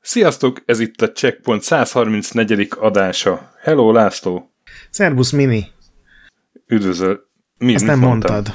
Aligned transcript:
Sziasztok, 0.00 0.62
ez 0.66 0.80
itt 0.80 1.00
a 1.00 1.12
Checkpoint 1.12 1.62
134. 1.62 2.68
adása. 2.78 3.50
Hello, 3.62 3.92
László! 3.92 4.52
Szerbusz, 4.90 5.30
Mini! 5.30 5.66
Üdvözöl! 6.66 7.20
Mi, 7.58 7.74
Azt 7.74 7.84
nem 7.86 7.98
mondtam? 7.98 8.32
mondtad. 8.34 8.54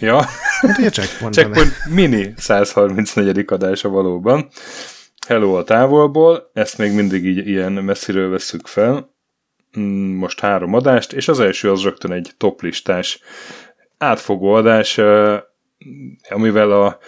Ja? 0.00 0.22
Hát 0.60 0.78
ugye 0.78 0.90
Checkpoint. 1.00 1.34
Checkpoint 1.34 1.72
Mini 1.94 2.32
134. 2.36 3.44
adása 3.46 3.88
valóban. 3.88 4.48
Hello 5.26 5.54
a 5.58 5.64
távolból, 5.64 6.50
ezt 6.52 6.78
még 6.78 6.92
mindig 6.92 7.24
így 7.24 7.46
ilyen 7.48 7.72
messziről 7.72 8.30
veszük 8.30 8.66
fel. 8.66 9.14
Mm, 9.78 10.14
most 10.14 10.40
három 10.40 10.74
adást, 10.74 11.12
és 11.12 11.28
az 11.28 11.40
első 11.40 11.70
az 11.70 11.82
rögtön 11.82 12.12
egy 12.12 12.30
toplistás 12.36 13.20
átfogó 13.98 14.52
adás, 14.52 15.00
amivel 16.28 16.72
a 16.72 16.98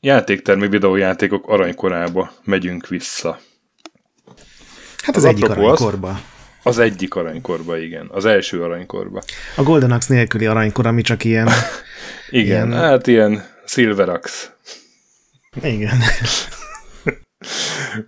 játéktermi 0.00 0.68
videójátékok 0.68 1.48
aranykorába 1.48 2.32
megyünk 2.44 2.88
vissza. 2.88 3.38
Hát 5.02 5.16
az, 5.16 5.24
az 5.24 5.24
egyik 5.24 5.48
aranykorba. 5.48 6.08
Az, 6.08 6.16
az 6.62 6.78
egyik 6.78 7.14
aranykorba, 7.14 7.78
igen. 7.78 8.08
Az 8.12 8.24
első 8.24 8.62
aranykorba. 8.62 9.22
A 9.56 9.62
Golden 9.62 9.90
Axe 9.90 10.14
nélküli 10.14 10.46
aranykor, 10.46 10.86
ami 10.86 11.02
csak 11.02 11.24
ilyen... 11.24 11.48
igen, 12.30 12.68
ilyen... 12.68 12.80
hát 12.80 13.06
ilyen 13.06 13.44
Silver 13.66 14.08
Axe. 14.08 14.56
Igen. 15.62 15.98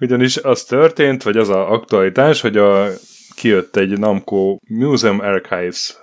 Ugyanis 0.01 0.37
az 0.37 0.65
történt, 0.65 1.23
vagy 1.23 1.37
az 1.37 1.49
a 1.49 1.73
aktualitás, 1.73 2.41
hogy 2.41 2.57
a, 2.57 2.89
kijött 3.37 3.77
egy 3.77 3.99
Namco 3.99 4.59
Museum 4.69 5.21
Archives 5.21 5.97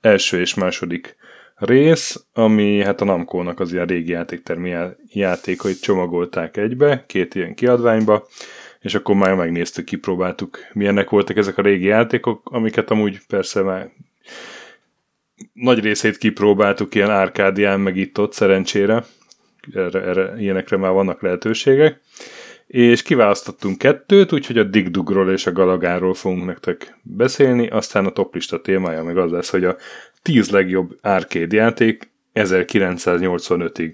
első 0.00 0.40
és 0.40 0.54
második 0.54 1.16
rész, 1.56 2.24
ami 2.32 2.82
hát 2.82 3.00
a 3.00 3.04
Namco-nak 3.04 3.60
az 3.60 3.72
ilyen 3.72 3.86
régi 3.86 4.10
játéktermi 4.10 4.74
játékait 5.12 5.80
csomagolták 5.80 6.56
egybe, 6.56 7.04
két 7.06 7.34
ilyen 7.34 7.54
kiadványba, 7.54 8.26
és 8.80 8.94
akkor 8.94 9.14
már 9.14 9.34
megnéztük, 9.34 9.84
kipróbáltuk, 9.84 10.58
milyenek 10.72 11.10
voltak 11.10 11.36
ezek 11.36 11.58
a 11.58 11.62
régi 11.62 11.86
játékok, 11.86 12.50
amiket 12.50 12.90
amúgy 12.90 13.18
persze 13.28 13.62
már 13.62 13.90
nagy 15.52 15.80
részét 15.80 16.18
kipróbáltuk 16.18 16.94
ilyen 16.94 17.10
árkádián, 17.10 17.80
meg 17.80 17.96
itt-ott 17.96 18.32
szerencsére, 18.32 19.04
erre, 19.74 20.02
erre, 20.02 20.34
ilyenekre 20.38 20.76
már 20.76 20.92
vannak 20.92 21.22
lehetőségek, 21.22 22.00
és 22.66 23.02
kiválasztottunk 23.02 23.78
kettőt, 23.78 24.32
úgyhogy 24.32 24.58
a 24.58 24.62
Digdugról 24.62 25.30
és 25.30 25.46
a 25.46 25.52
Galagáról 25.52 26.14
fogunk 26.14 26.44
nektek 26.44 26.98
beszélni, 27.02 27.68
aztán 27.68 28.06
a 28.06 28.10
toplista 28.10 28.60
témája 28.60 29.02
meg 29.02 29.16
az 29.16 29.30
lesz, 29.30 29.50
hogy 29.50 29.64
a 29.64 29.76
10 30.22 30.50
legjobb 30.50 30.98
arcade 31.02 31.56
játék 31.56 32.10
1985-ig, 32.34 33.92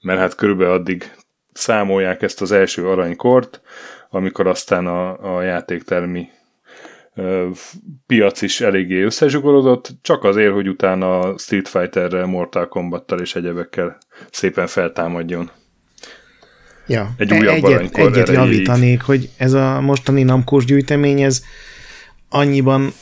mert 0.00 0.18
hát 0.18 0.34
körülbelül 0.34 0.72
addig 0.72 1.12
számolják 1.52 2.22
ezt 2.22 2.40
az 2.40 2.52
első 2.52 2.86
aranykort, 2.86 3.60
amikor 4.10 4.46
aztán 4.46 4.86
a, 4.86 5.36
a 5.36 5.42
játéktermi 5.42 6.28
ö, 7.14 7.48
piac 8.06 8.42
is 8.42 8.60
eléggé 8.60 9.02
összezsugorodott, 9.02 9.90
csak 10.02 10.24
azért, 10.24 10.52
hogy 10.52 10.68
utána 10.68 11.38
Street 11.38 11.68
Fighterrel, 11.68 12.26
Mortal 12.26 12.68
Kombattal 12.68 13.20
és 13.20 13.34
egyebekkel 13.34 13.98
szépen 14.30 14.66
feltámadjon. 14.66 15.50
Ja, 16.88 17.14
egy 17.16 17.32
újabb 17.32 17.64
egyet, 17.64 17.96
egyet 17.96 18.28
javítanék, 18.28 19.02
hogy 19.02 19.30
ez 19.36 19.52
a 19.52 19.80
mostani 19.80 20.22
namkós 20.22 20.64
gyűjtemény, 20.64 21.20
ez 21.20 21.42
annyiban 22.28 22.92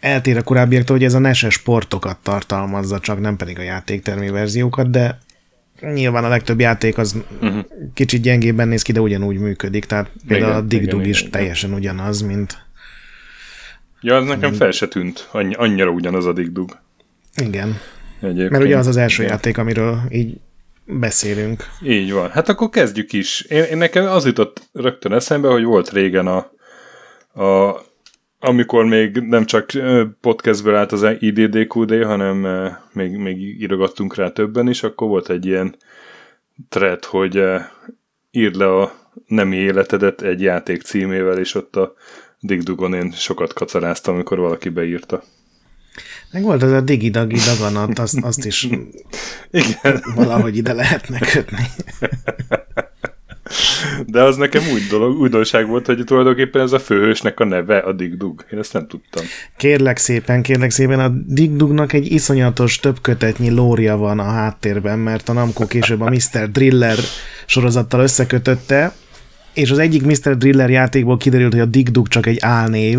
eltér 0.00 0.36
a 0.36 0.42
korábbiaktól, 0.42 0.96
hogy 0.96 1.04
ez 1.04 1.14
a 1.14 1.18
NES-es 1.18 1.54
sportokat 1.54 2.18
tartalmazza, 2.22 3.00
csak 3.00 3.20
nem 3.20 3.36
pedig 3.36 3.58
a 3.58 3.62
játéktermi 3.62 4.30
verziókat, 4.30 4.90
de 4.90 5.18
nyilván 5.80 6.24
a 6.24 6.28
legtöbb 6.28 6.60
játék 6.60 6.98
az 6.98 7.16
uh-huh. 7.40 7.64
kicsit 7.94 8.22
gyengébben 8.22 8.68
néz 8.68 8.82
ki, 8.82 8.92
de 8.92 9.00
ugyanúgy 9.00 9.38
működik, 9.38 9.84
tehát 9.84 10.10
például 10.26 10.50
igen, 10.50 10.64
a 10.64 10.66
Dig 10.66 10.88
Dug 10.88 11.06
is 11.06 11.18
igen, 11.18 11.30
teljesen 11.30 11.68
igen. 11.70 11.80
ugyanaz, 11.80 12.20
mint... 12.20 12.64
Ja, 14.00 14.16
az 14.16 14.24
nekem 14.24 14.40
mint... 14.40 14.56
fel 14.56 14.70
se 14.70 14.88
tűnt, 14.88 15.28
Annyi, 15.32 15.54
annyira 15.54 15.90
ugyanaz 15.90 16.26
a 16.26 16.32
Dig 16.32 16.52
Dug. 16.52 16.78
Igen. 17.36 17.78
Egyébként. 18.20 18.50
Mert 18.50 18.64
ugye 18.64 18.76
az 18.76 18.86
az 18.86 18.96
első 18.96 19.22
igen. 19.22 19.34
játék, 19.34 19.58
amiről 19.58 20.00
így 20.10 20.40
beszélünk. 20.86 21.64
Így 21.82 22.12
van. 22.12 22.30
Hát 22.30 22.48
akkor 22.48 22.68
kezdjük 22.68 23.12
is. 23.12 23.40
Én, 23.40 23.62
én 23.62 23.76
nekem 23.76 24.06
az 24.06 24.26
jutott 24.26 24.68
rögtön 24.72 25.12
eszembe, 25.12 25.48
hogy 25.48 25.64
volt 25.64 25.90
régen 25.90 26.26
a, 26.26 26.36
a 27.42 27.80
amikor 28.38 28.84
még 28.84 29.16
nem 29.16 29.44
csak 29.44 29.70
podcastből 30.20 30.74
állt 30.74 30.92
az 30.92 31.06
IDDQD, 31.18 32.04
hanem 32.04 32.46
még, 32.92 33.16
még 33.16 33.60
írogattunk 33.60 34.14
rá 34.14 34.30
többen 34.30 34.68
is, 34.68 34.82
akkor 34.82 35.08
volt 35.08 35.30
egy 35.30 35.46
ilyen 35.46 35.76
thread, 36.68 37.04
hogy 37.04 37.42
írd 38.30 38.56
le 38.56 38.74
a 38.76 38.92
nemi 39.26 39.56
életedet 39.56 40.22
egy 40.22 40.40
játék 40.40 40.82
címével, 40.82 41.38
és 41.38 41.54
ott 41.54 41.76
a 41.76 41.94
Digdugon 42.40 42.94
én 42.94 43.10
sokat 43.10 43.52
kacaráztam, 43.52 44.14
amikor 44.14 44.38
valaki 44.38 44.68
beírta. 44.68 45.22
Meg 46.30 46.42
volt 46.42 46.62
az 46.62 46.72
a 46.72 46.80
digi-dagi 46.80 47.38
daganat, 47.46 47.98
azt, 47.98 48.18
azt 48.20 48.44
is 48.44 48.68
Igen. 49.50 50.02
valahogy 50.14 50.56
ide 50.56 50.72
lehetne 50.72 51.18
kötni. 51.18 51.66
De 54.06 54.22
az 54.22 54.36
nekem 54.36 54.62
úgy 54.72 54.86
dolog, 54.90 55.20
újdonság 55.20 55.66
volt, 55.66 55.86
hogy 55.86 56.04
tulajdonképpen 56.04 56.62
ez 56.62 56.72
a 56.72 56.78
főhősnek 56.78 57.40
a 57.40 57.44
neve 57.44 57.78
a 57.78 57.92
Digdug. 57.92 58.44
Én 58.52 58.58
ezt 58.58 58.72
nem 58.72 58.86
tudtam. 58.86 59.24
Kérlek 59.56 59.96
szépen, 59.96 60.42
kérlek 60.42 60.70
szépen, 60.70 61.00
a 61.00 61.08
Digdugnak 61.26 61.92
egy 61.92 62.12
iszonyatos 62.12 62.78
többkötetnyi 62.78 63.50
lória 63.50 63.96
van 63.96 64.18
a 64.18 64.30
háttérben, 64.30 64.98
mert 64.98 65.28
a 65.28 65.32
Namco 65.32 65.66
később 65.66 66.00
a 66.00 66.10
Mr. 66.10 66.50
Driller 66.50 66.98
sorozattal 67.46 68.00
összekötötte, 68.00 68.94
és 69.54 69.70
az 69.70 69.78
egyik 69.78 70.02
Mr. 70.02 70.36
Driller 70.36 70.70
játékból 70.70 71.16
kiderült, 71.16 71.52
hogy 71.52 71.60
a 71.60 71.66
Digdug 71.66 72.08
csak 72.08 72.26
egy 72.26 72.38
álnév, 72.40 72.98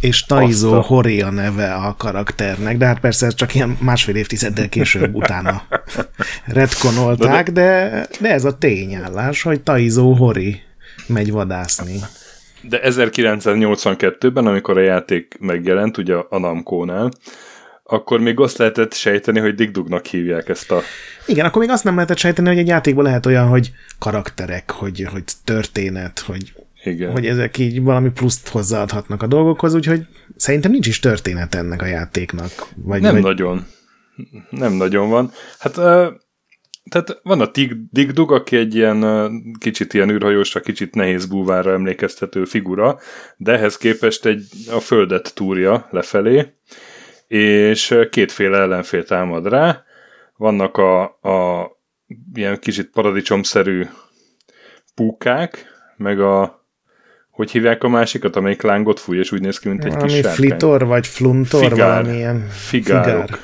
és 0.00 0.24
Taizo 0.24 0.80
Hori 0.80 1.20
a 1.20 1.30
neve 1.30 1.74
a 1.74 1.94
karakternek, 1.98 2.76
de 2.76 2.86
hát 2.86 3.00
persze 3.00 3.26
ez 3.26 3.34
csak 3.34 3.54
ilyen 3.54 3.78
másfél 3.80 4.16
évtizeddel 4.16 4.68
később 4.68 5.14
utána 5.14 5.62
retkonolták, 6.46 7.50
de, 7.50 8.06
de 8.20 8.32
ez 8.32 8.44
a 8.44 8.58
tényállás, 8.58 9.42
hogy 9.42 9.60
Taizo 9.60 10.12
Hori 10.12 10.60
megy 11.06 11.30
vadászni. 11.30 11.98
De 12.62 12.80
1982-ben, 12.84 14.46
amikor 14.46 14.78
a 14.78 14.82
játék 14.82 15.36
megjelent, 15.40 15.98
ugye 15.98 16.14
a 16.28 16.38
Namco-nál, 16.38 17.10
akkor 17.84 18.20
még 18.20 18.40
azt 18.40 18.58
lehetett 18.58 18.92
sejteni, 18.92 19.40
hogy 19.40 19.54
Digdugnak 19.54 20.06
hívják 20.06 20.48
ezt 20.48 20.70
a... 20.70 20.80
Igen, 21.26 21.46
akkor 21.46 21.60
még 21.60 21.70
azt 21.70 21.84
nem 21.84 21.94
lehetett 21.94 22.16
sejteni, 22.16 22.48
hogy 22.48 22.58
egy 22.58 22.66
játékban 22.66 23.04
lehet 23.04 23.26
olyan, 23.26 23.48
hogy 23.48 23.72
karakterek, 23.98 24.70
hogy, 24.70 25.08
hogy 25.12 25.24
történet, 25.44 26.18
hogy 26.18 26.52
igen. 26.84 27.10
hogy 27.10 27.26
ezek 27.26 27.58
így 27.58 27.82
valami 27.82 28.10
pluszt 28.10 28.48
hozzáadhatnak 28.48 29.22
a 29.22 29.26
dolgokhoz, 29.26 29.74
úgyhogy 29.74 30.06
szerintem 30.36 30.70
nincs 30.70 30.86
is 30.86 30.98
történet 30.98 31.54
ennek 31.54 31.82
a 31.82 31.86
játéknak. 31.86 32.50
Vagy, 32.76 33.00
nem 33.00 33.12
vagy... 33.12 33.22
nagyon. 33.22 33.66
Nem 34.50 34.72
nagyon 34.72 35.08
van. 35.08 35.30
Hát 35.58 35.74
tehát 36.90 37.20
van 37.22 37.40
a 37.40 37.50
Dig 37.90 38.12
Dug, 38.12 38.32
aki 38.32 38.56
egy 38.56 38.74
ilyen 38.74 39.30
kicsit 39.58 39.94
ilyen 39.94 40.10
űrhajósra, 40.10 40.60
kicsit 40.60 40.94
nehéz 40.94 41.26
búvárra 41.26 41.72
emlékeztető 41.72 42.44
figura, 42.44 42.98
de 43.36 43.52
ehhez 43.52 43.76
képest 43.76 44.26
egy 44.26 44.46
a 44.70 44.80
földet 44.80 45.34
túrja 45.34 45.88
lefelé, 45.90 46.46
és 47.26 47.98
kétféle 48.10 48.58
ellenfél 48.58 49.04
támad 49.04 49.46
rá. 49.48 49.84
Vannak 50.36 50.76
a, 50.76 51.02
a 51.02 51.70
ilyen 52.34 52.58
kicsit 52.58 52.90
paradicsomszerű 52.90 53.86
púkák, 54.94 55.64
meg 55.96 56.20
a 56.20 56.59
hogy 57.40 57.50
hívják 57.50 57.84
a 57.84 57.88
másikat, 57.88 58.36
amelyik 58.36 58.62
lángot 58.62 59.00
fúj, 59.00 59.18
és 59.18 59.32
úgy 59.32 59.40
néz 59.40 59.58
ki, 59.58 59.68
mint 59.68 59.84
egy 59.84 59.92
valami 59.92 60.12
kis 60.12 60.20
sárkány? 60.20 60.34
flitor, 60.34 60.86
vagy 60.86 61.06
fluntor, 61.06 61.68
Figár. 61.68 62.02
valamilyen. 62.02 62.46
Figárok. 62.50 63.24
Figár. 63.24 63.38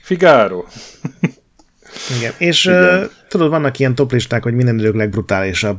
Figáró. 0.00 0.66
Igen, 2.18 2.32
és 2.38 2.64
Igen. 2.64 2.98
Uh, 2.98 3.10
tudod, 3.28 3.50
vannak 3.50 3.78
ilyen 3.78 3.94
toplisták, 3.94 4.42
hogy 4.42 4.54
minden 4.54 4.78
idők 4.78 4.94
legbrutálisabb 4.94 5.78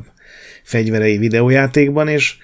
fegyverei 0.62 1.18
videójátékban, 1.18 2.08
és 2.08 2.36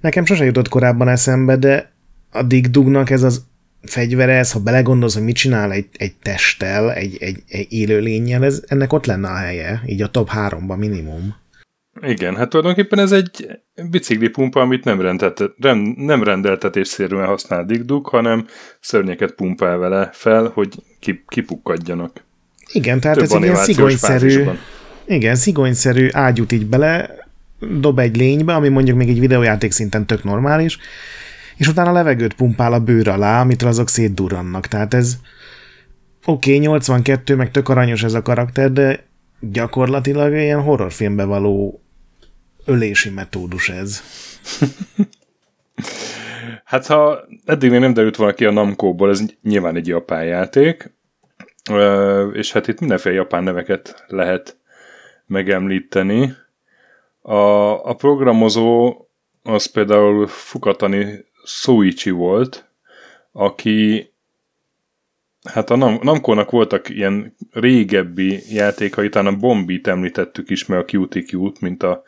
nekem 0.00 0.24
sose 0.24 0.44
jutott 0.44 0.68
korábban 0.68 1.08
eszembe, 1.08 1.56
de 1.56 1.92
a 2.30 2.42
Dig 2.42 2.70
Dugnak 2.70 3.10
ez 3.10 3.22
az 3.22 3.44
fegyvere, 3.82 4.32
ez, 4.32 4.52
ha 4.52 4.60
belegondolsz, 4.60 5.14
hogy 5.14 5.24
mit 5.24 5.36
csinál 5.36 5.72
egy, 5.72 5.88
egy 5.96 6.14
testtel, 6.22 6.92
egy, 6.92 7.16
egy, 7.20 7.42
egy 7.48 7.72
élőlényel, 7.72 8.44
ez, 8.44 8.62
ennek 8.66 8.92
ott 8.92 9.06
lenne 9.06 9.28
a 9.28 9.36
helye, 9.36 9.82
így 9.86 10.02
a 10.02 10.10
top 10.10 10.28
háromban 10.28 10.78
minimum. 10.78 11.36
Igen, 12.02 12.36
hát 12.36 12.48
tulajdonképpen 12.48 12.98
ez 12.98 13.12
egy 13.12 13.60
biciklipumpa, 13.90 14.60
amit 14.60 14.84
nem, 14.84 15.00
rendelte, 15.00 15.44
rem, 15.58 15.78
nem 15.96 16.22
rendeltetésszerűen 16.22 17.26
használ 17.26 17.64
Digdug, 17.64 18.06
hanem 18.06 18.46
szörnyeket 18.80 19.32
pumpál 19.32 19.76
vele 19.76 20.10
fel, 20.12 20.50
hogy 20.54 20.74
kipukkadjanak. 21.28 22.24
Igen, 22.72 23.00
tehát 23.00 23.16
Több 23.16 23.26
ez 23.26 23.32
egy 23.32 23.42
ilyen 23.42 23.54
szigonyszerű, 23.54 24.44
igen, 25.06 25.34
szigonyszerű 25.34 26.08
ágyút 26.12 26.52
így 26.52 26.66
bele, 26.66 27.10
dob 27.80 27.98
egy 27.98 28.16
lénybe, 28.16 28.54
ami 28.54 28.68
mondjuk 28.68 28.96
még 28.96 29.08
egy 29.08 29.20
videójáték 29.20 29.72
szinten 29.72 30.06
tök 30.06 30.24
normális, 30.24 30.78
és 31.56 31.68
utána 31.68 31.92
levegőt 31.92 32.34
pumpál 32.34 32.72
a 32.72 32.80
bőr 32.80 33.08
alá, 33.08 33.40
amitől 33.40 33.68
azok 33.68 33.88
szétdurrannak. 33.88 34.66
Tehát 34.66 34.94
ez 34.94 35.16
oké, 36.24 36.54
okay, 36.54 36.66
82, 36.66 37.36
meg 37.36 37.50
tök 37.50 37.68
aranyos 37.68 38.02
ez 38.02 38.14
a 38.14 38.22
karakter, 38.22 38.72
de 38.72 39.09
gyakorlatilag 39.40 40.32
ilyen 40.32 40.62
horrorfilmbe 40.62 41.24
való 41.24 41.82
ölési 42.64 43.10
metódus 43.10 43.68
ez. 43.68 44.02
hát 46.64 46.86
ha 46.86 47.24
eddig 47.44 47.70
még 47.70 47.80
nem 47.80 47.94
derült 47.94 48.16
volna 48.16 48.32
ki 48.32 48.44
a 48.44 48.50
Namco-ból, 48.50 49.10
ez 49.10 49.22
nyilván 49.42 49.76
egy 49.76 49.86
japán 49.86 50.24
játék, 50.24 50.92
és 52.32 52.52
hát 52.52 52.68
itt 52.68 52.80
mindenféle 52.80 53.14
japán 53.14 53.42
neveket 53.42 54.04
lehet 54.06 54.56
megemlíteni. 55.26 56.34
A, 57.22 57.34
a 57.88 57.94
programozó 57.94 58.96
az 59.42 59.66
például 59.66 60.26
Fukatani 60.26 61.24
Soichi 61.44 62.10
volt, 62.10 62.70
aki 63.32 64.09
Hát 65.44 65.70
a 65.70 65.76
Nam- 65.76 66.02
Namco-nak 66.02 66.50
voltak 66.50 66.88
ilyen 66.88 67.36
régebbi 67.52 68.42
játékai, 68.48 69.08
talán 69.08 69.34
a 69.34 69.36
Bombit 69.36 69.86
említettük 69.86 70.50
is, 70.50 70.66
meg 70.66 70.78
a 70.78 70.84
QTQ-t, 70.92 71.60
mint 71.60 71.82
a 71.82 72.02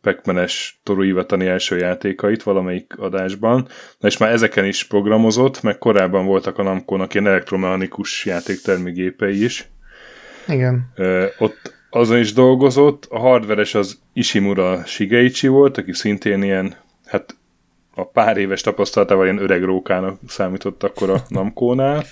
Pac-Man-es 0.00 0.80
Toru 0.82 1.02
Iwatani 1.02 1.46
első 1.46 1.78
játékait 1.78 2.42
valamelyik 2.42 2.94
adásban. 2.98 3.68
Na 3.98 4.08
és 4.08 4.16
már 4.16 4.32
ezeken 4.32 4.64
is 4.64 4.84
programozott, 4.84 5.62
meg 5.62 5.78
korábban 5.78 6.26
voltak 6.26 6.58
a 6.58 6.62
Namco-nak 6.62 7.14
ilyen 7.14 7.26
elektromechanikus 7.26 8.24
játéktermigépei 8.24 9.44
is. 9.44 9.68
Igen. 10.48 10.92
Ö, 10.94 11.26
ott 11.38 11.74
azon 11.90 12.18
is 12.18 12.32
dolgozott. 12.32 13.06
A 13.10 13.18
hardveres 13.18 13.74
az 13.74 13.98
Ishimura 14.12 14.84
Shigeichi 14.84 15.46
volt, 15.46 15.78
aki 15.78 15.92
szintén 15.92 16.42
ilyen, 16.42 16.74
hát 17.06 17.36
a 17.94 18.06
pár 18.06 18.36
éves 18.36 18.60
tapasztalatával 18.60 19.24
ilyen 19.24 19.42
öreg 19.42 19.62
rókának 19.62 20.18
számított 20.26 20.82
akkor 20.82 21.10
a 21.10 21.22
Namco-nál. 21.28 22.04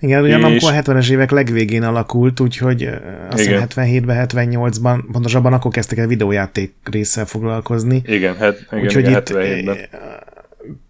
Igen, 0.00 0.22
ugye 0.22 0.38
és... 0.48 0.62
A 0.62 0.72
70-es 0.72 1.10
évek 1.10 1.30
legvégén 1.30 1.82
alakult, 1.82 2.40
úgyhogy 2.40 2.88
azt 3.30 3.38
hiszem 3.38 3.66
77-ben, 3.68 4.26
78-ban, 4.28 5.04
pontosabban 5.12 5.52
akkor 5.52 5.70
kezdtek 5.70 5.98
el 5.98 6.06
videójáték 6.06 6.74
résszel 6.90 7.26
foglalkozni. 7.26 8.02
Igen, 8.04 8.36
het, 8.36 8.66
igen, 8.70 8.84
úgyhogy 8.84 9.06
igen, 9.06 9.18
itt 9.20 9.28
77-ben. 9.28 9.76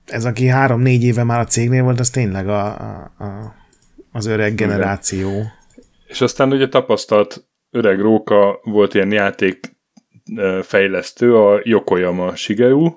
ez, 0.05 0.25
aki 0.25 0.47
három-négy 0.47 1.05
éve 1.05 1.25
már 1.25 1.41
a 1.41 1.45
cégnél 1.45 1.83
volt, 1.83 2.01
az 2.01 2.11
tényleg 2.11 2.49
a, 2.49 2.65
a, 2.65 3.13
a, 3.19 3.55
az 4.13 4.27
öreg 4.27 4.55
generáció. 4.55 5.31
Igen. 5.31 5.53
És 6.07 6.21
aztán 6.21 6.53
ugye 6.53 6.69
tapasztalt 6.69 7.45
öreg 7.71 8.01
róka 8.01 8.61
volt 8.63 8.95
ilyen 8.95 9.13
játék 9.13 9.77
fejlesztő, 10.63 11.37
a 11.37 11.61
Yokoyama 11.63 12.37
Shigeru, 12.37 12.93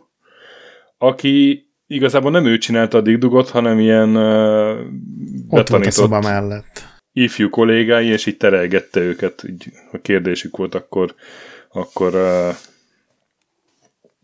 aki 0.98 1.66
igazából 1.92 2.32
nem 2.32 2.46
ő 2.46 2.58
csinálta 2.58 2.98
a 2.98 3.02
digdugot, 3.02 3.50
hanem 3.50 3.80
ilyen 3.80 4.16
uh, 4.16 4.80
Ott 5.50 5.68
volt 5.68 5.86
a 5.86 5.92
szoba 5.92 6.20
mellett. 6.20 6.84
ifjú 7.14 7.50
kollégái, 7.50 8.08
és 8.08 8.26
így 8.26 8.38
terelgette 8.38 9.00
őket, 9.00 9.44
így 9.50 9.66
a 9.92 9.98
kérdésük 9.98 10.58
volt, 10.58 10.76
akkor 10.76 11.16
akkor 11.70 12.16
uh, 12.16 12.56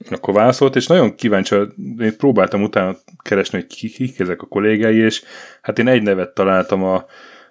akkor 0.09 0.33
válaszolt, 0.33 0.75
és 0.75 0.87
nagyon 0.87 1.15
kíváncsi, 1.15 1.55
én 1.99 2.17
próbáltam 2.17 2.63
utána 2.63 2.95
keresni, 3.23 3.57
hogy 3.59 3.67
kik, 3.67 3.93
kik 3.93 4.19
ezek 4.19 4.41
a 4.41 4.47
kollégái, 4.47 4.97
és 4.97 5.23
hát 5.61 5.79
én 5.79 5.87
egy 5.87 6.01
nevet 6.01 6.33
találtam 6.33 6.83
a 6.83 7.05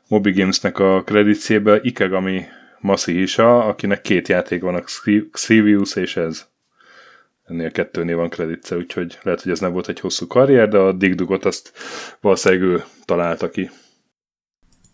Moby 0.09 0.33
Games-nek 0.33 0.79
a 0.79 1.03
kreditszébe, 1.03 1.81
Ikegami 1.83 2.45
Masihisa, 2.81 3.65
akinek 3.65 4.01
két 4.01 4.29
játék 4.29 4.62
van, 4.62 4.75
a 4.75 4.85
Xivius 5.31 5.97
és 5.97 6.17
ez 6.17 6.47
ennél 7.47 7.71
kettőnél 7.71 8.17
van 8.17 8.29
kreditce, 8.29 8.77
úgyhogy 8.77 9.19
lehet, 9.23 9.43
hogy 9.43 9.53
ez 9.53 9.61
nem 9.61 9.73
volt 9.73 9.89
egy 9.89 10.01
hosszú 10.01 10.27
karrier, 10.27 10.69
de 10.69 10.79
a 10.79 10.93
Digdugot 10.93 11.45
azt 11.45 11.73
valószínűleg 12.21 12.65
ő 12.65 12.85
találta 13.05 13.51
ki. 13.51 13.71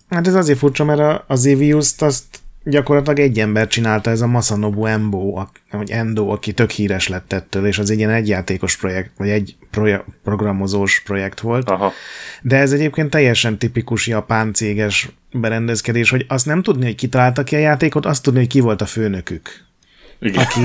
Hát 0.09 0.27
ez 0.27 0.35
azért 0.35 0.59
furcsa, 0.59 0.85
mert 0.85 1.25
az 1.27 1.47
Evius-t 1.47 2.03
azt 2.03 2.41
gyakorlatilag 2.65 3.19
egy 3.19 3.39
ember 3.39 3.67
csinálta, 3.67 4.11
ez 4.11 4.21
a 4.21 4.27
Masanobu 4.27 4.85
Embo, 4.85 5.45
vagy 5.71 5.91
Endo, 5.91 6.29
aki 6.29 6.53
tök 6.53 6.71
híres 6.71 7.09
lett 7.09 7.33
ettől, 7.33 7.67
és 7.67 7.79
az 7.79 7.91
egy 7.91 7.99
ilyen 7.99 8.11
egyjátékos 8.11 8.77
projekt, 8.77 9.11
vagy 9.17 9.29
egy 9.29 9.57
proje- 9.71 10.05
programozós 10.23 11.01
projekt 11.01 11.41
volt. 11.41 11.69
Aha. 11.69 11.93
De 12.43 12.57
ez 12.57 12.73
egyébként 12.73 13.11
teljesen 13.11 13.59
tipikus 13.59 14.07
japán 14.07 14.53
céges 14.53 15.09
berendezkedés, 15.33 16.11
hogy 16.11 16.25
azt 16.29 16.47
nem 16.47 16.63
tudni, 16.63 16.85
hogy 16.85 16.95
ki 16.95 17.09
találta 17.09 17.45
ki 17.45 17.55
a 17.55 17.59
játékot, 17.59 18.07
azt 18.07 18.23
tudni, 18.23 18.39
hogy 18.39 18.49
ki 18.49 18.61
volt 18.61 18.81
a 18.81 18.87
főnökük. 18.87 19.71
Igen. 20.23 20.45
Aki, 20.45 20.61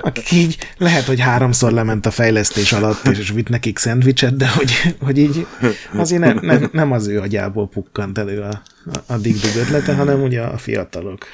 aki 0.00 0.36
így 0.36 0.58
lehet, 0.78 1.04
hogy 1.04 1.20
háromszor 1.20 1.72
lement 1.72 2.06
a 2.06 2.10
fejlesztés 2.10 2.72
alatt, 2.72 3.06
és 3.06 3.30
vitt 3.30 3.48
nekik 3.48 3.78
szendvicset, 3.78 4.36
de 4.36 4.48
hogy, 4.48 4.72
hogy 5.00 5.18
így 5.18 5.46
azért 5.94 6.20
ne, 6.20 6.32
ne, 6.32 6.66
nem 6.72 6.92
az 6.92 7.06
ő 7.06 7.20
agyából 7.20 7.68
pukkant 7.68 8.18
elő 8.18 8.40
a, 8.40 8.62
a 9.06 9.16
digdig 9.16 9.56
ötlete, 9.56 9.94
hanem 9.94 10.22
ugye 10.22 10.40
a 10.40 10.58
fiatalok. 10.58 11.26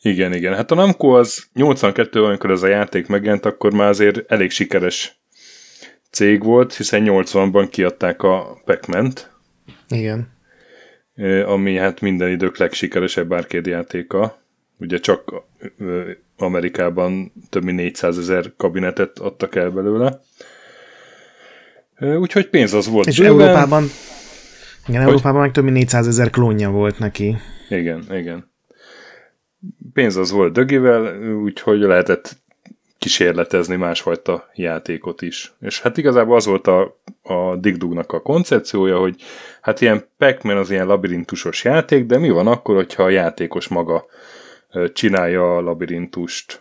Igen, 0.00 0.32
igen. 0.32 0.54
Hát 0.54 0.70
a 0.70 0.74
Namco 0.74 1.08
az 1.08 1.46
82 1.52 2.24
amikor 2.24 2.50
ez 2.50 2.62
a 2.62 2.68
játék 2.68 3.06
megjelent, 3.06 3.44
akkor 3.44 3.72
már 3.72 3.88
azért 3.88 4.32
elég 4.32 4.50
sikeres 4.50 5.20
cég 6.10 6.42
volt, 6.42 6.74
hiszen 6.74 7.02
80-ban 7.06 7.68
kiadták 7.70 8.22
a 8.22 8.60
pac 8.64 8.88
Igen. 9.88 10.34
Ami 11.46 11.76
hát 11.76 12.00
minden 12.00 12.30
idők 12.30 12.58
legsikeresebb 12.58 13.30
arcade 13.30 13.70
játéka 13.70 14.44
ugye 14.78 14.98
csak 14.98 15.42
Amerikában 16.36 17.32
több 17.50 17.64
mint 17.64 17.76
400 17.76 18.18
ezer 18.18 18.52
kabinetet 18.56 19.18
adtak 19.18 19.54
el 19.54 19.70
belőle. 19.70 20.20
Úgyhogy 21.98 22.48
pénz 22.48 22.72
az 22.72 22.88
volt. 22.88 23.06
És 23.06 23.18
bőven. 23.18 23.40
Európában, 23.40 23.84
igen, 24.86 25.00
hogy? 25.00 25.10
Európában 25.10 25.40
meg 25.40 25.52
több 25.52 25.64
mint 25.64 25.76
400 25.76 26.06
ezer 26.06 26.30
klónja 26.30 26.70
volt 26.70 26.98
neki. 26.98 27.36
Igen, 27.68 28.04
igen. 28.10 28.50
Pénz 29.92 30.16
az 30.16 30.30
volt 30.30 30.52
dögivel, 30.52 31.32
úgyhogy 31.32 31.80
lehetett 31.80 32.36
kísérletezni 32.98 33.76
másfajta 33.76 34.50
játékot 34.54 35.22
is. 35.22 35.52
És 35.60 35.80
hát 35.80 35.96
igazából 35.96 36.36
az 36.36 36.46
volt 36.46 36.66
a, 36.66 37.00
a 37.22 37.56
Digdugnak 37.56 38.12
a 38.12 38.22
koncepciója, 38.22 38.98
hogy 38.98 39.22
hát 39.60 39.80
ilyen 39.80 40.04
pac 40.18 40.44
az 40.44 40.70
ilyen 40.70 40.86
labirintusos 40.86 41.64
játék, 41.64 42.06
de 42.06 42.18
mi 42.18 42.30
van 42.30 42.46
akkor, 42.46 42.74
hogyha 42.74 43.02
a 43.02 43.08
játékos 43.08 43.68
maga 43.68 44.06
csinálja 44.92 45.56
a 45.56 45.60
labirintust. 45.60 46.60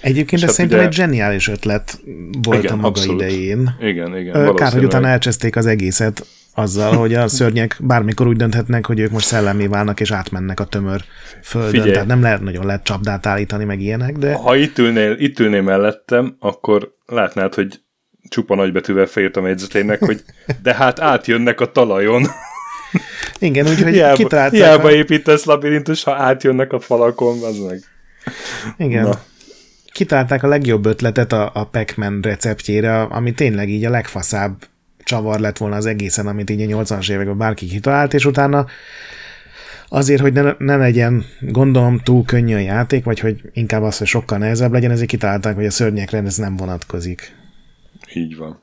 Egyébként 0.00 0.42
ez 0.42 0.46
hát 0.46 0.56
szerintem 0.56 0.78
ugye... 0.78 0.88
egy 0.88 0.94
zseniális 0.94 1.48
ötlet 1.48 2.00
volt 2.42 2.62
igen, 2.62 2.72
a 2.72 2.76
maga 2.76 2.88
abszolút. 2.88 3.20
idején. 3.20 3.76
Igen, 3.80 4.16
igen. 4.16 4.54
Kár, 4.54 4.72
hogy 4.72 4.84
utána 4.84 5.08
elcseszték 5.08 5.56
az 5.56 5.66
egészet 5.66 6.26
azzal, 6.54 6.96
hogy 6.96 7.14
a 7.14 7.28
szörnyek 7.28 7.76
bármikor 7.80 8.26
úgy 8.26 8.36
dönthetnek, 8.36 8.86
hogy 8.86 9.00
ők 9.00 9.10
most 9.10 9.26
szellemi 9.26 9.66
válnak, 9.66 10.00
és 10.00 10.10
átmennek 10.10 10.60
a 10.60 10.64
tömör 10.64 11.00
földön. 11.42 11.70
Figyelj. 11.70 11.90
Tehát 11.90 12.06
nem 12.06 12.22
lehet 12.22 12.40
nagyon 12.40 12.66
lehet 12.66 12.82
csapdát 12.82 13.26
állítani, 13.26 13.64
meg 13.64 13.80
ilyenek, 13.80 14.16
de... 14.16 14.34
Ha 14.34 14.56
itt 14.56 14.78
ülnél, 14.78 15.16
itt 15.18 15.38
ülnél 15.38 15.62
mellettem, 15.62 16.36
akkor 16.38 16.94
látnád, 17.06 17.54
hogy 17.54 17.80
csupa 18.28 18.54
nagybetűvel 18.54 19.06
felírtam 19.06 19.44
a 19.44 19.46
jegyzetének, 19.46 19.98
hogy 19.98 20.22
de 20.62 20.74
hát 20.74 21.00
átjönnek 21.00 21.60
a 21.60 21.72
talajon. 21.72 22.26
Igen, 23.38 23.68
úgyhogy 23.68 23.92
hiába, 23.92 24.14
kitalálták. 24.14 24.60
Hiába 24.60 24.92
építesz 24.92 25.44
labirintus, 25.44 26.02
ha 26.02 26.14
átjönnek 26.14 26.72
a 26.72 26.80
falakon, 26.80 27.42
az 27.42 27.58
meg. 27.58 27.80
Igen. 28.76 29.02
Na. 29.02 29.20
Kitalálták 29.92 30.42
a 30.42 30.48
legjobb 30.48 30.86
ötletet 30.86 31.32
a, 31.32 31.50
a 31.54 31.64
Pac-Man 31.64 32.20
receptjére, 32.22 33.02
ami 33.02 33.32
tényleg 33.32 33.68
így 33.68 33.84
a 33.84 33.90
legfaszább 33.90 34.66
csavar 35.04 35.40
lett 35.40 35.56
volna 35.56 35.76
az 35.76 35.86
egészen, 35.86 36.26
amit 36.26 36.50
így 36.50 36.72
a 36.72 36.82
80-as 36.82 37.10
években 37.10 37.38
bárki 37.38 37.66
kitalált, 37.66 38.14
és 38.14 38.24
utána 38.24 38.66
azért, 39.88 40.20
hogy 40.20 40.32
ne, 40.32 40.54
ne 40.58 40.76
legyen, 40.76 41.24
gondolom, 41.40 41.98
túl 41.98 42.24
könnyű 42.24 42.54
a 42.54 42.58
játék, 42.58 43.04
vagy 43.04 43.20
hogy 43.20 43.40
inkább 43.52 43.82
az, 43.82 43.98
hogy 43.98 44.06
sokkal 44.06 44.38
nehezebb 44.38 44.72
legyen, 44.72 44.90
ezért 44.90 45.08
kitalálták, 45.08 45.54
hogy 45.54 45.66
a 45.66 45.70
szörnyekre 45.70 46.22
ez 46.22 46.36
nem 46.36 46.56
vonatkozik. 46.56 47.34
Így 48.14 48.36
van. 48.36 48.60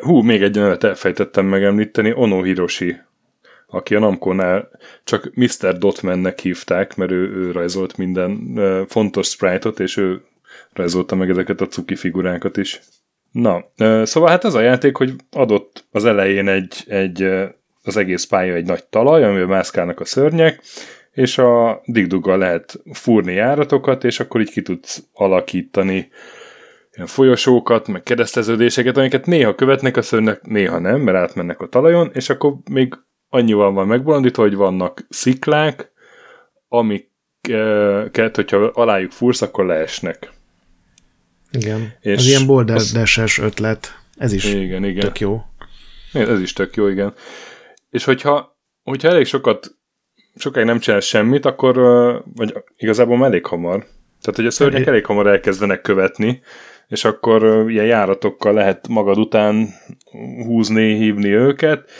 Hú, 0.00 0.20
még 0.20 0.42
egy 0.42 0.54
nevet 0.54 0.84
elfejtettem 0.84 1.46
megemlíteni, 1.46 2.12
Ono 2.12 2.42
Hiroshi, 2.42 2.96
aki 3.66 3.94
a 3.94 3.98
Namco-nál 3.98 4.68
csak 5.04 5.30
Mr. 5.34 5.78
Dotmannek 5.78 6.38
hívták, 6.38 6.96
mert 6.96 7.10
ő, 7.10 7.30
ő 7.36 7.50
rajzolt 7.50 7.96
minden 7.96 8.58
fontos 8.88 9.28
sprite-ot, 9.28 9.80
és 9.80 9.96
ő 9.96 10.22
rajzolta 10.72 11.14
meg 11.14 11.30
ezeket 11.30 11.60
a 11.60 11.66
cuki 11.66 11.94
figurákat 11.94 12.56
is. 12.56 12.80
Na, 13.32 13.64
szóval 14.04 14.28
hát 14.28 14.44
ez 14.44 14.54
a 14.54 14.60
játék, 14.60 14.96
hogy 14.96 15.12
adott 15.30 15.84
az 15.90 16.04
elején 16.04 16.48
egy, 16.48 16.84
egy 16.86 17.22
az 17.84 17.96
egész 17.96 18.24
pálya 18.24 18.54
egy 18.54 18.66
nagy 18.66 18.84
talaj, 18.84 19.24
amiben 19.24 19.48
mászkálnak 19.48 20.00
a 20.00 20.04
szörnyek, 20.04 20.62
és 21.12 21.38
a 21.38 21.82
digduggal 21.84 22.38
lehet 22.38 22.80
fúrni 22.92 23.32
járatokat, 23.32 24.04
és 24.04 24.20
akkor 24.20 24.40
így 24.40 24.50
ki 24.50 24.62
tudsz 24.62 25.02
alakítani 25.12 26.10
ilyen 26.94 27.06
folyosókat, 27.06 27.88
meg 27.88 28.02
kereszteződéseket, 28.02 28.96
amiket 28.96 29.26
néha 29.26 29.54
követnek 29.54 29.96
a 29.96 30.02
szörnyek, 30.02 30.42
néha 30.42 30.78
nem, 30.78 31.00
mert 31.00 31.16
átmennek 31.16 31.60
a 31.60 31.68
talajon, 31.68 32.10
és 32.14 32.30
akkor 32.30 32.54
még 32.70 32.94
annyival 33.28 33.72
van 33.72 33.86
megbolondítva, 33.86 34.42
hogy 34.42 34.54
vannak 34.54 35.06
sziklák, 35.08 35.92
amiket, 36.68 38.36
hogyha 38.36 38.56
alájuk 38.56 39.10
fursz, 39.10 39.42
akkor 39.42 39.66
leesnek. 39.66 40.32
Igen, 41.52 41.92
és 42.00 42.16
az 42.16 42.26
ilyen 42.26 42.48
az... 42.48 43.38
ötlet, 43.38 43.98
ez 44.16 44.32
is 44.32 44.44
igen, 44.54 44.84
igen. 44.84 45.00
tök 45.00 45.20
jó. 45.20 45.42
Ez 46.12 46.40
is 46.40 46.52
tök 46.52 46.76
jó, 46.76 46.86
igen. 46.88 47.14
És 47.90 48.04
hogyha, 48.04 48.58
hogyha 48.82 49.08
elég 49.08 49.24
sokat, 49.26 49.76
sokáig 50.36 50.66
nem 50.66 50.78
csinál 50.78 51.00
semmit, 51.00 51.44
akkor, 51.44 51.76
vagy 52.34 52.54
igazából 52.76 53.24
elég 53.24 53.46
hamar. 53.46 53.86
Tehát, 54.20 54.36
hogy 54.36 54.46
a 54.46 54.50
szörnyek 54.50 54.86
elég 54.86 55.06
hamar 55.06 55.26
elkezdenek 55.26 55.80
követni, 55.80 56.42
és 56.88 57.04
akkor 57.04 57.70
ilyen 57.70 57.84
járatokkal 57.84 58.52
lehet 58.52 58.88
magad 58.88 59.18
után 59.18 59.68
húzni, 60.44 60.94
hívni 60.94 61.28
őket, 61.28 61.90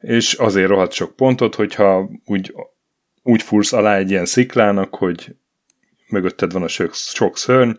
és 0.00 0.32
azért 0.32 0.68
rohadt 0.68 0.92
sok 0.92 1.16
pontot, 1.16 1.54
hogyha 1.54 2.10
úgy, 2.24 2.54
úgy 3.22 3.42
fursz 3.42 3.72
alá 3.72 3.96
egy 3.96 4.10
ilyen 4.10 4.26
sziklának, 4.26 4.94
hogy 4.94 5.34
mögötted 6.08 6.52
van 6.52 6.62
a 6.62 6.68
sok, 6.68 6.94
sok 6.94 7.38
szörny, 7.38 7.70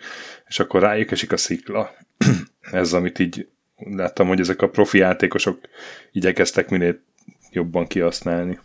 és 0.47 0.59
akkor 0.59 0.81
rájuk 0.81 1.11
esik 1.11 1.31
a 1.31 1.37
szikla. 1.37 1.91
Ez, 2.71 2.93
amit 2.93 3.19
így 3.19 3.47
láttam, 3.75 4.27
hogy 4.27 4.39
ezek 4.39 4.61
a 4.61 4.69
profi 4.69 4.97
játékosok 4.97 5.59
igyekeztek 6.11 6.69
minél 6.69 6.99
jobban 7.51 7.87
kihasználni. 7.87 8.59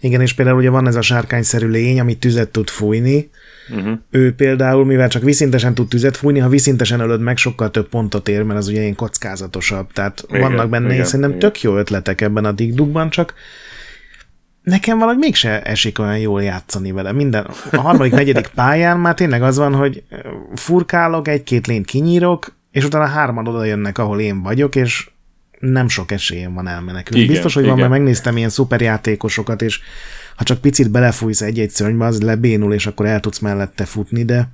Igen, 0.00 0.20
és 0.20 0.34
például 0.34 0.58
ugye 0.58 0.70
van 0.70 0.86
ez 0.86 0.94
a 0.94 1.02
sárkányszerű 1.02 1.66
lény, 1.66 2.00
ami 2.00 2.16
tüzet 2.16 2.50
tud 2.50 2.68
fújni. 2.68 3.30
Uh-huh. 3.70 3.98
Ő 4.10 4.34
például, 4.34 4.84
mivel 4.84 5.08
csak 5.08 5.22
viszintesen 5.22 5.74
tud 5.74 5.88
tüzet 5.88 6.16
fújni, 6.16 6.38
ha 6.38 6.48
viszintesen 6.48 7.00
ölöd 7.00 7.20
meg, 7.20 7.36
sokkal 7.36 7.70
több 7.70 7.88
pontot 7.88 8.28
ér, 8.28 8.42
mert 8.42 8.58
az 8.58 8.68
ugye 8.68 8.80
ilyen 8.80 8.94
kockázatosabb. 8.94 9.92
Tehát 9.92 10.24
igen, 10.28 10.40
vannak 10.40 10.68
benne, 10.68 10.92
igen, 10.92 11.04
szerintem 11.04 11.30
igen. 11.30 11.40
tök 11.40 11.62
jó 11.62 11.76
ötletek 11.76 12.20
ebben 12.20 12.44
a 12.44 12.52
digdukban, 12.52 13.10
csak 13.10 13.34
nekem 14.62 14.98
valahogy 14.98 15.18
mégse 15.18 15.62
esik 15.62 15.98
olyan 15.98 16.18
jól 16.18 16.42
játszani 16.42 16.92
vele. 16.92 17.12
Minden, 17.12 17.46
a 17.70 17.80
harmadik, 17.80 18.12
negyedik 18.22 18.46
pályán 18.54 18.98
már 18.98 19.14
tényleg 19.14 19.42
az 19.42 19.56
van, 19.56 19.74
hogy 19.74 20.02
furkálok, 20.54 21.28
egy-két 21.28 21.66
lényt 21.66 21.86
kinyírok, 21.86 22.56
és 22.70 22.84
utána 22.84 23.06
hárman 23.06 23.46
oda 23.46 23.64
jönnek, 23.64 23.98
ahol 23.98 24.20
én 24.20 24.42
vagyok, 24.42 24.76
és 24.76 25.08
nem 25.58 25.88
sok 25.88 26.10
esélyem 26.10 26.54
van 26.54 26.68
elmenekülni. 26.68 27.22
Igen, 27.22 27.34
Biztos, 27.34 27.54
hogy 27.54 27.62
igen. 27.62 27.74
van, 27.74 27.88
mert 27.88 28.00
megnéztem 28.00 28.36
ilyen 28.36 28.48
szuperjátékosokat, 28.48 29.62
és 29.62 29.80
ha 30.38 30.44
csak 30.44 30.60
picit 30.60 30.90
belefújsz 30.90 31.40
egy-egy 31.40 31.70
szörnybe, 31.70 32.04
az 32.04 32.22
lebénul, 32.22 32.72
és 32.72 32.86
akkor 32.86 33.06
el 33.06 33.20
tudsz 33.20 33.38
mellette 33.38 33.84
futni, 33.84 34.24
de 34.24 34.48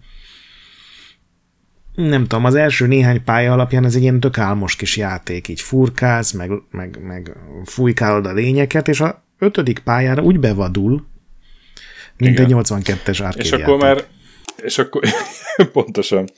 nem 1.95 2.23
tudom, 2.23 2.45
az 2.45 2.55
első 2.55 2.87
néhány 2.87 3.25
pálya 3.25 3.53
alapján 3.53 3.85
ez 3.85 3.95
egy 3.95 4.03
ilyen 4.03 4.21
tök 4.21 4.38
álmos 4.38 4.76
kis 4.76 4.97
játék, 4.97 5.49
így 5.49 5.61
furkálsz, 5.61 6.33
meg, 6.33 6.50
meg, 6.71 6.99
meg 7.03 7.37
fújkálod 7.64 8.26
a 8.26 8.33
lényeket, 8.33 8.88
és 8.88 9.00
a 9.00 9.25
ötödik 9.38 9.79
pályára 9.79 10.23
úgy 10.23 10.38
bevadul, 10.38 11.07
mint 12.17 12.38
Igen. 12.38 12.45
egy 12.45 12.53
82-es 12.55 13.25
arcade 13.25 13.43
És 13.43 13.53
akkor 13.53 13.79
már, 13.79 14.05
és 14.57 14.79
akkor, 14.79 15.03
pontosan. 15.73 16.29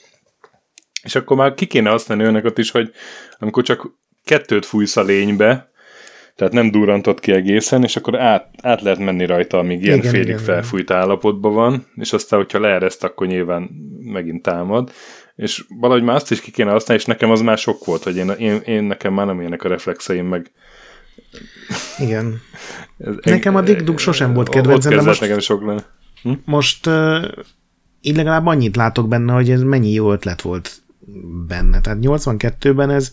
És 1.03 1.15
akkor 1.15 1.37
már 1.37 1.55
ki 1.55 1.67
kéne 1.67 1.91
használni 1.91 2.25
önnek 2.25 2.59
is, 2.59 2.71
hogy 2.71 2.93
amikor 3.39 3.63
csak 3.63 3.89
kettőt 4.25 4.67
fújsz 4.67 4.97
a 4.97 5.03
lénybe, 5.03 5.71
tehát 6.37 6.53
nem 6.53 6.71
durrantott 6.71 7.21
ki 7.21 7.33
egészen, 7.33 7.83
és 7.83 7.97
akkor 7.97 8.21
át, 8.21 8.49
át 8.63 8.83
lehet 8.83 8.99
menni 8.99 9.27
rajta, 9.27 9.59
amíg 9.59 9.83
ilyen 9.83 9.99
igen, 9.99 10.11
félig 10.11 10.27
igen, 10.27 10.39
felfújt 10.39 10.91
igen. 10.91 11.03
állapotban 11.03 11.55
van, 11.55 11.87
és 11.95 12.13
aztán, 12.13 12.39
hogyha 12.39 12.61
leereszt, 12.61 13.05
akkor 13.05 13.27
nyilván 13.27 13.71
megint 14.01 14.43
támad, 14.43 14.93
és 15.37 15.65
valahogy 15.81 16.03
már 16.03 16.17
azt 16.17 16.31
is 16.31 16.41
ki 16.41 16.51
kéne 16.51 16.71
használni, 16.71 17.03
és 17.03 17.09
nekem 17.09 17.31
az 17.31 17.41
már 17.41 17.59
sok 17.59 17.85
volt, 17.85 18.03
hogy 18.03 18.17
én, 18.17 18.29
én, 18.29 18.61
én 18.65 18.85
nekem 18.85 19.13
már 19.13 19.27
nem 19.27 19.41
ilyenek 19.41 19.65
a 19.65 19.69
reflexeim, 19.69 20.27
meg 20.27 20.51
igen. 21.99 22.41
Ez, 22.99 23.15
nekem 23.23 23.57
a 23.57 23.61
Dick 23.61 23.81
Dug 23.81 23.99
sosem 23.99 24.33
volt 24.33 24.49
kedvencem, 24.49 24.97
de 24.97 25.03
most, 25.03 25.21
nekem 25.21 25.39
sok 25.39 25.65
lenne. 25.65 25.85
Hm? 26.23 26.33
most 26.45 26.87
uh, 26.87 27.25
így 28.01 28.17
legalább 28.17 28.47
annyit 28.47 28.77
látok 28.77 29.09
benne, 29.09 29.33
hogy 29.33 29.51
ez 29.51 29.63
mennyi 29.63 29.93
jó 29.93 30.13
ötlet 30.13 30.43
volt 30.43 30.71
benne. 31.47 31.81
Tehát 31.81 31.99
82-ben 32.03 32.91
ez 32.91 33.13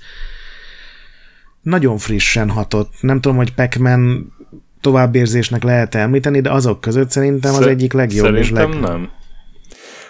nagyon 1.63 1.97
frissen 1.97 2.49
hatott. 2.49 2.91
Nem 3.01 3.21
tudom, 3.21 3.37
hogy 3.37 3.53
Pac-Man 3.53 4.33
továbbérzésnek 4.81 5.63
lehet 5.63 5.95
említeni, 5.95 6.41
de 6.41 6.51
azok 6.51 6.81
között 6.81 7.09
szerintem 7.09 7.53
az 7.53 7.65
egyik 7.65 7.93
legjobb 7.93 8.25
szerintem 8.25 8.43
és 8.43 8.51
leg... 8.51 8.79
nem. 8.79 9.11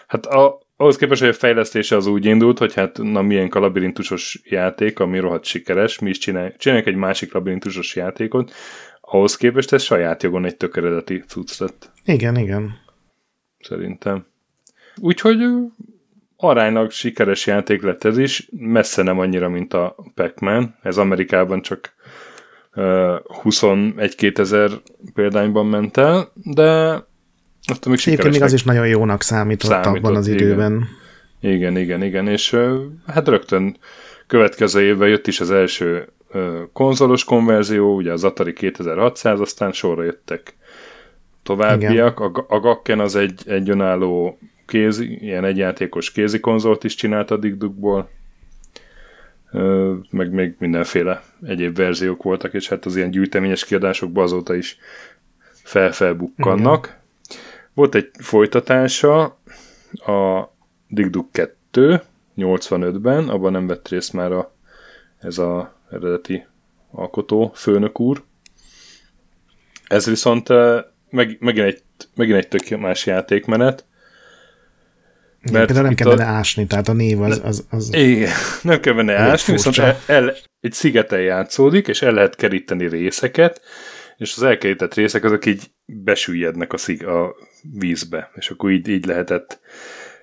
Hát 0.08 0.26
a, 0.26 0.60
ahhoz 0.76 0.98
képest, 0.98 1.22
hogy 1.22 1.30
a 1.30 1.34
fejlesztése 1.34 1.96
az 1.96 2.08
úgy 2.08 2.26
indult, 2.26 2.58
hogy 2.58 2.74
hát 2.74 2.98
na 2.98 3.22
milyen 3.22 3.48
a 3.48 3.60
labirintusos 3.60 4.42
játék, 4.44 5.00
ami 5.00 5.20
rohadt 5.20 5.46
sikeres, 5.46 6.00
mi 6.00 6.10
is 6.10 6.18
csináljuk, 6.18 6.56
csináljuk 6.56 6.88
egy 6.88 6.96
másik 6.96 7.34
labirintusos 7.34 7.96
játékot, 7.96 8.54
ahhoz 9.02 9.36
képest 9.36 9.74
ez 9.74 9.84
saját 9.84 10.24
jogon 10.24 10.46
egy 10.46 10.58
tökéleteti 10.58 11.24
cucc 11.28 11.60
lett. 11.60 11.92
Igen, 12.06 12.38
igen. 12.38 12.76
Szerintem. 13.60 14.26
Úgyhogy 14.96 15.38
aránylag 16.44 16.92
sikeres 16.92 17.48
játék 17.48 17.82
lett 17.82 18.04
ez 18.04 18.18
is, 18.18 18.48
messze 18.52 19.04
nem 19.04 19.20
annyira, 19.20 19.50
mint 19.50 19.74
a 19.74 19.96
Pac-Man. 20.16 20.76
Ez 20.82 20.98
Amerikában 20.98 21.62
csak 21.62 21.94
uh, 22.76 22.84
21-2000 23.44 24.40
ezer 24.40 24.70
példányban 25.14 25.66
ment 25.66 25.98
el, 25.98 26.32
de 26.34 26.64
azt 27.66 27.86
még 27.86 28.00
Egyébként 28.06 28.34
még 28.34 28.42
az 28.42 28.54
is 28.54 28.64
nagyon 28.64 28.88
jónak 28.88 29.22
számított, 29.22 29.72
számított 29.72 29.96
abban 29.96 30.16
az 30.16 30.28
időben. 30.28 30.88
Igen, 31.40 31.56
igen, 31.56 31.78
igen, 31.78 32.04
igen. 32.04 32.28
és 32.28 32.54
uh, 32.54 32.82
hát 33.08 33.28
rögtön 33.28 33.78
következő 34.28 34.82
évben 34.82 35.10
jött 35.10 35.28
is 35.28 35.40
az 35.40 35.52
első 35.52 36.08
uh, 36.34 36.58
konzolos 36.74 37.24
konverzió, 37.24 37.96
ugye 37.96 38.12
az 38.12 38.24
Atari 38.24 38.54
2600, 38.54 39.40
aztán 39.40 39.72
sorra 39.72 40.04
jöttek 40.04 40.56
továbbiak. 41.44 42.20
A, 42.20 42.46
a 42.48 42.60
Gakken 42.60 43.00
az 43.00 43.16
egy, 43.16 43.42
egy 43.46 43.70
önálló 43.70 44.38
kézi, 44.66 45.18
ilyen 45.22 45.46
egyjátékos 45.46 46.12
kézi 46.12 46.40
konzolt 46.40 46.84
is 46.84 46.96
csinált 46.96 47.32
a 47.32 47.38
Digdukból, 47.38 48.10
meg 50.10 50.32
még 50.32 50.56
mindenféle 50.58 51.24
egyéb 51.46 51.76
verziók 51.76 52.24
voltak, 52.24 52.54
és 52.54 52.68
hát 52.68 52.86
az 52.86 52.96
ilyen 52.96 53.12
gyűjteményes 53.12 53.66
kiadásokban 53.66 54.24
azóta 54.24 54.56
is 54.56 54.78
felfelbukkannak. 55.64 56.98
Volt 57.74 57.96
egy 57.96 58.10
folytatása, 58.20 59.24
a 59.94 60.50
Digduk 60.88 61.32
2, 61.32 62.02
85-ben, 62.38 63.30
abban 63.30 63.52
nem 63.52 63.68
vett 63.68 63.88
részt 63.88 64.14
már 64.14 64.32
a, 64.32 64.54
ez 65.20 65.38
a 65.38 65.74
eredeti 65.92 66.46
alkotó, 66.92 67.52
főnök 67.56 68.00
úr. 68.00 68.24
Ez 69.88 70.06
viszont 70.06 70.50
meg, 71.10 71.38
megint, 71.40 71.66
egy, 71.66 71.82
megint 72.16 72.38
egy 72.38 72.48
tök 72.48 72.80
más 72.80 73.06
játékmenet, 73.06 73.86
igen, 75.44 75.66
például 75.66 75.86
nem 75.86 75.96
kell 75.96 76.10
benne 76.10 76.30
a... 76.30 76.34
ásni, 76.34 76.68
tehát 76.68 76.88
a 76.88 76.94
név 76.94 77.22
az... 77.22 77.42
az, 77.44 77.66
az 77.70 77.94
igen, 77.96 78.32
nem 78.62 78.80
kell 78.80 78.94
benne 78.94 79.16
ásni, 79.16 79.54
viszont 79.54 79.78
el, 79.78 80.00
el, 80.06 80.36
egy 80.60 80.74
szigeten 80.74 81.22
játszódik, 81.22 81.88
és 81.88 82.02
el 82.02 82.14
lehet 82.14 82.36
keríteni 82.36 82.88
részeket, 82.88 83.62
és 84.18 84.34
az 84.36 84.44
elkerített 84.44 84.94
részek 84.94 85.24
azok 85.24 85.46
így 85.46 85.72
besüllyednek 85.86 86.74
a, 86.74 86.78
szig, 86.78 87.06
a 87.06 87.36
vízbe, 87.80 88.32
és 88.36 88.50
akkor 88.50 88.72
így, 88.72 88.88
így 88.88 89.06
lehetett 89.06 89.60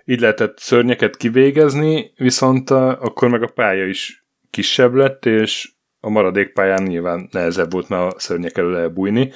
így 0.05 0.21
lehetett 0.21 0.59
szörnyeket 0.59 1.17
kivégezni, 1.17 2.13
viszont 2.17 2.71
a, 2.71 3.01
akkor 3.01 3.29
meg 3.29 3.43
a 3.43 3.47
pálya 3.55 3.87
is 3.87 4.25
kisebb 4.51 4.95
lett, 4.95 5.27
és 5.27 5.71
a 6.01 6.11
maradék 6.11 6.53
pályán 6.53 6.83
nyilván 6.83 7.29
nehezebb 7.31 7.73
volt 7.73 7.89
már 7.89 8.01
a 8.01 8.15
szörnyek 8.17 8.59
elől 8.59 8.77
elbújni, 8.77 9.33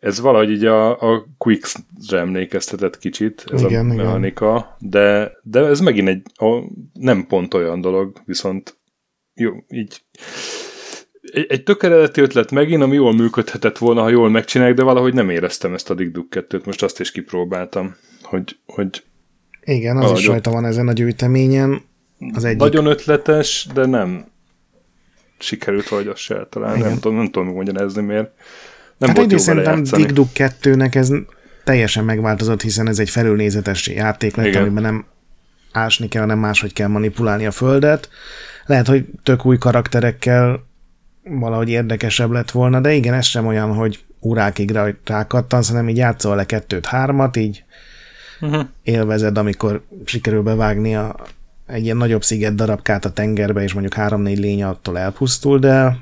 ez 0.00 0.20
valahogy 0.20 0.50
így 0.50 0.64
a, 0.64 1.12
a 1.12 1.26
Quicks-re 1.38 2.18
emlékeztetett 2.18 2.98
kicsit, 2.98 3.44
ez 3.52 3.62
igen, 3.62 3.90
a 3.90 3.94
mechanika, 3.94 4.76
igen. 4.78 4.90
De, 4.90 5.32
de 5.42 5.60
ez 5.66 5.80
megint 5.80 6.08
egy 6.08 6.22
a, 6.34 6.62
nem 6.92 7.26
pont 7.26 7.54
olyan 7.54 7.80
dolog, 7.80 8.22
viszont 8.24 8.78
jó, 9.34 9.52
így 9.68 10.02
egy, 11.32 11.46
egy 11.48 11.62
tök 11.62 11.82
eredeti 11.82 12.20
ötlet 12.20 12.50
megint, 12.50 12.82
ami 12.82 12.94
jól 12.94 13.14
működhetett 13.14 13.78
volna, 13.78 14.02
ha 14.02 14.08
jól 14.08 14.30
megcsinálják, 14.30 14.76
de 14.76 14.82
valahogy 14.82 15.14
nem 15.14 15.30
éreztem 15.30 15.74
ezt 15.74 15.90
a 15.90 15.94
Dick 15.94 16.12
Duck 16.12 16.30
2 16.30 16.60
most 16.64 16.82
azt 16.82 17.00
is 17.00 17.10
kipróbáltam, 17.10 17.96
hogy, 18.22 18.58
hogy 18.66 19.02
igen, 19.60 19.96
az 19.96 20.18
is 20.18 20.26
rajta 20.26 20.50
van 20.50 20.64
ezen 20.64 20.88
a 20.88 20.92
gyűjteményen. 20.92 21.82
Az 22.34 22.44
egyik. 22.44 22.58
Nagyon 22.58 22.86
ötletes, 22.86 23.68
de 23.74 23.86
nem 23.86 24.24
sikerült 25.38 25.88
vagy 25.88 26.06
azt 26.06 26.20
se 26.20 26.46
talán. 26.50 26.78
Nem 26.78 26.94
tudom, 26.94 27.16
nem 27.16 27.30
tudom 27.30 27.54
magyarázni 27.54 28.02
miért. 28.02 28.30
Nem 28.98 29.08
hát 29.08 29.18
egyrészt 29.18 29.44
szerintem 29.44 29.82
Dig 29.82 30.12
Dug 30.12 30.28
2-nek 30.34 30.94
ez 30.94 31.10
teljesen 31.64 32.04
megváltozott, 32.04 32.62
hiszen 32.62 32.88
ez 32.88 32.98
egy 32.98 33.10
felülnézetes 33.10 33.86
játék 33.86 34.36
lett, 34.36 34.46
Igen. 34.46 34.62
amiben 34.62 34.82
nem 34.82 35.04
ásni 35.72 36.08
kell, 36.08 36.22
hanem 36.22 36.38
máshogy 36.38 36.72
kell 36.72 36.88
manipulálni 36.88 37.46
a 37.46 37.50
földet. 37.50 38.08
Lehet, 38.66 38.86
hogy 38.86 39.06
tök 39.22 39.46
új 39.46 39.58
karakterekkel 39.58 40.66
valahogy 41.22 41.68
érdekesebb 41.68 42.30
lett 42.30 42.50
volna, 42.50 42.80
de 42.80 42.92
igen, 42.92 43.14
ez 43.14 43.26
sem 43.26 43.46
olyan, 43.46 43.74
hogy 43.74 44.04
órákig 44.20 44.78
rákattansz, 45.04 45.68
hanem 45.68 45.88
így 45.88 45.96
játszol 45.96 46.36
le 46.36 46.46
kettőt, 46.46 46.86
hármat, 46.86 47.36
így 47.36 47.64
uh-huh. 48.40 48.66
élvezed, 48.82 49.38
amikor 49.38 49.82
sikerül 50.04 50.42
bevágni 50.42 50.96
a, 50.96 51.16
egy 51.66 51.84
ilyen 51.84 51.96
nagyobb 51.96 52.24
sziget 52.24 52.54
darabkát 52.54 53.04
a 53.04 53.12
tengerbe, 53.12 53.62
és 53.62 53.72
mondjuk 53.72 53.94
három-négy 53.94 54.38
lény 54.38 54.62
attól 54.62 54.98
elpusztul, 54.98 55.58
de 55.58 55.96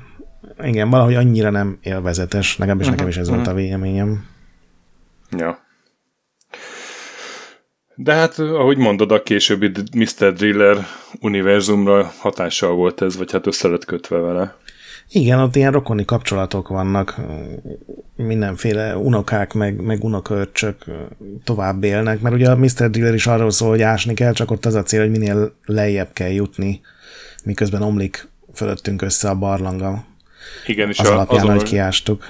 igen, 0.63 0.89
valahogy 0.89 1.15
annyira 1.15 1.49
nem 1.49 1.77
élvezetes, 1.81 2.57
legalábbis 2.57 2.87
uh-huh, 2.87 2.97
nekem 2.97 3.11
is 3.11 3.17
ez 3.17 3.27
uh-huh. 3.27 3.43
volt 3.43 3.55
a 3.55 3.59
véleményem. 3.59 4.25
Ja. 5.37 5.65
De 7.95 8.13
hát, 8.13 8.39
ahogy 8.39 8.77
mondod, 8.77 9.11
a 9.11 9.23
későbbi 9.23 9.71
Mr. 9.95 10.33
Driller 10.33 10.77
univerzumra 11.21 12.11
hatással 12.17 12.75
volt 12.75 13.01
ez, 13.01 13.17
vagy 13.17 13.31
hát 13.31 13.47
össze 13.47 13.67
lett 13.67 13.85
kötve 13.85 14.17
vele. 14.17 14.55
Igen, 15.09 15.39
ott 15.39 15.55
ilyen 15.55 15.71
rokoni 15.71 16.05
kapcsolatok 16.05 16.67
vannak, 16.67 17.15
mindenféle 18.15 18.97
unokák, 18.97 19.53
meg, 19.53 19.81
meg 19.81 20.03
unokörcsök 20.03 20.85
tovább 21.43 21.83
élnek, 21.83 22.21
mert 22.21 22.35
ugye 22.35 22.49
a 22.49 22.55
Mr. 22.55 22.89
Driller 22.89 23.13
is 23.13 23.27
arról 23.27 23.51
szól, 23.51 23.69
hogy 23.69 23.81
ásni 23.81 24.13
kell, 24.13 24.33
csak 24.33 24.51
ott 24.51 24.65
az 24.65 24.73
a 24.73 24.83
cél, 24.83 25.01
hogy 25.01 25.11
minél 25.11 25.53
lejjebb 25.65 26.13
kell 26.13 26.31
jutni, 26.31 26.81
miközben 27.43 27.81
omlik 27.81 28.27
fölöttünk 28.53 29.01
össze 29.01 29.29
a 29.29 29.35
barlanga. 29.35 30.05
Igen, 30.65 30.89
és 30.89 30.99
az 30.99 31.09
a, 31.09 31.13
alapján, 31.13 31.39
azon, 31.39 31.55
hogy 31.55 31.63
kiástuk. 31.63 32.25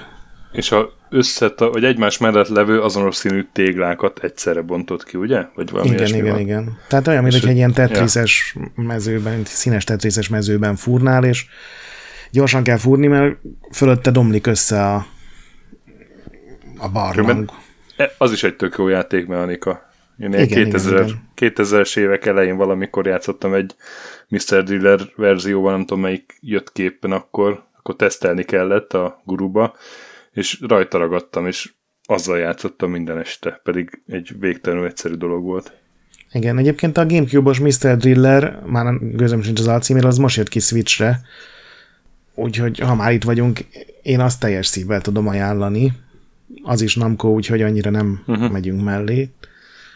És 0.51 0.71
a 0.71 0.97
összet, 1.09 1.59
vagy 1.59 1.83
egymás 1.83 2.17
mellett 2.17 2.47
levő 2.47 2.81
azonos 2.81 3.15
színű 3.15 3.47
téglákat 3.53 4.19
egyszerre 4.23 4.61
bontott 4.61 5.03
ki, 5.03 5.17
ugye? 5.17 5.45
Vagy 5.55 5.69
valami 5.69 5.89
igen, 5.89 6.07
igen, 6.07 6.31
van. 6.31 6.39
igen. 6.39 6.77
Tehát 6.87 7.07
olyan, 7.07 7.23
mint 7.23 7.39
hogy 7.39 7.49
egy 7.49 7.55
ilyen 7.55 7.73
tetrises 7.73 8.55
ja. 8.55 8.83
mezőben, 8.83 9.41
színes 9.45 9.83
tetrises 9.83 10.29
mezőben 10.29 10.75
furnál, 10.75 11.23
és 11.23 11.45
gyorsan 12.31 12.63
kell 12.63 12.77
fúrni, 12.77 13.07
mert 13.07 13.37
fölötte 13.71 14.11
domlik 14.11 14.47
össze 14.47 14.85
a, 14.85 15.05
a 16.77 16.89
barlang. 16.89 17.51
E, 17.97 18.11
az 18.17 18.31
is 18.31 18.43
egy 18.43 18.55
tök 18.55 18.75
jó 18.77 18.87
játékmechanika. 18.87 19.85
Én 20.19 20.33
igen, 20.33 20.47
2000, 20.47 20.93
igen, 20.93 21.21
igen. 21.35 21.53
2000-es 21.55 21.97
évek 21.97 22.25
elején 22.25 22.57
valamikor 22.57 23.05
játszottam 23.05 23.53
egy 23.53 23.75
Mr. 24.27 24.63
Driller 24.63 24.99
verzióval, 25.15 25.71
nem 25.71 25.85
tudom 25.85 26.01
melyik 26.01 26.37
jött 26.41 26.71
képpen 26.71 27.11
akkor, 27.11 27.66
akkor 27.87 27.99
tesztelni 28.07 28.43
kellett 28.43 28.93
a 28.93 29.21
guruba, 29.25 29.75
és 30.31 30.59
rajta 30.67 30.97
ragadtam, 30.97 31.47
és 31.47 31.73
azzal 32.03 32.37
játszottam 32.37 32.91
minden 32.91 33.17
este, 33.17 33.61
pedig 33.63 34.01
egy 34.07 34.31
végtelenül 34.39 34.85
egyszerű 34.85 35.13
dolog 35.13 35.43
volt. 35.43 35.73
Igen, 36.31 36.57
egyébként 36.57 36.97
a 36.97 37.05
Gamecube-os 37.05 37.59
Mr. 37.59 37.97
Driller, 37.97 38.61
már 38.65 38.97
gőzöm 38.99 39.41
sincs 39.41 39.59
az 39.59 39.67
alcíméről, 39.67 40.09
az 40.09 40.17
most 40.17 40.37
jött 40.37 40.47
ki 40.47 40.59
Switchre, 40.59 41.21
úgyhogy 42.33 42.79
ha 42.79 42.95
már 42.95 43.11
itt 43.11 43.23
vagyunk, 43.23 43.59
én 44.01 44.19
azt 44.19 44.39
teljes 44.39 44.67
szívvel 44.67 45.01
tudom 45.01 45.27
ajánlani. 45.27 45.91
Az 46.63 46.81
is 46.81 46.95
Namco, 46.95 47.27
úgyhogy 47.27 47.61
annyira 47.61 47.89
nem 47.89 48.23
uh-huh. 48.27 48.51
megyünk 48.51 48.83
mellé. 48.83 49.29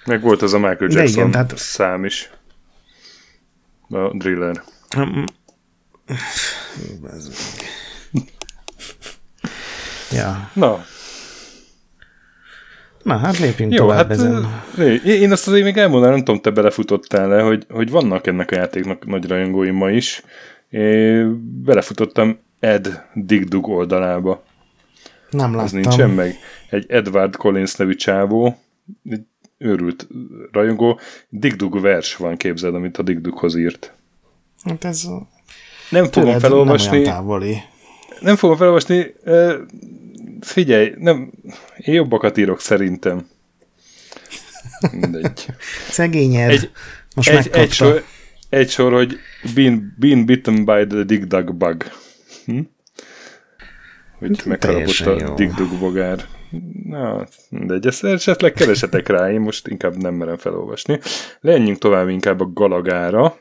Meg 0.06 0.22
volt 0.22 0.42
az 0.42 0.54
a 0.54 0.58
Michael 0.58 0.92
Jackson 0.92 1.08
igen, 1.08 1.32
tehát... 1.32 1.58
szám 1.58 2.06
is. 2.06 2.30
A 3.90 4.18
Driller. 4.18 4.64
Ja. 10.12 10.50
Na. 10.54 10.86
Na, 13.04 13.18
hát 13.18 13.38
lépjünk 13.38 13.72
Jó, 13.72 13.78
tovább 13.78 13.98
hát, 13.98 14.12
ezen. 14.12 14.64
Én 15.06 15.32
azt 15.32 15.48
azért 15.48 15.64
még 15.64 15.78
elmondanám, 15.78 16.16
nem 16.16 16.24
tudom, 16.24 16.42
te 16.42 16.50
belefutottál 16.50 17.28
le, 17.28 17.42
hogy, 17.42 17.66
hogy 17.70 17.90
vannak 17.90 18.28
ennek 18.28 18.52
a 18.52 18.56
játéknak 18.56 19.06
nagy 19.06 19.28
rajongóim 19.28 19.76
ma 19.76 19.90
is. 19.90 20.24
Én 20.70 21.62
belefutottam 21.64 22.40
Ed 22.60 23.04
Digdug 23.14 23.68
oldalába. 23.68 24.44
Nem 25.30 25.50
láttam. 25.52 25.64
Az 25.64 25.72
nincsen 25.72 26.10
meg. 26.10 26.36
Egy 26.70 26.86
Edward 26.88 27.36
Collins 27.36 27.76
nevű 27.76 27.94
csávó, 27.96 28.58
egy 29.10 29.22
őrült 29.58 30.08
rajongó. 30.52 31.00
Digdug 31.30 31.82
vers 31.82 32.16
van, 32.16 32.38
képzeld, 32.38 32.76
amit 32.76 32.98
a 32.98 33.04
Digdughoz 33.04 33.56
írt. 33.56 33.94
Hát 34.64 34.84
ez 34.84 35.08
nem 35.90 36.06
fogom 36.06 36.40
felolvasni. 36.40 37.02
Nem, 37.02 37.04
távoli. 37.04 37.58
Nem 38.22 38.36
fogom 38.36 38.58
felolvasni. 38.58 39.14
Figyelj, 40.42 40.94
nem, 40.98 41.32
én 41.78 41.94
jobbakat 41.94 42.38
írok 42.38 42.60
szerintem. 42.60 43.28
Mindegy. 44.92 45.46
Szegényed. 45.90 46.50
Egy, 46.50 46.72
Most 47.16 47.30
egy, 47.30 47.50
egy, 47.52 47.72
sor, 47.72 48.04
egy 48.50 48.70
sor, 48.70 48.94
hogy 48.94 49.18
been, 49.56 49.96
been 50.00 50.26
bitten 50.26 50.66
by 50.66 50.88
the 50.88 51.04
dig 51.04 51.28
dug 51.28 51.56
bug. 51.56 51.84
Hm? 52.46 52.60
Hogy 54.20 54.42
megharapott 54.46 55.00
a 55.00 55.34
dig 55.34 55.54
dug 55.54 55.80
bogár. 55.80 56.26
Na, 56.84 57.28
de 57.50 57.80
ezt 57.82 58.04
esetleg 58.04 58.52
keresetek 58.52 59.08
rá, 59.08 59.32
én 59.32 59.40
most 59.40 59.68
inkább 59.68 59.96
nem 59.96 60.14
merem 60.14 60.38
felolvasni. 60.38 61.00
Lenjünk 61.40 61.78
tovább 61.78 62.10
inkább 62.10 62.40
a 62.40 62.52
Galagára. 62.54 63.38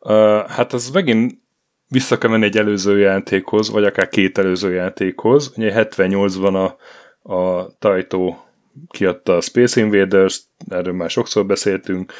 Uh, 0.00 0.48
hát 0.48 0.72
az 0.72 0.90
megint 0.90 1.42
vissza 1.88 2.18
kell 2.18 2.30
menni 2.30 2.44
egy 2.44 2.58
előző 2.58 2.98
játékhoz, 2.98 3.70
vagy 3.70 3.84
akár 3.84 4.08
két 4.08 4.38
előző 4.38 4.72
játékhoz. 4.72 5.52
Ugye 5.56 5.86
78-ban 5.90 6.76
a, 7.22 7.32
a 7.34 7.70
Taito 7.78 8.36
kiadta 8.88 9.36
a 9.36 9.40
Space 9.40 9.80
Invaders, 9.80 10.40
erről 10.68 10.94
már 10.94 11.10
sokszor 11.10 11.46
beszéltünk, 11.46 12.12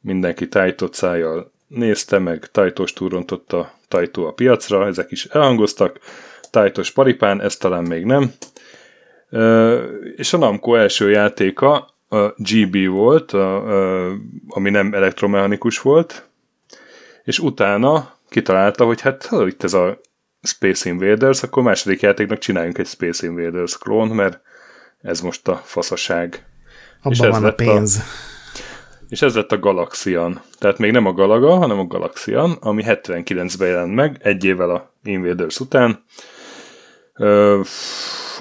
mindenki 0.00 0.48
Taito 0.48 0.88
szájjal 0.92 1.52
nézte 1.68 2.18
meg, 2.18 2.46
Taitos 2.46 2.92
túrontotta 2.92 3.72
Taito 3.88 4.26
a 4.26 4.32
piacra, 4.32 4.86
ezek 4.86 5.10
is 5.10 5.24
elhangoztak, 5.24 5.98
Taitos 6.50 6.90
paripán, 6.90 7.40
ez 7.40 7.56
talán 7.56 7.84
még 7.84 8.04
nem. 8.04 8.32
És 10.16 10.32
a 10.32 10.38
Namco 10.38 10.74
első 10.74 11.10
játéka 11.10 11.94
a 12.08 12.34
GB 12.36 12.86
volt, 12.88 13.32
ami 14.48 14.70
nem 14.70 14.94
elektromechanikus 14.94 15.80
volt, 15.80 16.28
és 17.24 17.38
utána 17.38 18.18
kitalálta, 18.30 18.84
hogy 18.84 19.00
hát 19.00 19.26
ha 19.26 19.46
itt 19.46 19.62
ez 19.62 19.72
a 19.72 20.00
Space 20.42 20.88
Invaders, 20.88 21.42
akkor 21.42 21.62
második 21.62 22.00
játéknak 22.00 22.38
csináljunk 22.38 22.78
egy 22.78 22.86
Space 22.86 23.26
Invaders 23.26 23.78
klón, 23.78 24.08
mert 24.08 24.40
ez 25.02 25.20
most 25.20 25.48
a 25.48 25.56
faszaság. 25.56 26.46
Abban 26.98 27.12
és 27.12 27.18
ez 27.18 27.30
van 27.30 27.44
a 27.44 27.52
pénz. 27.52 27.96
A, 27.96 28.02
és 29.08 29.22
ez 29.22 29.34
lett 29.34 29.52
a 29.52 29.58
Galaxian. 29.58 30.42
Tehát 30.58 30.78
még 30.78 30.92
nem 30.92 31.06
a 31.06 31.12
Galaga, 31.12 31.56
hanem 31.56 31.78
a 31.78 31.86
Galaxian, 31.86 32.52
ami 32.60 32.82
79-ben 32.86 33.68
jelent 33.68 33.94
meg, 33.94 34.16
egy 34.22 34.44
évvel 34.44 34.70
a 34.70 34.94
Invaders 35.02 35.60
után. 35.60 36.04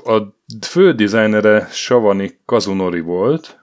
A 0.03 0.21
fő 0.61 0.93
dizájnere 0.93 1.67
Savani 1.71 2.39
Kazunori 2.45 2.99
volt, 2.99 3.59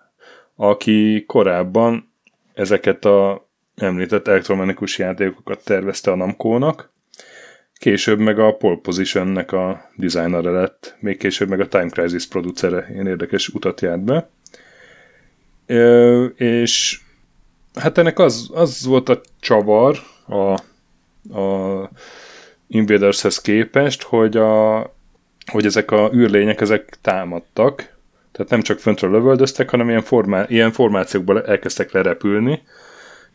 aki 0.56 1.24
korábban 1.26 2.12
ezeket 2.54 3.04
a 3.04 3.45
említett 3.76 4.28
elektromechanikus 4.28 4.98
játékokat 4.98 5.64
tervezte 5.64 6.10
a 6.10 6.14
Namco-nak, 6.14 6.90
később 7.78 8.18
meg 8.18 8.38
a 8.38 8.52
Pole 8.52 8.78
Position-nek 8.82 9.52
a 9.52 9.90
designere 9.96 10.50
lett, 10.50 10.96
még 11.00 11.18
később 11.18 11.48
meg 11.48 11.60
a 11.60 11.68
Time 11.68 11.88
Crisis 11.88 12.26
producere, 12.26 12.88
ilyen 12.92 13.06
érdekes 13.06 13.48
utat 13.48 13.80
járt 13.80 14.04
be. 14.04 14.28
Ö, 15.66 16.24
és 16.24 17.00
hát 17.74 17.98
ennek 17.98 18.18
az, 18.18 18.50
az 18.52 18.86
volt 18.86 19.08
a 19.08 19.20
csavar 19.40 19.98
a, 20.26 20.52
a 21.38 21.90
Invadershez 22.68 23.40
képest, 23.40 24.02
hogy, 24.02 24.36
a, 24.36 24.78
hogy 25.52 25.66
ezek 25.66 25.90
a 25.90 26.10
űrlények 26.14 26.60
ezek 26.60 26.98
támadtak, 27.00 27.94
tehát 28.32 28.50
nem 28.50 28.62
csak 28.62 28.78
föntről 28.78 29.10
lövöldöztek, 29.10 29.70
hanem 29.70 29.88
ilyen, 29.88 30.02
formá, 30.02 30.44
ilyen 30.48 30.72
formációkból 30.72 31.44
elkezdtek 31.44 31.92
lerepülni, 31.92 32.62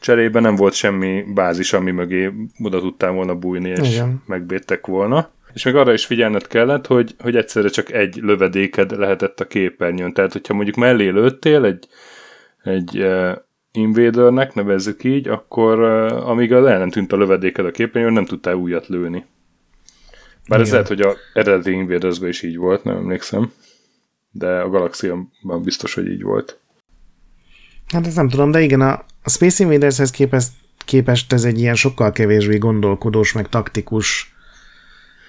cserébe 0.02 0.40
nem 0.40 0.56
volt 0.56 0.74
semmi 0.74 1.24
bázis, 1.34 1.74
ami 1.74 1.92
mögé 1.92 2.32
oda 2.64 2.80
tudtál 2.80 3.12
volna 3.12 3.36
bújni, 3.36 3.70
és 3.70 3.94
Igen. 3.94 4.24
megbéttek 4.26 4.88
volna. 4.88 5.30
És 5.54 5.64
még 5.64 5.76
arra 5.76 5.94
is 5.94 6.06
figyelned 6.06 6.48
kellett, 6.48 6.88
hogy, 6.88 7.16
hogy 7.20 7.36
egyszerre 7.36 7.70
csak 7.70 7.92
egy 7.92 8.16
lövedéked 8.16 8.98
lehetett 8.98 9.40
a 9.40 9.48
képernyőn. 9.48 10.14
Tehát, 10.14 10.32
hogyha 10.32 10.54
mondjuk 10.54 10.76
mellé 10.76 11.08
lőttél 11.08 11.66
egy, 11.66 11.88
egy 12.64 13.00
uh, 13.00 13.32
invadernek, 13.72 14.54
nevezzük 14.54 15.04
így, 15.04 15.28
akkor 15.28 15.80
uh, 15.80 16.30
amíg 16.30 16.52
el 16.52 16.78
nem 16.78 16.90
tűnt 16.90 17.12
a 17.12 17.18
lövedéked 17.18 17.66
a 17.66 17.72
képernyőn, 17.72 18.14
nem 18.14 18.26
tudtál 18.26 18.56
újat 18.56 18.88
lőni. 18.88 19.26
Bár 20.48 20.60
Igen. 20.60 20.62
ez 20.62 20.72
lehet, 20.72 20.88
hogy 20.88 21.02
a 21.02 21.16
eredeti 21.34 21.72
invaders 21.72 22.20
is 22.20 22.42
így 22.42 22.58
volt, 22.58 22.84
nem 22.84 22.96
emlékszem. 22.96 23.52
De 24.32 24.60
a 24.60 24.70
galaxiában 24.70 25.62
biztos, 25.64 25.94
hogy 25.94 26.08
így 26.08 26.22
volt. 26.22 26.60
Hát 27.88 28.08
ezt 28.08 28.16
nem 28.16 28.30
tudom, 28.30 28.52
de 28.52 28.62
igen, 28.62 28.82
a, 28.82 29.06
a 29.24 29.30
Space 29.30 29.64
Invadershez 29.64 30.12
képest, 30.12 30.50
képest 30.86 31.34
ez 31.34 31.44
egy 31.44 31.60
ilyen 31.60 31.76
sokkal 31.76 32.12
kevésbé 32.12 32.58
gondolkodós, 32.58 33.34
meg 33.34 33.50
taktikus 33.50 34.34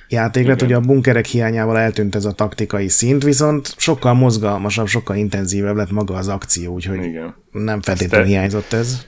játék 0.09 0.47
lett, 0.47 0.61
hogy 0.61 0.73
a 0.73 0.81
bunkerek 0.81 1.27
hiányával 1.27 1.79
eltűnt 1.79 2.15
ez 2.15 2.25
a 2.25 2.33
taktikai 2.33 2.89
szint, 2.89 3.23
viszont 3.23 3.75
sokkal 3.77 4.15
mozgalmasabb, 4.15 4.87
sokkal 4.87 5.17
intenzívebb 5.17 5.77
lett 5.77 5.91
maga 5.91 6.15
az 6.15 6.29
akció, 6.29 6.73
úgyhogy 6.73 7.05
Igen. 7.05 7.35
nem 7.51 7.83
feltétlenül 7.83 8.27
Ste- 8.27 8.39
hiányzott 8.39 8.73
ez. 8.73 9.07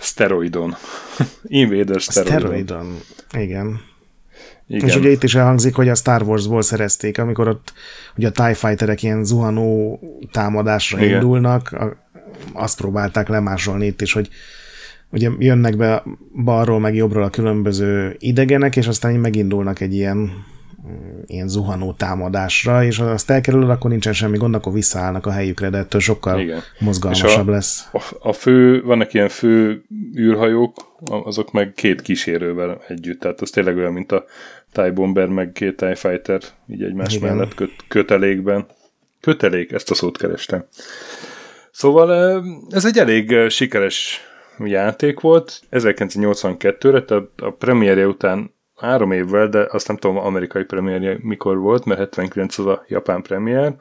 Steroidon. 0.00 0.76
Invader 1.46 2.00
steroidon. 2.00 2.38
Steroidon, 2.38 3.00
igen. 3.38 3.80
Igen. 4.66 4.88
És 4.88 4.96
ugye 4.96 5.10
itt 5.10 5.22
is 5.22 5.34
elhangzik, 5.34 5.74
hogy 5.74 5.88
a 5.88 5.94
Star 5.94 6.22
Wars-ból 6.22 6.62
szerezték, 6.62 7.18
amikor 7.18 7.48
ott 7.48 7.72
ugye 8.16 8.28
a 8.28 8.30
TIE 8.30 8.54
Fighterek 8.54 9.02
ilyen 9.02 9.24
zuhanó 9.24 10.00
támadásra 10.32 10.98
Igen. 10.98 11.14
indulnak, 11.14 11.76
azt 12.52 12.78
próbálták 12.78 13.28
lemásolni 13.28 13.86
itt 13.86 14.00
is, 14.00 14.12
hogy 14.12 14.28
ugye 15.10 15.30
jönnek 15.38 15.76
be 15.76 16.02
balról 16.44 16.80
meg 16.80 16.94
jobbról 16.94 17.22
a 17.22 17.30
különböző 17.30 18.16
idegenek, 18.18 18.76
és 18.76 18.86
aztán 18.86 19.12
így 19.12 19.20
megindulnak 19.20 19.80
egy 19.80 19.94
ilyen 19.94 20.30
ilyen 21.26 21.48
zuhanó 21.48 21.92
támadásra, 21.92 22.84
és 22.84 22.96
ha 22.96 23.04
azt 23.04 23.30
elkerülöd, 23.30 23.70
akkor 23.70 23.90
nincsen 23.90 24.12
semmi 24.12 24.36
gond, 24.36 24.54
akkor 24.54 24.72
visszaállnak 24.72 25.26
a 25.26 25.30
helyükre, 25.30 25.70
de 25.70 25.78
ettől 25.78 26.00
sokkal 26.00 26.40
Igen. 26.40 26.62
mozgalmasabb 26.78 27.48
a, 27.48 27.50
lesz. 27.50 27.88
A, 27.92 28.02
a 28.20 28.32
fő, 28.32 28.82
vannak 28.82 29.12
ilyen 29.12 29.28
fő 29.28 29.84
űrhajók, 30.18 30.76
azok 31.04 31.52
meg 31.52 31.72
két 31.76 32.02
kísérővel 32.02 32.80
együtt, 32.88 33.20
tehát 33.20 33.40
az 33.40 33.50
tényleg 33.50 33.76
olyan, 33.76 33.92
mint 33.92 34.12
a 34.12 34.24
TIE 34.72 34.90
Bomber, 34.90 35.28
meg 35.28 35.52
két 35.52 35.76
TIE 35.76 35.94
Fighter, 35.94 36.40
így 36.68 36.82
egymás 36.82 37.14
Igen. 37.14 37.36
mellett 37.36 37.54
köt, 37.54 37.72
kötelékben. 37.88 38.66
Kötelék, 39.20 39.72
ezt 39.72 39.90
a 39.90 39.94
szót 39.94 40.18
kerestem. 40.18 40.64
Szóval 41.78 42.42
ez 42.70 42.84
egy 42.84 42.98
elég 42.98 43.48
sikeres 43.48 44.20
játék 44.64 45.20
volt. 45.20 45.60
1982-re, 45.70 47.02
tehát 47.02 47.28
a 47.36 47.50
premierje 47.50 48.06
után 48.06 48.54
három 48.76 49.12
évvel, 49.12 49.48
de 49.48 49.66
azt 49.70 49.88
nem 49.88 49.96
tudom, 49.96 50.16
amerikai 50.16 50.64
premierje 50.64 51.18
mikor 51.20 51.58
volt, 51.58 51.84
mert 51.84 51.98
79 52.00 52.58
az 52.58 52.66
a 52.66 52.84
japán 52.88 53.22
premier, 53.22 53.74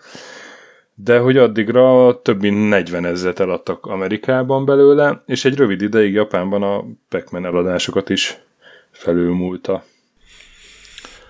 de 0.95 1.19
hogy 1.19 1.38
addigra 1.38 2.19
több 2.21 2.41
mint 2.41 2.69
40 2.69 3.05
ezeret 3.05 3.39
eladtak 3.39 3.86
Amerikában 3.86 4.65
belőle, 4.65 5.23
és 5.25 5.45
egy 5.45 5.55
rövid 5.55 5.81
ideig 5.81 6.13
Japánban 6.13 6.63
a 6.63 6.86
Pac-Man 7.10 7.45
eladásokat 7.45 8.10
is 8.10 8.38
felülmúlta. 8.91 9.83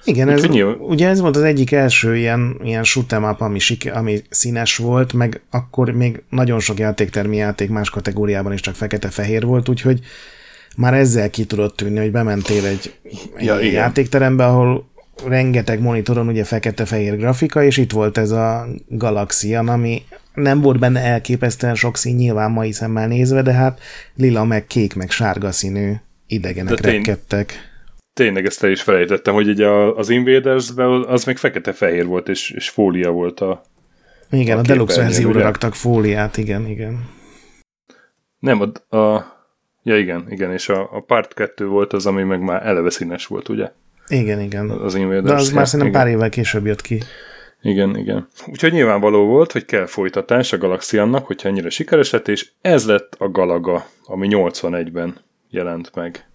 Igen, 0.08 0.30
ez, 0.30 0.44
ugye 0.80 1.08
ez 1.08 1.20
volt 1.20 1.36
az 1.36 1.42
egyik 1.42 1.72
első 1.72 2.18
ilyen, 2.18 2.60
ilyen 2.64 2.84
shoot'em 2.84 3.32
up, 3.32 3.42
ami, 3.42 3.60
sike, 3.60 3.92
ami 3.92 4.22
színes 4.30 4.78
volt, 4.78 5.14
meg 5.14 5.42
akkor 5.50 5.90
még 5.90 6.22
nagyon 6.30 6.60
sok 6.60 6.80
játéktermi 6.80 7.36
játék 7.36 7.70
más 7.70 7.90
kategóriában 7.90 8.54
is 8.54 8.62
csak 8.62 8.76
fekete-fehér 8.76 9.46
volt, 9.46 9.70
úgyhogy 9.70 10.00
már 10.78 10.94
ezzel 10.94 11.30
ki 11.30 11.46
tudott 11.46 11.76
tűnni, 11.76 12.00
hogy 12.00 12.12
bementél 12.12 12.66
egy, 12.66 12.94
egy 13.36 13.46
ja, 13.46 13.60
játékterembe, 13.60 14.46
ahol 14.46 14.90
rengeteg 15.26 15.82
monitoron 15.82 16.28
ugye 16.28 16.44
fekete-fehér 16.44 17.18
grafika, 17.18 17.64
és 17.64 17.78
itt 17.78 17.92
volt 17.92 18.18
ez 18.18 18.32
a 18.32 18.68
Galaxian, 18.88 19.68
ami 19.68 20.04
nem 20.34 20.62
volt 20.62 20.80
benne 20.80 21.00
elképesztően 21.00 21.76
sok 21.76 21.98
szín 21.98 22.16
nyilván 22.16 22.52
mai 22.52 22.72
szemmel 22.72 23.08
nézve, 23.08 23.42
de 23.42 23.52
hát 23.52 23.80
lila, 24.16 24.44
meg 24.44 24.68
kék, 24.68 24.96
meg 24.96 25.12
sárga 25.12 25.52
színű 25.52 25.94
idegenek 26.28 26.74
de 26.74 26.92
repkedtek. 26.92 27.54
Tényleg 28.18 28.46
ezt 28.46 28.64
el 28.64 28.72
is 28.72 28.82
felejtettem, 28.82 29.34
hogy 29.34 29.48
ugye 29.48 29.68
az 29.70 30.10
invaders 30.10 30.70
az 31.08 31.24
még 31.24 31.38
fekete-fehér 31.38 32.06
volt, 32.06 32.30
és, 32.30 32.52
és 32.52 32.70
fólia 32.70 33.12
volt 33.12 33.40
a 33.40 33.62
Igen, 34.32 34.58
a, 34.58 34.60
a 34.60 34.64
deluxe 34.64 35.02
verzióra 35.02 35.42
raktak 35.42 35.76
fóliát, 35.76 36.38
igen, 36.38 36.68
igen. 36.68 37.10
Nem, 38.40 38.62
a, 38.90 38.98
a 38.98 39.36
Ja, 39.88 39.98
igen, 39.98 40.26
igen, 40.30 40.52
és 40.52 40.70
a, 40.70 40.90
a 40.92 41.00
Part 41.00 41.34
2 41.34 41.68
volt 41.68 41.94
az, 41.94 42.06
ami 42.06 42.24
meg 42.24 42.42
már 42.42 42.66
eleve 42.66 42.90
színes 42.90 43.26
volt, 43.26 43.50
ugye? 43.50 43.72
Igen, 44.08 44.40
igen. 44.40 44.70
Az 44.70 44.96
Invaders. 44.96 45.24
De 45.24 45.34
az 45.34 45.52
már 45.52 45.68
szerintem 45.68 46.02
pár 46.02 46.12
évvel 46.12 46.30
később 46.30 46.66
jött 46.66 46.82
ki. 46.82 47.02
Igen, 47.62 47.98
igen. 47.98 48.28
Úgyhogy 48.48 48.72
nyilvánvaló 48.72 49.26
volt, 49.26 49.52
hogy 49.52 49.66
kell 49.66 49.86
folytatás 49.86 50.54
a 50.54 50.58
Galaxiannak, 50.58 51.26
hogyha 51.26 51.50
ennyire 51.50 51.70
sikeres 51.70 52.10
lett, 52.10 52.28
és 52.28 52.50
ez 52.62 52.86
lett 52.86 53.16
a 53.18 53.30
Galaga, 53.30 53.86
ami 54.06 54.28
81-ben 54.32 55.16
jelent 55.50 55.96
meg. 55.96 56.27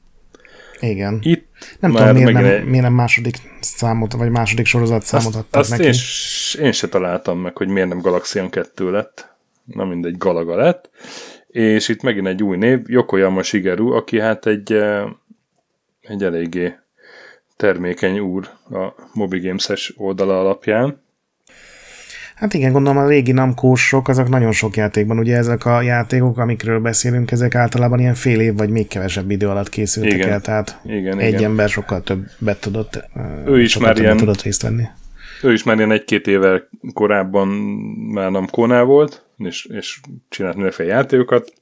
Igen. 0.82 1.18
Itt 1.22 1.48
nem 1.80 1.90
tudom, 1.90 2.14
miért 2.14 2.32
nem, 2.32 2.44
egy... 2.44 2.64
miért 2.64 2.82
nem 2.82 2.92
második 2.92 3.36
számot, 3.60 4.12
vagy 4.12 4.30
második 4.30 4.66
sorozat 4.66 5.02
számot 5.02 5.34
adtak 5.34 5.60
azt 5.60 5.70
neki. 5.70 5.84
Én, 5.84 6.64
én 6.64 6.72
se 6.72 6.88
találtam 6.88 7.38
meg, 7.38 7.56
hogy 7.56 7.68
miért 7.68 7.88
nem 7.88 8.00
Galaxian 8.00 8.50
2 8.50 8.90
lett. 8.90 9.30
Na 9.64 9.84
mindegy, 9.84 10.16
Galaga 10.16 10.56
lett 10.56 10.90
és 11.52 11.88
itt 11.88 12.02
megint 12.02 12.26
egy 12.26 12.42
új 12.42 12.56
név, 12.56 12.80
Yokoyama 12.86 13.42
Shigeru, 13.42 13.92
aki 13.92 14.20
hát 14.20 14.46
egy, 14.46 14.72
eh, 14.72 15.04
egy 16.00 16.24
eléggé 16.24 16.74
termékeny 17.56 18.18
úr 18.18 18.48
a 18.70 18.94
Moby 19.12 19.40
Games-es 19.40 19.94
oldala 19.96 20.40
alapján. 20.40 21.01
Hát 22.34 22.54
igen, 22.54 22.72
gondolom 22.72 22.98
a 22.98 23.08
régi 23.08 23.32
namkósok, 23.32 24.08
azok 24.08 24.28
nagyon 24.28 24.52
sok 24.52 24.76
játékban, 24.76 25.18
ugye 25.18 25.36
ezek 25.36 25.64
a 25.64 25.82
játékok, 25.82 26.38
amikről 26.38 26.80
beszélünk, 26.80 27.30
ezek 27.30 27.54
általában 27.54 27.98
ilyen 27.98 28.14
fél 28.14 28.40
év 28.40 28.56
vagy 28.56 28.70
még 28.70 28.88
kevesebb 28.88 29.30
idő 29.30 29.48
alatt 29.48 29.68
készültek 29.68 30.12
igen, 30.12 30.30
el, 30.30 30.40
tehát 30.40 30.80
igen, 30.84 31.18
egy 31.18 31.32
igen. 31.32 31.44
ember 31.44 31.68
sokkal 31.68 32.02
többet 32.02 32.60
tudott, 32.60 33.08
ő 33.46 33.60
is 33.60 33.78
már 33.78 33.98
ilyen, 33.98 34.16
tudott 34.16 34.42
részt 34.42 34.62
venni. 34.62 34.84
Ő 35.42 35.52
is 35.52 35.62
már 35.62 35.76
ilyen 35.76 35.92
egy-két 35.92 36.26
évvel 36.26 36.68
korábban 36.94 37.48
már 38.12 38.30
Namkónál 38.30 38.84
volt, 38.84 39.24
és, 39.38 39.64
és 39.64 40.00
csinált 40.28 40.54
mindenféle 40.54 40.88
játékokat, 40.88 41.52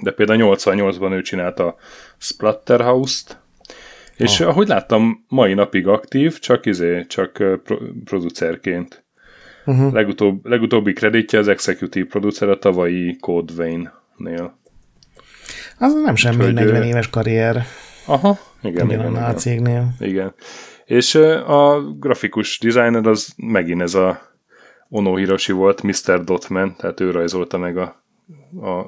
de 0.00 0.10
például 0.10 0.54
88-ban 0.56 1.12
ő 1.12 1.22
csinálta 1.22 1.66
a 1.66 1.76
Splatterhouse-t, 2.18 3.40
és 4.16 4.40
oh. 4.40 4.48
ahogy 4.48 4.68
láttam, 4.68 5.24
mai 5.28 5.54
napig 5.54 5.86
aktív, 5.86 6.38
csak 6.38 6.66
izé, 6.66 7.04
csak 7.06 7.32
pro- 7.64 7.82
producerként. 8.04 9.01
Uh-huh. 9.64 9.92
Legutóbb, 9.92 10.46
legutóbbi 10.46 10.92
kreditje 10.92 11.38
az 11.38 11.48
executive 11.48 12.06
producer 12.06 12.48
a 12.48 12.58
tavalyi 12.58 13.16
Code 13.20 13.52
Vein-nél. 13.56 14.58
Az 15.78 15.94
nem 15.94 16.14
semmi 16.14 16.36
Úgyhogy, 16.36 16.54
40 16.54 16.82
éves 16.82 17.10
karrier. 17.10 17.64
Aha, 18.06 18.38
igen, 18.62 18.86
igen, 18.86 19.00
igen, 19.00 19.22
a 19.22 19.34
cégnél. 19.34 19.94
Igen. 19.98 20.34
És 20.84 21.14
a 21.46 21.80
grafikus 21.98 22.58
designer 22.58 23.06
az 23.06 23.34
megint 23.36 23.80
ez 23.80 23.94
a 23.94 24.20
Ono 24.88 25.16
Hiroshi 25.16 25.52
volt, 25.52 25.82
Mr. 25.82 26.24
Dotman, 26.24 26.76
tehát 26.76 27.00
ő 27.00 27.10
rajzolta 27.10 27.58
meg 27.58 27.76
a, 27.76 28.02
a 28.62 28.86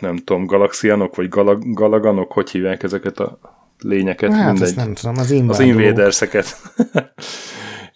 nem 0.00 0.16
tudom, 0.16 0.46
galaxianok, 0.46 1.16
vagy 1.16 1.28
galag, 1.28 1.74
galaganok, 1.74 2.32
hogy 2.32 2.50
hívják 2.50 2.82
ezeket 2.82 3.18
a 3.18 3.38
lényeket? 3.78 4.32
Hát 4.32 4.52
mindegy. 4.52 4.76
nem 4.76 4.94
tudom, 4.94 5.16
az, 5.18 5.34
az 5.48 5.60
invaderseket. 5.60 6.56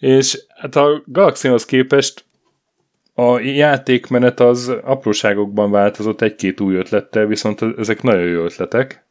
És 0.03 0.45
hát 0.47 0.75
a 0.75 1.03
galaxianhoz 1.05 1.65
képest 1.65 2.25
a 3.13 3.39
játékmenet 3.39 4.39
az 4.39 4.67
apróságokban 4.67 5.71
változott 5.71 6.21
egy-két 6.21 6.59
új 6.59 6.75
ötlettel, 6.75 7.25
viszont 7.25 7.61
ezek 7.77 8.01
nagyon 8.01 8.27
jó 8.27 8.43
ötletek. 8.43 9.05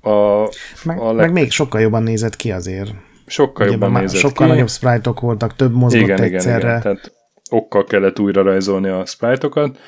A, 0.00 0.48
meg, 0.84 0.98
a 0.98 1.12
leg... 1.12 1.16
meg 1.16 1.32
még 1.32 1.50
sokkal 1.50 1.80
jobban 1.80 2.02
nézett 2.02 2.36
ki 2.36 2.52
azért. 2.52 2.90
Sokkal 3.26 3.66
Ugye 3.66 3.76
jobban 3.76 4.00
nézett 4.00 4.20
Sokkal 4.20 4.46
ki. 4.46 4.52
nagyobb 4.52 4.68
sprite 4.68 5.10
voltak, 5.20 5.56
több 5.56 5.72
mozgott 5.72 6.02
igen, 6.02 6.22
egyszerre. 6.22 6.56
Igen, 6.56 6.68
igen. 6.68 6.80
Tehát 6.80 7.12
okkal 7.50 7.84
kellett 7.84 8.18
újra 8.18 8.42
rajzolni 8.42 8.88
a 8.88 9.04
sprite-okat. 9.04 9.78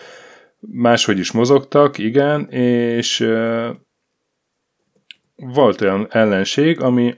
Máshogy 0.60 1.18
is 1.18 1.32
mozogtak, 1.32 1.98
igen, 1.98 2.48
és 2.50 3.20
uh, 3.20 3.68
volt 5.36 5.80
olyan 5.80 6.06
ellenség, 6.10 6.80
ami 6.80 7.14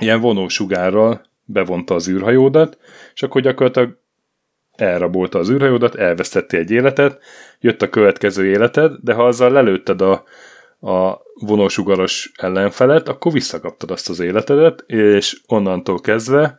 ilyen 0.00 0.20
vonósugárral 0.20 1.28
bevonta 1.52 1.94
az 1.94 2.08
űrhajódat, 2.08 2.78
és 3.14 3.22
akkor 3.22 3.40
gyakorlatilag 3.40 3.98
elrabolta 4.80 5.38
az 5.38 5.50
űrhajódat, 5.50 5.94
elvesztette 5.94 6.56
egy 6.56 6.70
életet, 6.70 7.20
jött 7.60 7.82
a 7.82 7.88
következő 7.88 8.46
életed, 8.46 8.92
de 9.02 9.12
ha 9.12 9.26
azzal 9.26 9.50
lelőtted 9.50 10.00
a, 10.00 10.24
a 10.80 11.22
vonósugaros 11.34 12.32
ellenfelet, 12.36 13.08
akkor 13.08 13.32
visszakaptad 13.32 13.90
azt 13.90 14.08
az 14.08 14.20
életedet, 14.20 14.84
és 14.86 15.40
onnantól 15.46 16.00
kezdve 16.00 16.58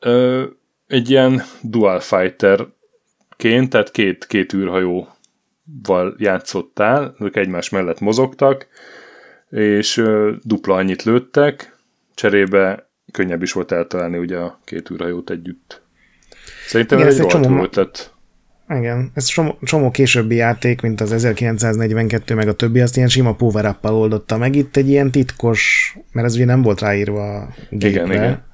ö, 0.00 0.44
egy 0.86 1.10
ilyen 1.10 1.42
dual 1.62 2.00
fighter-ként, 2.00 3.70
tehát 3.70 3.90
két, 3.90 4.26
két 4.26 4.52
űrhajóval 4.52 6.14
játszottál, 6.16 7.14
ők 7.18 7.36
egymás 7.36 7.68
mellett 7.68 8.00
mozogtak, 8.00 8.66
és 9.50 9.96
ö, 9.96 10.32
dupla 10.42 10.74
annyit 10.74 11.02
lőttek, 11.02 11.76
cserébe 12.14 12.89
könnyebb 13.12 13.42
is 13.42 13.52
volt 13.52 13.72
eltalálni 13.72 14.18
ugye 14.18 14.36
a 14.36 14.60
két 14.64 14.90
űrhajót 14.90 15.30
együtt. 15.30 15.82
Szerintem 16.66 16.98
Igen, 16.98 17.10
ez 17.10 17.18
egy 17.18 17.26
csomó, 17.26 17.62
ötlet. 17.62 18.12
Igen, 18.68 19.10
ez 19.14 19.24
csomó, 19.24 19.58
csomó 19.62 19.90
későbbi 19.90 20.34
játék, 20.34 20.80
mint 20.80 21.00
az 21.00 21.12
1942, 21.12 22.34
meg 22.34 22.48
a 22.48 22.52
többi, 22.52 22.80
azt 22.80 22.96
ilyen 22.96 23.08
sima 23.08 23.34
power 23.34 23.66
up 23.66 23.84
oldotta 23.84 24.36
meg. 24.36 24.56
Itt 24.56 24.76
egy 24.76 24.88
ilyen 24.88 25.10
titkos, 25.10 25.94
mert 26.12 26.26
ez 26.26 26.34
ugye 26.34 26.44
nem 26.44 26.62
volt 26.62 26.80
ráírva 26.80 27.36
a 27.36 27.48
gépre. 27.70 27.88
Igen, 27.88 28.12
igen. 28.12 28.48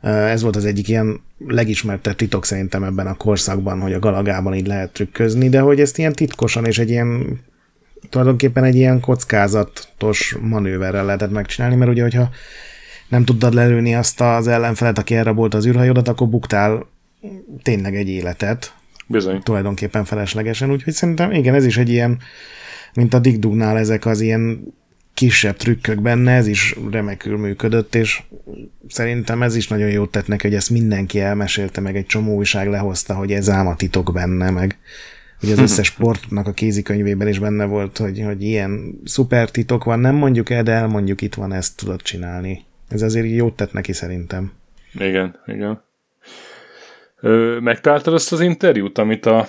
Ez 0.00 0.42
volt 0.42 0.56
az 0.56 0.64
egyik 0.64 0.88
ilyen 0.88 1.20
legismertebb 1.46 2.16
titok 2.16 2.44
szerintem 2.44 2.82
ebben 2.82 3.06
a 3.06 3.14
korszakban, 3.14 3.80
hogy 3.80 3.92
a 3.92 3.98
galagában 3.98 4.54
így 4.54 4.66
lehet 4.66 4.92
trükközni, 4.92 5.48
de 5.48 5.60
hogy 5.60 5.80
ezt 5.80 5.98
ilyen 5.98 6.12
titkosan 6.12 6.64
és 6.64 6.78
egy 6.78 6.90
ilyen 6.90 7.40
tulajdonképpen 8.10 8.64
egy 8.64 8.76
ilyen 8.76 9.00
kockázatos 9.00 10.36
manőverrel 10.40 11.04
lehetett 11.04 11.30
megcsinálni, 11.30 11.76
mert 11.76 11.90
ugye, 11.90 12.02
hogyha 12.02 12.30
nem 13.12 13.24
tudtad 13.24 13.54
lelőni 13.54 13.94
azt 13.94 14.20
az 14.20 14.46
ellenfelet, 14.46 14.98
aki 14.98 15.14
elrabolt 15.14 15.54
az 15.54 15.66
űrhajódat, 15.66 16.08
akkor 16.08 16.28
buktál 16.28 16.86
tényleg 17.62 17.96
egy 17.96 18.08
életet, 18.08 18.74
Bizony. 19.06 19.42
Tulajdonképpen 19.42 20.04
feleslegesen, 20.04 20.70
úgyhogy 20.70 20.92
szerintem 20.92 21.30
igen, 21.30 21.54
ez 21.54 21.64
is 21.64 21.76
egy 21.76 21.88
ilyen, 21.88 22.18
mint 22.94 23.14
a 23.14 23.18
Digdugnál 23.18 23.78
ezek 23.78 24.06
az 24.06 24.20
ilyen 24.20 24.74
kisebb 25.14 25.56
trükkök 25.56 26.02
benne, 26.02 26.32
ez 26.32 26.46
is 26.46 26.76
remekül 26.90 27.38
működött, 27.38 27.94
és 27.94 28.22
szerintem 28.88 29.42
ez 29.42 29.56
is 29.56 29.68
nagyon 29.68 29.88
jót 29.88 30.10
tett 30.10 30.26
neki, 30.26 30.46
hogy 30.46 30.56
ezt 30.56 30.70
mindenki 30.70 31.20
elmesélte, 31.20 31.80
meg 31.80 31.96
egy 31.96 32.06
csomó 32.06 32.34
újság 32.34 32.68
lehozta, 32.68 33.14
hogy 33.14 33.32
ez 33.32 33.50
ám 33.50 33.66
a 33.66 33.76
titok 33.76 34.12
benne, 34.12 34.50
meg 34.50 34.78
ugye 35.42 35.52
az 35.52 35.58
összes 35.58 35.86
sportnak 35.92 36.46
a 36.46 36.52
kézikönyvében 36.52 37.28
is 37.28 37.38
benne 37.38 37.64
volt, 37.64 37.98
hogy, 37.98 38.22
hogy 38.24 38.42
ilyen 38.42 39.00
szuper 39.04 39.50
titok 39.50 39.84
van, 39.84 40.00
nem 40.00 40.14
mondjuk 40.14 40.50
el, 40.50 40.62
de 40.62 40.72
elmondjuk 40.72 41.20
itt 41.20 41.34
van, 41.34 41.52
ezt 41.52 41.76
tudod 41.76 42.02
csinálni. 42.02 42.70
Ez 42.92 43.02
azért 43.02 43.30
jót 43.30 43.56
tett 43.56 43.72
neki 43.72 43.92
szerintem. 43.92 44.52
Igen, 44.94 45.40
igen. 45.46 45.82
Ö, 47.20 47.58
megtaláltad 47.60 48.14
azt 48.14 48.32
az 48.32 48.40
interjút, 48.40 48.98
amit 48.98 49.26
a 49.26 49.48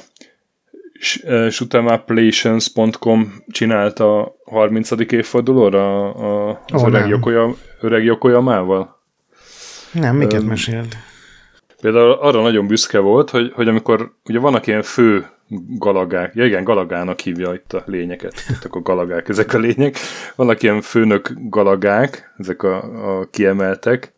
shootemaplations.com 1.50 3.34
csinált 3.48 4.00
a 4.00 4.36
30. 4.46 4.90
évfordulóra 5.12 6.14
a, 6.14 6.50
az 6.68 6.82
oh, 6.82 6.88
öreg, 6.88 7.08
Yokoya, 7.08 7.56
öreg 7.82 8.04
Yokoyamával? 8.04 9.02
Nem, 9.92 10.16
miket 10.16 10.44
mesélt? 10.44 10.96
Például 11.82 12.12
arra 12.12 12.42
nagyon 12.42 12.68
büszke 12.68 13.00
volt, 13.00 13.30
hogy, 13.30 13.52
hogy 13.54 13.68
amikor 13.68 14.14
ugye 14.26 14.40
vannak 14.40 14.68
ilyen 14.68 14.82
fő 14.82 15.26
galagák, 15.78 16.36
ja 16.36 16.46
igen, 16.46 16.64
galagának 16.64 17.20
hívja 17.20 17.54
itt 17.54 17.74
a 17.74 17.84
lényeket, 17.86 18.34
itt 18.50 18.64
akkor 18.64 18.82
galagák 18.82 19.30
ezek 19.30 19.54
a 19.54 19.58
lények, 19.58 19.98
vannak 20.36 20.62
ilyen 20.62 20.82
főnök 20.82 21.32
galagák, 21.50 22.34
ezek 22.38 22.64
a, 22.64 23.20
a 23.20 23.28
kiemeltek, 23.32 24.14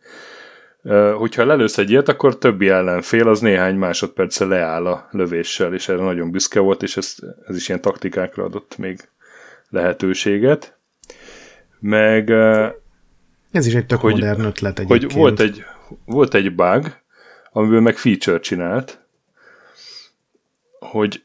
hogyha 1.18 1.46
lelősz 1.46 1.78
egy 1.78 1.90
ilyet, 1.90 2.10
akkor 2.10 2.38
többi 2.38 2.70
ellenfél 2.70 3.28
az 3.28 3.40
néhány 3.40 3.76
másodperce 3.76 4.46
leáll 4.46 4.86
a 4.86 5.08
lövéssel, 5.12 5.74
és 5.74 5.90
erre 5.90 6.04
nagyon 6.04 6.32
büszke 6.32 6.60
volt, 6.60 6.84
és 6.84 6.98
ez, 6.98 7.16
ez 7.48 7.56
is 7.56 7.68
ilyen 7.68 7.82
taktikákra 7.82 8.44
adott 8.44 8.78
még 8.78 9.00
lehetőséget. 9.70 10.78
Meg... 11.80 12.30
Ez 13.52 13.66
is 13.66 13.74
egy 13.74 13.86
tök 13.86 14.00
hogy, 14.00 14.14
modern 14.14 14.44
ötlet 14.44 14.80
egyébként. 14.80 15.12
Hogy 15.12 15.22
volt 15.22 15.40
egy, 15.40 15.64
volt 16.06 16.34
egy 16.34 16.56
bug, 16.56 16.86
amiből 17.52 17.82
meg 17.82 17.98
feature 17.98 18.40
csinált, 18.40 19.05
hogy 20.86 21.24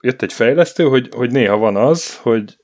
jött 0.00 0.22
egy 0.22 0.32
fejlesztő, 0.32 0.84
hogy, 0.84 1.08
hogy 1.14 1.30
néha 1.30 1.56
van 1.56 1.76
az, 1.76 2.16
hogy 2.16 2.58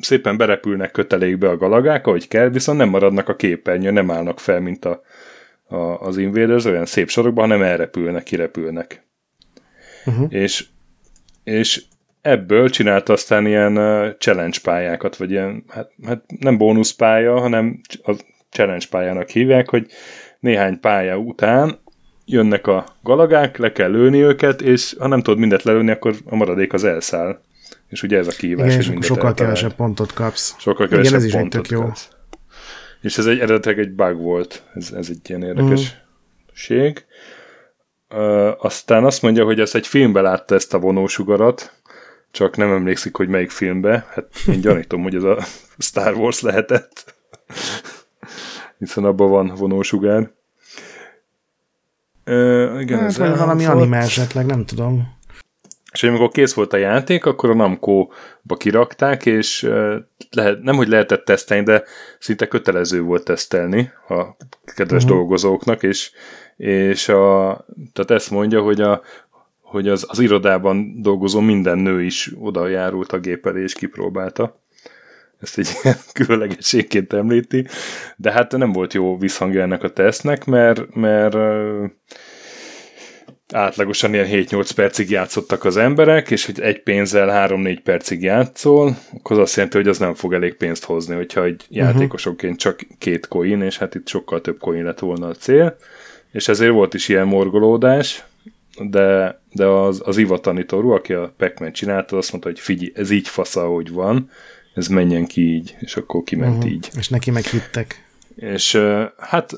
szépen 0.00 0.36
berepülnek 0.36 0.90
kötelékbe 0.90 1.48
a 1.48 1.56
galagák, 1.56 2.06
ahogy 2.06 2.28
kell, 2.28 2.48
viszont 2.48 2.78
nem 2.78 2.88
maradnak 2.88 3.28
a 3.28 3.36
képernyőn, 3.36 3.92
nem 3.92 4.10
állnak 4.10 4.40
fel, 4.40 4.60
mint 4.60 4.84
a, 4.84 5.02
a, 5.64 5.76
az 5.76 6.16
Invaders 6.16 6.64
olyan 6.64 6.86
szép 6.86 7.08
sorokban, 7.08 7.48
hanem 7.48 7.66
elrepülnek, 7.66 8.22
kirepülnek. 8.22 9.06
Uh-huh. 10.06 10.26
És, 10.28 10.66
és 11.44 11.82
ebből 12.20 12.70
csinált 12.70 13.08
aztán 13.08 13.46
ilyen 13.46 13.74
challenge 14.18 14.58
pályákat, 14.62 15.16
vagy 15.16 15.30
ilyen, 15.30 15.64
hát, 15.68 15.90
hát 16.06 16.24
nem 16.38 16.58
bónusz 16.58 16.92
pálya, 16.92 17.40
hanem 17.40 17.80
a 18.02 18.14
challenge 18.50 18.86
pályának 18.90 19.28
hívják, 19.28 19.68
hogy 19.68 19.86
néhány 20.40 20.80
pálya 20.80 21.16
után 21.16 21.78
jönnek 22.32 22.66
a 22.66 22.84
galagák, 23.02 23.56
le 23.56 23.72
kell 23.72 23.90
lőni 23.90 24.22
őket, 24.22 24.62
és 24.62 24.96
ha 24.98 25.08
nem 25.08 25.22
tudod 25.22 25.38
mindet 25.38 25.62
lelőni, 25.62 25.90
akkor 25.90 26.14
a 26.24 26.36
maradék 26.36 26.72
az 26.72 26.84
elszáll. 26.84 27.40
És 27.88 28.02
ugye 28.02 28.18
ez 28.18 28.26
a 28.26 28.30
kihívás, 28.30 28.74
Igen, 28.74 28.94
hogy 28.94 29.04
sokkal 29.04 29.26
eltalált. 29.26 29.36
kevesebb 29.36 29.76
pontot 29.76 30.12
kapsz. 30.12 30.54
Sokkal 30.58 30.88
kevesebb 30.88 31.04
Igen, 31.04 31.18
ez 31.18 31.24
is 31.24 31.32
pontot 31.32 31.68
jó. 31.68 31.80
kapsz. 31.80 32.08
És 33.00 33.18
ez 33.18 33.26
egy 33.26 33.38
eredetileg 33.38 33.78
egy 33.78 33.90
bug 33.90 34.16
volt, 34.16 34.62
ez, 34.74 34.90
ez 34.96 35.08
egy 35.10 35.20
ilyen 35.28 35.42
érdekesség. 35.42 37.04
Mm. 38.14 38.18
Uh, 38.18 38.64
aztán 38.64 39.04
azt 39.04 39.22
mondja, 39.22 39.44
hogy 39.44 39.60
ezt 39.60 39.74
egy 39.74 39.86
filmbe 39.86 40.20
látta 40.20 40.54
ezt 40.54 40.74
a 40.74 40.78
vonósugarat, 40.78 41.72
csak 42.30 42.56
nem 42.56 42.72
emlékszik, 42.72 43.16
hogy 43.16 43.28
melyik 43.28 43.50
filmbe. 43.50 44.06
Hát 44.10 44.26
én 44.48 44.60
gyanítom, 44.66 45.02
hogy 45.02 45.14
ez 45.14 45.22
a 45.22 45.38
Star 45.78 46.14
Wars 46.14 46.40
lehetett. 46.40 47.14
Hiszen 48.78 49.04
abban 49.04 49.30
van 49.30 49.52
vonósugár. 49.56 50.30
Uh, 52.30 52.80
igen, 52.80 52.98
hát, 52.98 53.16
vagy 53.16 53.36
valami 53.36 53.64
anime 53.64 53.96
esetleg, 53.96 54.46
nem 54.46 54.64
tudom. 54.64 55.18
És 55.92 56.02
amikor 56.02 56.28
kész 56.28 56.52
volt 56.52 56.72
a 56.72 56.76
játék, 56.76 57.24
akkor 57.24 57.50
a 57.50 57.54
Namco-ba 57.54 58.56
kirakták, 58.58 59.26
és 59.26 59.70
lehet, 60.30 60.62
nem 60.62 60.76
hogy 60.76 60.88
lehetett 60.88 61.24
tesztelni, 61.24 61.64
de 61.64 61.84
szinte 62.18 62.46
kötelező 62.46 63.02
volt 63.02 63.24
tesztelni 63.24 63.90
a 64.08 64.36
kedves 64.74 65.02
uh-huh. 65.02 65.18
dolgozóknak, 65.18 65.82
és, 65.82 66.10
és 66.56 67.08
a, 67.08 67.64
tehát 67.92 68.10
ezt 68.10 68.30
mondja, 68.30 68.60
hogy, 68.62 68.80
a, 68.80 69.02
hogy 69.62 69.88
az, 69.88 70.06
az 70.08 70.18
irodában 70.18 71.02
dolgozó 71.02 71.40
minden 71.40 71.78
nő 71.78 72.02
is 72.02 72.32
oda 72.38 72.68
járult 72.68 73.12
a 73.12 73.18
gép 73.18 73.46
elé, 73.46 73.62
és 73.62 73.74
kipróbálta. 73.74 74.59
Ezt 75.40 75.58
egy 75.58 75.68
ilyen 75.82 75.96
különlegességként 76.24 77.12
említi, 77.12 77.66
de 78.16 78.32
hát 78.32 78.56
nem 78.56 78.72
volt 78.72 78.94
jó 78.94 79.18
visszhangja 79.18 79.62
ennek 79.62 79.82
a 79.82 79.92
tesztnek, 79.92 80.44
mert, 80.44 80.94
mert 80.94 81.36
átlagosan 83.52 84.14
ilyen 84.14 84.26
7-8 84.30 84.70
percig 84.74 85.10
játszottak 85.10 85.64
az 85.64 85.76
emberek, 85.76 86.30
és 86.30 86.46
hogy 86.46 86.60
egy 86.60 86.82
pénzzel 86.82 87.48
3-4 87.48 87.78
percig 87.84 88.22
játszol, 88.22 88.96
akkor 89.12 89.36
az 89.36 89.42
azt 89.42 89.56
jelenti, 89.56 89.76
hogy 89.76 89.88
az 89.88 89.98
nem 89.98 90.14
fog 90.14 90.32
elég 90.32 90.54
pénzt 90.54 90.84
hozni, 90.84 91.14
hogyha 91.14 91.44
egy 91.44 91.62
uh-huh. 91.62 91.76
játékosokként 91.76 92.58
csak 92.58 92.80
két 92.98 93.28
coin, 93.28 93.62
és 93.62 93.78
hát 93.78 93.94
itt 93.94 94.08
sokkal 94.08 94.40
több 94.40 94.58
coin 94.58 94.84
lett 94.84 94.98
volna 94.98 95.26
a 95.26 95.34
cél, 95.34 95.76
és 96.32 96.48
ezért 96.48 96.72
volt 96.72 96.94
is 96.94 97.08
ilyen 97.08 97.26
morgolódás, 97.26 98.24
de, 98.78 99.40
de 99.52 99.66
az, 99.66 100.02
az 100.04 100.16
Iva 100.16 100.38
tanító, 100.38 100.90
aki 100.90 101.12
a 101.12 101.34
pac 101.36 101.72
csinálta, 101.72 102.16
azt 102.16 102.30
mondta, 102.30 102.48
hogy 102.50 102.60
figyelj, 102.60 102.92
ez 102.94 103.10
így 103.10 103.28
fasz, 103.28 103.56
ahogy 103.56 103.92
van, 103.92 104.30
ez 104.74 104.88
menjen 104.88 105.26
ki 105.26 105.54
így, 105.54 105.76
és 105.80 105.96
akkor 105.96 106.22
kiment 106.22 106.56
uh-huh. 106.56 106.72
így. 106.72 106.88
És 106.96 107.08
neki 107.08 107.30
meghittek. 107.30 108.08
És 108.34 108.76
hát 109.18 109.52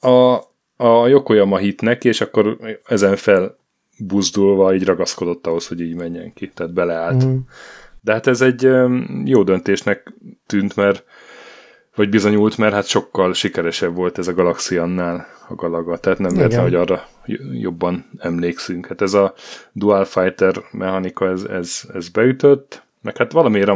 a, 0.00 0.36
a 0.76 1.06
Yokoyama 1.06 1.56
hitnek, 1.56 2.04
és 2.04 2.20
akkor 2.20 2.58
ezen 2.84 3.16
fel 3.16 3.56
buzdulva 3.98 4.74
így 4.74 4.84
ragaszkodott 4.84 5.46
ahhoz, 5.46 5.66
hogy 5.66 5.80
így 5.80 5.94
menjen 5.94 6.32
ki, 6.32 6.48
tehát 6.48 6.72
beleállt. 6.72 7.24
Mm. 7.24 7.36
De 8.00 8.12
hát 8.12 8.26
ez 8.26 8.40
egy 8.40 8.68
jó 9.24 9.42
döntésnek 9.42 10.12
tűnt, 10.46 10.76
mert 10.76 11.04
vagy 11.94 12.08
bizonyult, 12.08 12.58
mert 12.58 12.74
hát 12.74 12.86
sokkal 12.86 13.34
sikeresebb 13.34 13.94
volt 13.94 14.18
ez 14.18 14.28
a 14.28 14.34
Galaxiannál 14.34 15.26
a 15.48 15.54
Galaga, 15.54 15.98
tehát 15.98 16.18
nem 16.18 16.36
lehet, 16.36 16.54
hogy 16.54 16.74
arra 16.74 17.08
jobban 17.52 18.10
emlékszünk. 18.18 18.86
Hát 18.86 19.02
ez 19.02 19.14
a 19.14 19.34
Dual 19.72 20.04
Fighter 20.04 20.54
mechanika, 20.70 21.28
ez, 21.28 21.42
ez, 21.42 21.82
ez 21.94 22.08
beütött, 22.08 22.82
meg 23.02 23.16
hát 23.16 23.32
valamiért 23.32 23.70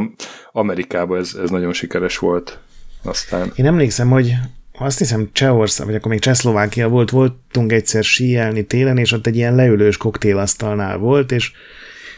Amerikában 0.52 1.18
ez, 1.18 1.34
ez 1.42 1.50
nagyon 1.50 1.72
sikeres 1.72 2.18
volt. 2.18 2.58
Aztán... 3.02 3.52
Én 3.54 3.66
emlékszem, 3.66 4.08
hogy 4.08 4.32
azt 4.78 4.98
hiszem 4.98 5.28
Csehország, 5.32 5.86
vagy 5.86 5.94
akkor 5.94 6.10
még 6.10 6.20
Csehszlovákia 6.20 6.88
volt, 6.88 7.10
voltunk 7.10 7.72
egyszer 7.72 8.04
síelni 8.04 8.64
télen, 8.64 8.98
és 8.98 9.12
ott 9.12 9.26
egy 9.26 9.36
ilyen 9.36 9.54
leülős 9.54 9.96
koktélasztalnál 9.96 10.96
volt, 10.96 11.32
és 11.32 11.52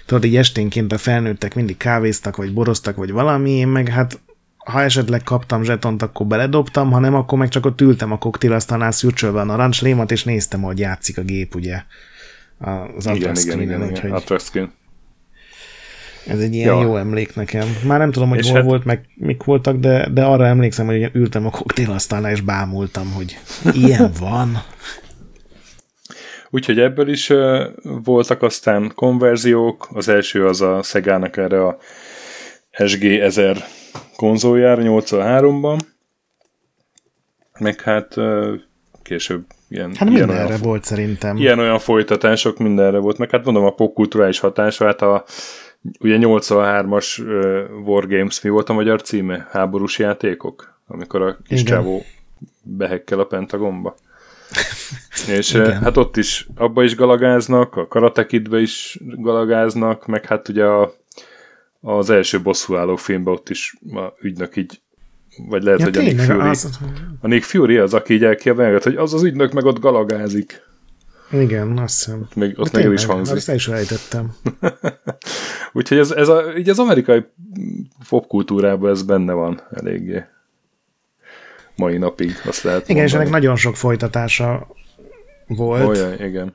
tudod, 0.07 0.25
így 0.25 0.37
esténként 0.37 0.92
a 0.92 0.99
felnőttek 0.99 1.55
mindig 1.55 1.77
kávéztak, 1.77 2.37
vagy 2.37 2.53
boroztak, 2.53 2.97
vagy 2.97 3.11
valami, 3.11 3.51
én 3.51 3.68
meg 3.68 3.88
hát 3.88 4.21
ha 4.59 4.83
esetleg 4.83 5.23
kaptam 5.23 5.62
zsetont, 5.62 6.03
akkor 6.03 6.27
beledobtam, 6.27 6.90
ha 6.90 6.99
nem, 6.99 7.14
akkor 7.14 7.38
meg 7.38 7.49
csak 7.49 7.66
ott 7.66 7.81
ültem 7.81 8.12
a 8.12 8.18
koktélasztalnál 8.18 8.90
szürcsölve 8.90 9.40
a 9.40 9.44
narancslémat, 9.44 10.11
és 10.11 10.25
néztem, 10.25 10.62
hogy 10.62 10.79
játszik 10.79 11.18
a 11.18 11.23
gép, 11.23 11.55
ugye, 11.55 11.83
az 12.97 13.07
igen, 13.07 13.37
igen, 13.37 13.61
igen, 13.61 13.61
igen, 13.61 14.07
igen. 14.07 14.73
Ez 16.29 16.41
egy 16.41 16.55
ilyen 16.55 16.77
ja. 16.77 16.83
jó 16.83 16.97
emlék 16.97 17.35
nekem. 17.35 17.77
Már 17.87 17.99
nem 17.99 18.11
tudom, 18.11 18.29
hogy 18.29 18.38
és 18.38 18.47
hol 18.47 18.57
hát... 18.57 18.64
volt, 18.64 18.85
meg 18.85 19.07
mik 19.14 19.43
voltak, 19.43 19.77
de, 19.77 20.09
de 20.12 20.25
arra 20.25 20.47
emlékszem, 20.47 20.87
hogy 20.87 21.11
ültem 21.12 21.47
a 21.47 21.51
koktélasztalnál, 21.51 22.33
és 22.33 22.41
bámultam, 22.41 23.12
hogy 23.12 23.38
ilyen 23.73 24.11
van. 24.21 24.62
Úgyhogy 26.51 26.79
ebből 26.79 27.09
is 27.09 27.31
uh, 27.31 27.64
voltak 27.83 28.43
aztán 28.43 28.93
konverziók. 28.95 29.88
Az 29.93 30.09
első 30.09 30.47
az 30.47 30.61
a 30.61 30.83
Szegának 30.83 31.37
erre 31.37 31.67
a 31.67 31.79
SG1000 32.79 33.59
konzoljára 34.17 34.83
83-ban. 34.85 35.79
Meg 37.59 37.81
hát 37.81 38.17
uh, 38.17 38.55
később 39.03 39.45
ilyen, 39.69 39.95
hát 39.95 40.09
ilyen 40.09 40.27
mindenre 40.27 40.49
olyan, 40.49 40.61
volt 40.62 40.85
szerintem. 40.85 41.37
Ilyen-olyan 41.37 41.79
folytatások 41.79 42.59
mindenre 42.59 42.99
volt, 42.99 43.19
meg 43.19 43.31
hát 43.31 43.45
mondom 43.45 43.64
a 43.64 43.75
popkulturális 43.75 44.38
hatása, 44.38 44.85
hát 44.85 45.03
a 45.03 45.25
ugye 46.01 46.19
83-as 46.21 47.21
uh, 47.21 47.87
Wargames, 47.87 48.41
mi 48.41 48.51
volt 48.51 48.69
a 48.69 48.73
magyar 48.73 49.03
címe? 49.03 49.49
Háborús 49.51 49.99
játékok? 49.99 50.81
Amikor 50.87 51.23
a 51.23 51.37
kis 51.37 51.61
Igen. 51.61 51.73
csávó 51.73 52.05
behekkel 52.62 53.21
a 53.21 53.25
Pentagonba. 53.25 53.97
És 55.38 55.55
Igen. 55.55 55.83
hát 55.83 55.97
ott 55.97 56.17
is, 56.17 56.49
abba 56.57 56.83
is 56.83 56.97
galagáznak, 56.97 57.77
a 57.77 57.87
Karatekidbe 57.87 58.61
is 58.61 58.99
galagáznak, 59.01 60.07
meg 60.07 60.27
hát 60.27 60.49
ugye 60.49 60.64
a, 60.64 60.93
az 61.81 62.11
első 62.11 62.41
bosszúálló 62.41 62.97
filmben 62.97 63.35
ott 63.35 63.49
is 63.49 63.77
a 63.95 64.12
ügynök 64.21 64.57
így 64.57 64.81
vagy 65.47 65.62
lehet, 65.62 65.79
ja, 65.79 65.85
hogy 65.85 65.97
a 65.97 66.01
Nick 66.01 66.21
Fury. 66.21 66.49
Az... 66.49 66.79
A 67.21 67.27
Nick 67.27 67.45
Fury 67.45 67.77
az, 67.77 67.95
aki 67.95 68.14
így 68.14 68.25
elkiabálja, 68.25 68.79
hogy 68.83 68.97
az 68.97 69.14
az 69.14 69.23
ügynök 69.23 69.53
meg 69.53 69.64
ott 69.64 69.79
galagázik. 69.79 70.62
Igen, 71.31 71.79
azt 71.79 72.05
hiszem. 72.05 72.21
Ott 72.21 72.35
még, 72.35 72.59
ott 72.59 72.73
még 72.73 72.93
is 72.93 73.05
hangzik. 73.05 73.37
Azt 73.37 73.53
is 73.53 73.67
rejtettem. 73.67 74.37
Úgyhogy 75.73 75.99
ez, 75.99 76.11
ez 76.11 76.29
a, 76.29 76.43
így 76.57 76.69
az 76.69 76.79
amerikai 76.79 77.25
popkultúrában 78.09 78.91
ez 78.91 79.03
benne 79.03 79.33
van 79.33 79.61
eléggé. 79.71 80.25
Mai 81.77 81.99
napig, 81.99 82.33
azt 82.47 82.62
lehet 82.62 82.88
Igen, 82.88 82.97
mondani. 82.97 83.07
és 83.07 83.12
ennek 83.12 83.31
nagyon 83.31 83.57
sok 83.57 83.77
folytatása 83.77 84.67
volt. 85.47 85.88
Olyan, 85.88 86.25
igen. 86.25 86.53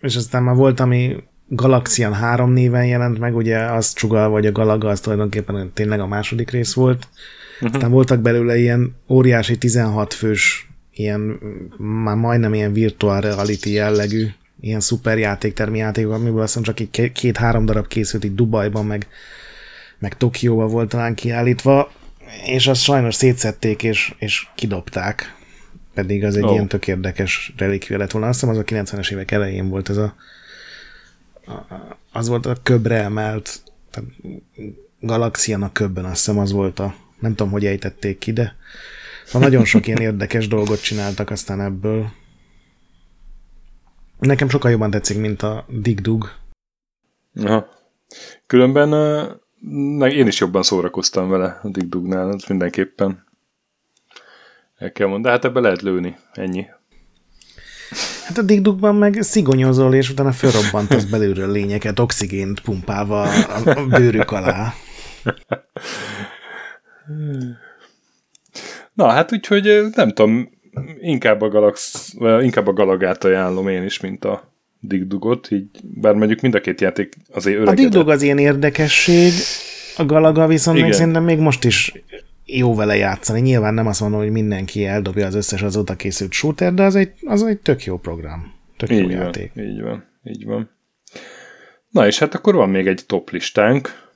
És 0.00 0.16
aztán 0.16 0.42
már 0.42 0.54
volt, 0.54 0.80
ami 0.80 1.16
Galaxian 1.48 2.12
3 2.12 2.52
néven 2.52 2.86
jelent 2.86 3.18
meg, 3.18 3.36
ugye 3.36 3.58
azt 3.58 3.96
csugal, 3.96 4.28
vagy 4.28 4.46
a 4.46 4.52
Galaga, 4.52 4.88
az 4.88 5.00
tulajdonképpen 5.00 5.70
tényleg 5.74 6.00
a 6.00 6.06
második 6.06 6.50
rész 6.50 6.74
volt. 6.74 7.08
Uh-huh. 7.54 7.74
Aztán 7.74 7.90
voltak 7.90 8.20
belőle 8.20 8.56
ilyen 8.56 8.96
óriási 9.08 9.58
16 9.58 10.14
fős, 10.14 10.67
ilyen 10.98 11.38
már 11.76 12.16
majdnem 12.16 12.54
ilyen 12.54 12.72
virtual 12.72 13.20
reality 13.20 13.66
jellegű, 13.66 14.26
ilyen 14.60 14.80
szuper 14.80 15.18
játéktermi 15.18 15.78
játékok, 15.78 16.12
amiből 16.12 16.40
azt 16.40 16.62
csak 16.62 16.80
így 16.80 17.12
két-három 17.12 17.64
darab 17.64 17.86
készült 17.86 18.24
itt 18.24 18.34
Dubajban, 18.34 18.86
meg, 18.86 19.06
meg 19.98 20.16
Tokióban 20.16 20.68
volt 20.68 20.88
talán 20.88 21.14
kiállítva, 21.14 21.92
és 22.46 22.66
azt 22.66 22.82
sajnos 22.82 23.14
szétszették 23.14 23.82
és, 23.82 24.14
és 24.18 24.46
kidobták. 24.54 25.36
Pedig 25.94 26.24
az 26.24 26.36
egy 26.36 26.44
oh. 26.44 26.52
ilyen 26.52 26.68
tök 26.68 26.86
érdekes 26.86 27.52
relikvia 27.56 27.98
lett 27.98 28.10
volna. 28.10 28.28
Azt 28.28 28.40
hiszem 28.40 28.54
az 28.54 28.60
a 28.60 28.64
90-es 28.64 29.12
évek 29.12 29.30
elején 29.30 29.68
volt 29.68 29.88
ez 29.88 29.96
a, 29.96 30.14
a 31.46 31.96
az 32.12 32.28
volt 32.28 32.46
a 32.46 32.56
köbre 32.62 33.02
emelt 33.02 33.60
tehát 33.90 34.10
galaxián 35.00 35.62
a 35.62 35.72
köbben, 35.72 36.04
azt 36.04 36.16
hiszem 36.16 36.38
az 36.38 36.52
volt 36.52 36.78
a, 36.78 36.94
nem 37.18 37.34
tudom, 37.34 37.52
hogy 37.52 37.66
ejtették 37.66 38.18
ki, 38.18 38.32
de 38.32 38.56
szóval 39.28 39.48
nagyon 39.48 39.64
sok 39.64 39.86
ilyen 39.86 40.00
érdekes 40.00 40.48
dolgot 40.48 40.82
csináltak 40.82 41.30
aztán 41.30 41.60
ebből. 41.60 42.10
Nekem 44.18 44.48
sokkal 44.48 44.70
jobban 44.70 44.90
tetszik, 44.90 45.18
mint 45.18 45.42
a 45.42 45.64
Dig 45.68 46.00
Dug. 46.00 46.30
Aha. 47.34 47.68
Különben 48.46 48.88
meg 49.98 50.12
én 50.12 50.26
is 50.26 50.40
jobban 50.40 50.62
szórakoztam 50.62 51.28
vele 51.28 51.60
a 51.62 51.68
Dig 51.68 51.88
Dugnál, 51.88 52.28
az 52.28 52.44
mindenképpen. 52.44 53.26
El 54.76 54.92
kell 54.92 55.06
mondani, 55.06 55.34
de 55.34 55.40
hát 55.40 55.50
ebbe 55.50 55.60
lehet 55.60 55.82
lőni, 55.82 56.16
ennyi. 56.32 56.66
Hát 58.24 58.38
a 58.38 58.42
digdukban 58.42 58.94
meg 58.94 59.22
szigonyozol, 59.22 59.94
és 59.94 60.10
utána 60.10 60.32
fölrobbantasz 60.32 61.04
belülről 61.04 61.52
lényeket, 61.52 61.98
oxigént 61.98 62.60
pumpálva 62.60 63.22
a 63.64 63.86
bőrük 63.88 64.30
alá. 64.30 64.74
Na, 68.98 69.08
hát 69.08 69.32
úgyhogy 69.32 69.84
nem 69.94 70.08
tudom, 70.08 70.50
inkább 71.00 71.40
a, 71.40 71.48
Galax, 71.48 72.08
inkább 72.42 72.66
a 72.66 72.72
Galagát 72.72 73.24
ajánlom 73.24 73.68
én 73.68 73.82
is, 73.82 74.00
mint 74.00 74.24
a 74.24 74.52
Digdugot, 74.80 75.50
így, 75.50 75.68
bár 75.82 76.14
mondjuk 76.14 76.40
mind 76.40 76.54
a 76.54 76.60
két 76.60 76.80
játék 76.80 77.14
azért 77.32 77.56
öregedett. 77.56 77.78
A 77.78 77.82
Digdug 77.82 78.08
az 78.08 78.22
ilyen 78.22 78.38
érdekesség, 78.38 79.32
a 79.96 80.04
Galaga 80.04 80.46
viszont 80.46 80.76
Igen. 80.76 80.88
meg 80.88 80.98
szerintem 80.98 81.24
még 81.24 81.38
most 81.38 81.64
is 81.64 81.92
jó 82.44 82.74
vele 82.74 82.96
játszani. 82.96 83.40
Nyilván 83.40 83.74
nem 83.74 83.86
azt 83.86 84.00
mondom, 84.00 84.20
hogy 84.20 84.30
mindenki 84.30 84.86
eldobja 84.86 85.26
az 85.26 85.34
összes 85.34 85.62
azóta 85.62 85.96
készült 85.96 86.32
shooter, 86.32 86.74
de 86.74 86.82
az 86.82 86.94
egy, 86.94 87.12
az 87.26 87.42
egy 87.42 87.58
tök 87.58 87.84
jó 87.84 87.98
program. 87.98 88.54
Tök 88.76 88.90
így 88.90 88.98
jó 88.98 89.06
van, 89.06 89.16
játék. 89.16 89.52
Így 89.56 89.82
van, 89.82 90.04
így 90.24 90.44
van. 90.44 90.70
Na 91.90 92.06
és 92.06 92.18
hát 92.18 92.34
akkor 92.34 92.54
van 92.54 92.70
még 92.70 92.86
egy 92.86 93.04
top 93.06 93.30
listánk. 93.30 94.06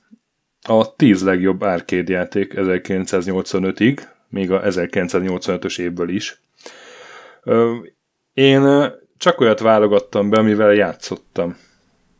A 0.61 0.95
10 0.95 1.23
legjobb 1.23 1.61
arcade 1.61 2.13
játék 2.13 2.53
1985-ig, 2.55 4.11
még 4.33 4.51
a 4.51 4.61
1985-ös 4.61 5.79
évből 5.79 6.09
is. 6.09 6.41
Én 8.33 8.91
csak 9.17 9.39
olyat 9.39 9.59
válogattam 9.59 10.29
be, 10.29 10.37
amivel 10.37 10.73
játszottam. 10.73 11.57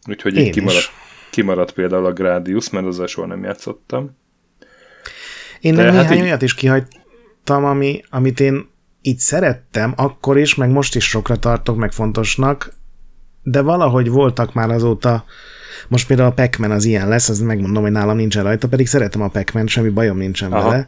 Úgyhogy 0.09 0.37
így 0.37 0.51
kimaradt, 0.51 0.91
kimaradt 1.29 1.71
például 1.71 2.05
a 2.05 2.13
Gradius, 2.13 2.69
mert 2.69 2.85
azzal 2.85 3.07
soha 3.07 3.27
nem 3.27 3.43
játszottam. 3.43 4.17
Én 5.59 5.73
nem 5.73 5.85
néhány 5.85 6.05
hát 6.05 6.15
így... 6.15 6.21
olyat 6.21 6.41
is 6.41 6.53
kihagytam, 6.53 7.65
ami, 7.65 8.03
amit 8.09 8.39
én 8.39 8.69
így 9.01 9.19
szerettem, 9.19 9.93
akkor 9.95 10.37
is, 10.37 10.55
meg 10.55 10.69
most 10.69 10.95
is 10.95 11.09
sokra 11.09 11.35
tartok, 11.35 11.77
meg 11.77 11.91
fontosnak, 11.91 12.73
de 13.43 13.61
valahogy 13.61 14.09
voltak 14.09 14.53
már 14.53 14.69
azóta, 14.69 15.25
most 15.87 16.07
például 16.07 16.29
a 16.29 16.33
pac 16.33 16.59
az 16.59 16.85
ilyen 16.85 17.07
lesz, 17.07 17.29
az 17.29 17.39
megmondom, 17.39 17.83
hogy 17.83 17.91
nálam 17.91 18.15
nincsen 18.15 18.43
rajta, 18.43 18.67
pedig 18.67 18.87
szeretem 18.87 19.21
a 19.21 19.27
pac 19.27 19.69
semmi 19.69 19.89
bajom 19.89 20.17
nincsen 20.17 20.51
Aha. 20.51 20.69
vele, 20.69 20.87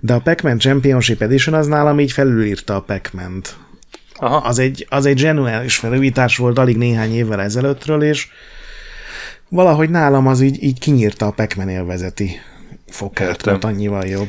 de 0.00 0.12
a 0.14 0.20
Pac-Man 0.20 0.58
Championship 0.58 1.22
Edition 1.22 1.54
az 1.54 1.66
nálam 1.66 2.00
így 2.00 2.12
felülírta 2.12 2.76
a 2.76 2.80
pac 2.80 3.10
Aha. 4.20 4.36
Az 4.36 4.58
egy, 4.58 4.86
az 4.88 5.06
egy 5.06 5.18
zseniális 5.18 5.76
felújítás 5.76 6.36
volt 6.36 6.58
alig 6.58 6.76
néhány 6.76 7.14
évvel 7.14 7.40
ezelőttről, 7.40 8.02
és 8.02 8.28
valahogy 9.48 9.90
nálam 9.90 10.26
az 10.26 10.40
így, 10.40 10.62
így 10.62 10.78
kinyírta 10.78 11.26
a 11.26 11.30
pac 11.30 11.68
élvezeti 11.68 12.40
fokát, 12.86 13.44
mert 13.44 13.64
annyival 13.64 14.06
jobb. 14.06 14.28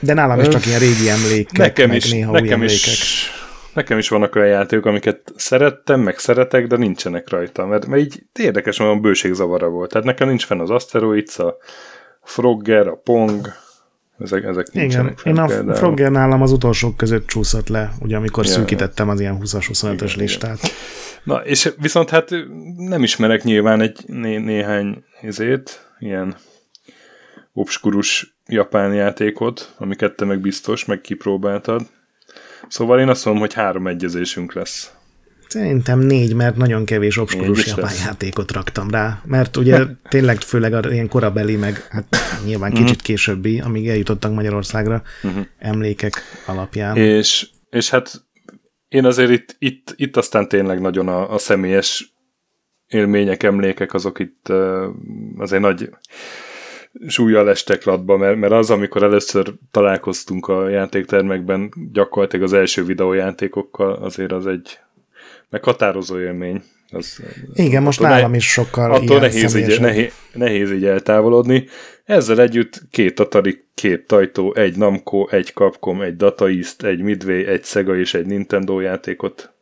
De 0.00 0.14
nálam 0.14 0.40
is 0.40 0.48
csak 0.48 0.66
ilyen 0.66 0.78
régi 0.78 1.08
emlékek, 1.08 1.58
nekem 1.58 1.88
meg 1.88 1.96
is, 1.96 2.10
néha 2.10 2.32
nekem 2.32 2.46
új 2.46 2.52
emlékek. 2.52 2.74
Is, 2.74 3.30
nekem 3.74 3.98
is 3.98 4.08
vannak 4.08 4.34
olyan 4.34 4.48
játékok, 4.48 4.86
amiket 4.86 5.32
szerettem, 5.36 6.00
meg 6.00 6.18
szeretek, 6.18 6.66
de 6.66 6.76
nincsenek 6.76 7.30
rajta, 7.30 7.66
mert, 7.66 7.86
mert 7.86 8.02
így 8.02 8.22
érdekes, 8.32 8.78
olyan 8.78 9.00
bőségzavara 9.00 9.68
volt. 9.68 9.90
Tehát 9.90 10.06
nekem 10.06 10.28
nincs 10.28 10.44
fenn 10.44 10.60
az 10.60 10.70
Asteroids, 10.70 11.38
a 11.38 11.56
Frogger, 12.22 12.86
a 12.86 13.00
Pong, 13.04 13.52
ezek, 14.18 14.44
ezek 14.44 14.66
Igen, 14.70 14.80
nincsenek 14.80 15.18
fenn. 15.18 15.32
Én 15.32 15.68
a. 15.68 15.74
Frogger 15.74 16.10
nálam 16.10 16.42
az 16.42 16.52
utolsók 16.52 16.96
között 16.96 17.26
csúszott 17.26 17.68
le, 17.68 17.92
ugye 18.00 18.16
amikor 18.16 18.44
ja. 18.44 18.50
szűkítettem 18.50 19.08
az 19.08 19.20
ilyen 19.20 19.38
20-25-ös 19.42 20.16
listát. 20.16 20.58
Igen. 20.58 20.70
Na, 21.24 21.44
és 21.44 21.72
viszont 21.78 22.10
hát 22.10 22.30
nem 22.76 23.02
ismerek 23.02 23.42
nyilván 23.42 23.80
egy 23.80 23.98
né- 24.06 24.44
néhány 24.44 25.04
izét, 25.22 25.90
ilyen 25.98 26.36
obskurus 27.52 28.36
japán 28.46 28.94
játékot, 28.94 29.74
amiket 29.78 30.16
te 30.16 30.24
meg 30.24 30.40
biztos, 30.40 30.84
meg 30.84 31.00
kipróbáltad. 31.00 31.82
Szóval 32.68 33.00
én 33.00 33.08
azt 33.08 33.24
mondom, 33.24 33.42
hogy 33.42 33.54
három 33.54 33.86
egyezésünk 33.86 34.52
lesz. 34.52 34.92
Szerintem 35.48 35.98
négy, 35.98 36.34
mert 36.34 36.56
nagyon 36.56 36.84
kevés 36.84 37.16
obskurus 37.16 37.66
japán 37.66 37.94
játékot 38.04 38.52
raktam 38.52 38.90
rá, 38.90 39.22
mert 39.24 39.56
ugye 39.56 39.78
tényleg 40.08 40.40
főleg 40.40 40.72
a 40.72 40.92
ilyen 40.92 41.08
korabeli, 41.08 41.56
meg 41.56 41.86
hát 41.90 42.16
nyilván 42.44 42.72
mhm. 42.72 42.84
kicsit 42.84 43.02
későbbi, 43.02 43.60
amíg 43.60 43.88
eljutottak 43.88 44.34
Magyarországra 44.34 45.02
uh-huh. 45.22 45.46
emlékek 45.58 46.22
alapján. 46.46 46.96
És, 46.96 47.48
és 47.70 47.90
hát 47.90 48.24
én 48.88 49.04
azért 49.04 49.30
itt, 49.30 49.56
itt, 49.58 49.94
itt 49.96 50.16
aztán 50.16 50.48
tényleg 50.48 50.80
nagyon 50.80 51.08
a, 51.08 51.32
a 51.32 51.38
személyes 51.38 52.14
élmények, 52.86 53.42
emlékek, 53.42 53.94
azok 53.94 54.18
itt 54.18 54.48
azért 55.38 55.62
nagy 55.62 55.90
súlyjal 57.06 57.50
estek 57.50 57.84
latba, 57.84 58.16
mert, 58.16 58.36
mert 58.36 58.52
az, 58.52 58.70
amikor 58.70 59.02
először 59.02 59.54
találkoztunk 59.70 60.48
a 60.48 60.68
játéktermekben, 60.68 61.72
gyakorlatilag 61.92 62.44
az 62.44 62.52
első 62.52 62.84
videójátékokkal, 62.84 63.92
azért 63.92 64.32
az 64.32 64.46
egy 64.46 64.78
meghatározó 65.54 66.20
élmény. 66.20 66.62
Az, 66.90 67.22
Igen, 67.52 67.82
most 67.82 68.00
nálam 68.00 68.30
ne, 68.30 68.36
is 68.36 68.50
sokkal 68.50 68.92
Attól 68.92 69.20
nehéz 69.20 69.54
így, 69.54 69.80
nehéz, 69.80 70.12
nehéz 70.32 70.70
így 70.72 70.84
eltávolodni. 70.84 71.66
Ezzel 72.04 72.40
együtt 72.40 72.82
két 72.90 73.20
Atari, 73.20 73.64
két 73.74 74.06
Tajtó, 74.06 74.54
egy 74.54 74.76
Namco, 74.76 75.26
egy 75.30 75.52
Capcom, 75.54 76.00
egy 76.00 76.16
Data 76.16 76.48
East, 76.48 76.82
egy 76.82 77.00
Midway, 77.00 77.44
egy 77.44 77.64
Sega 77.64 77.98
és 77.98 78.14
egy 78.14 78.26
Nintendo 78.26 78.80
játékot 78.80 79.52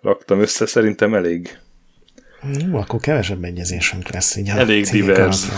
raktam 0.00 0.40
össze. 0.40 0.66
Szerintem 0.66 1.14
elég 1.14 1.58
jó, 2.70 2.76
akkor 2.76 3.00
kevesebb 3.00 3.44
egyezésünk 3.44 4.08
lesz 4.08 4.36
így 4.36 4.48
Elég 4.48 4.84
divers. 4.84 5.44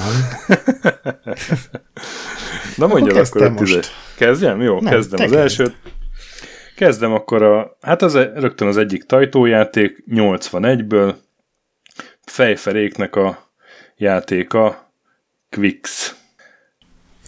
Na 2.76 2.86
mondja 2.86 3.22
akkor 3.22 3.42
a 3.42 3.54
tízes. 3.54 3.90
Kezdjem? 4.16 4.60
Jó, 4.60 4.80
Nem, 4.80 4.92
kezdem 4.92 5.24
az 5.24 5.32
elsőt. 5.32 5.74
Kezdem 6.76 7.12
akkor 7.12 7.42
a, 7.42 7.76
hát 7.80 8.02
az 8.02 8.14
rögtön 8.14 8.68
az 8.68 8.76
egyik 8.76 9.04
tajtójáték, 9.04 10.04
81-ből, 10.10 11.14
fejferéknek 12.24 13.16
a 13.16 13.50
játéka, 13.96 14.90
Quix. 15.50 16.14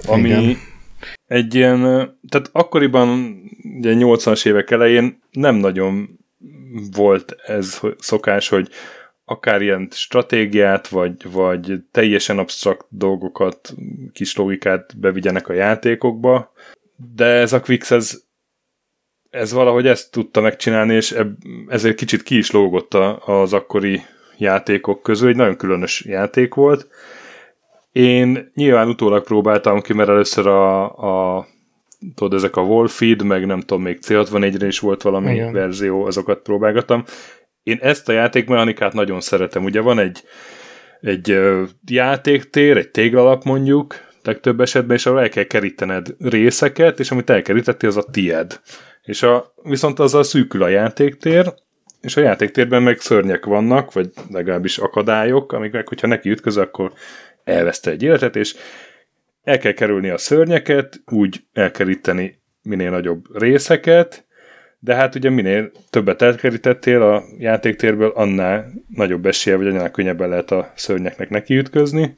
Ami 0.07 0.29
Igen. 0.29 0.57
egy 1.27 1.55
ilyen, 1.55 1.81
tehát 2.29 2.51
akkoriban, 2.53 3.39
ugye 3.79 3.95
80-as 3.97 4.47
évek 4.47 4.71
elején 4.71 5.23
nem 5.31 5.55
nagyon 5.55 6.19
volt 6.93 7.37
ez 7.47 7.81
szokás, 7.99 8.49
hogy 8.49 8.69
akár 9.25 9.63
ilyen 9.63 9.89
stratégiát, 9.91 10.89
vagy, 10.89 11.31
vagy 11.31 11.83
teljesen 11.91 12.39
absztrakt 12.39 12.87
dolgokat, 12.89 13.75
kis 14.13 14.37
logikát 14.37 14.99
bevigyenek 14.99 15.49
a 15.49 15.53
játékokba, 15.53 16.53
de 17.15 17.25
ez 17.25 17.53
a 17.53 17.61
Quix, 17.61 17.91
ez, 17.91 18.27
ez 19.31 19.53
valahogy 19.53 19.87
ezt 19.87 20.11
tudta 20.11 20.41
megcsinálni, 20.41 20.95
és 20.95 21.19
ezért 21.69 21.97
kicsit 21.97 22.23
ki 22.23 22.37
is 22.37 22.51
lógott 22.51 22.95
az 23.25 23.53
akkori 23.53 24.03
játékok 24.39 25.03
közül, 25.03 25.29
egy 25.29 25.37
nagyon 25.37 25.57
különös 25.57 26.05
játék 26.05 26.55
volt. 26.55 26.89
Én 27.93 28.51
nyilván 28.55 28.89
utólag 28.89 29.25
próbáltam 29.25 29.81
ki, 29.81 29.93
mert 29.93 30.09
először 30.09 30.47
a, 30.47 31.37
a 31.37 31.47
tudod, 32.15 32.35
ezek 32.35 32.57
a 32.57 32.61
Wolfeed, 32.61 33.23
meg 33.23 33.47
nem 33.47 33.61
tudom, 33.61 33.83
még 33.83 33.99
C64-re 34.07 34.67
is 34.67 34.79
volt 34.79 35.03
valami 35.03 35.33
Igen. 35.33 35.53
verzió, 35.53 36.05
azokat 36.05 36.43
próbálgattam, 36.43 37.05
én 37.63 37.79
ezt 37.81 38.09
a 38.09 38.13
játékmechanikát 38.13 38.93
nagyon 38.93 39.21
szeretem. 39.21 39.65
Ugye 39.65 39.81
van 39.81 39.99
egy, 39.99 40.23
egy 41.01 41.41
játéktér, 41.87 42.77
egy 42.77 42.91
téglalap 42.91 43.45
mondjuk, 43.45 43.95
legtöbb 44.23 44.61
esetben, 44.61 44.97
és 44.97 45.07
ahol 45.07 45.21
el 45.21 45.29
kell 45.29 45.45
kerítened 45.45 46.15
részeket, 46.19 47.01
és 47.01 47.11
amit 47.11 47.31
elkerítettél, 47.31 47.89
az 47.89 47.97
a 47.97 48.11
tied. 48.11 48.61
És 49.09 49.23
a, 49.23 49.53
viszont 49.63 49.99
azzal 49.99 50.23
szűkül 50.23 50.63
a 50.63 50.69
játéktér, 50.69 51.55
és 52.01 52.17
a 52.17 52.21
játéktérben 52.21 52.83
meg 52.83 53.01
szörnyek 53.01 53.45
vannak, 53.45 53.93
vagy 53.93 54.11
legalábbis 54.31 54.79
akadályok, 54.79 55.53
amiknek, 55.53 55.89
hogyha 55.89 56.07
neki 56.07 56.31
ütköz, 56.31 56.57
akkor 56.57 56.93
elveszte 57.45 57.91
egy 57.91 58.03
életet, 58.03 58.37
és 58.37 58.55
el 59.43 59.59
kell 59.59 59.73
kerülni 59.73 60.09
a 60.09 60.19
szörnyeket, 60.19 61.01
úgy 61.07 61.45
elkeríteni 61.53 62.41
minél 62.63 62.91
nagyobb 62.91 63.39
részeket, 63.39 64.25
de 64.79 64.95
hát 64.95 65.15
ugye 65.15 65.31
minél 65.31 65.71
többet 65.91 66.23
elkerítettél 66.23 67.03
a 67.03 67.23
játéktérből, 67.39 68.13
annál 68.15 68.73
nagyobb 68.95 69.27
esélye, 69.27 69.57
vagy 69.57 69.67
annál 69.67 69.91
könnyebben 69.91 70.29
lehet 70.29 70.51
a 70.51 70.73
szörnyeknek 70.75 71.29
nekiütközni. 71.29 72.15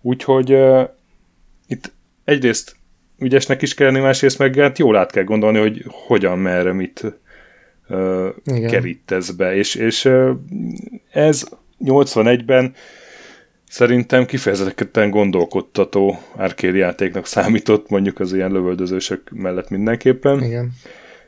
Úgyhogy 0.00 0.52
uh, 0.52 0.88
itt 1.66 1.92
egyrészt 2.24 2.76
ügyesnek 3.18 3.62
is 3.62 3.74
kell 3.74 3.86
lenni, 3.86 4.00
másrészt 4.00 4.38
meg 4.38 4.54
hát 4.54 4.78
jól 4.78 4.96
át 4.96 5.10
kell 5.10 5.24
gondolni, 5.24 5.58
hogy 5.58 5.84
hogyan, 5.86 6.38
merre, 6.38 6.72
mit 6.72 7.20
uh, 7.88 8.28
kerítesz 8.44 9.30
be. 9.30 9.54
És, 9.54 9.74
és 9.74 10.04
uh, 10.04 10.30
ez 11.10 11.44
81-ben 11.84 12.74
szerintem 13.68 14.26
kifejezetten 14.26 15.10
gondolkodtató 15.10 16.18
arcade 16.36 16.76
játéknak 16.76 17.26
számított, 17.26 17.88
mondjuk 17.88 18.20
az 18.20 18.32
ilyen 18.32 18.52
lövöldözősök 18.52 19.30
mellett 19.30 19.68
mindenképpen. 19.70 20.42
Igen. 20.42 20.72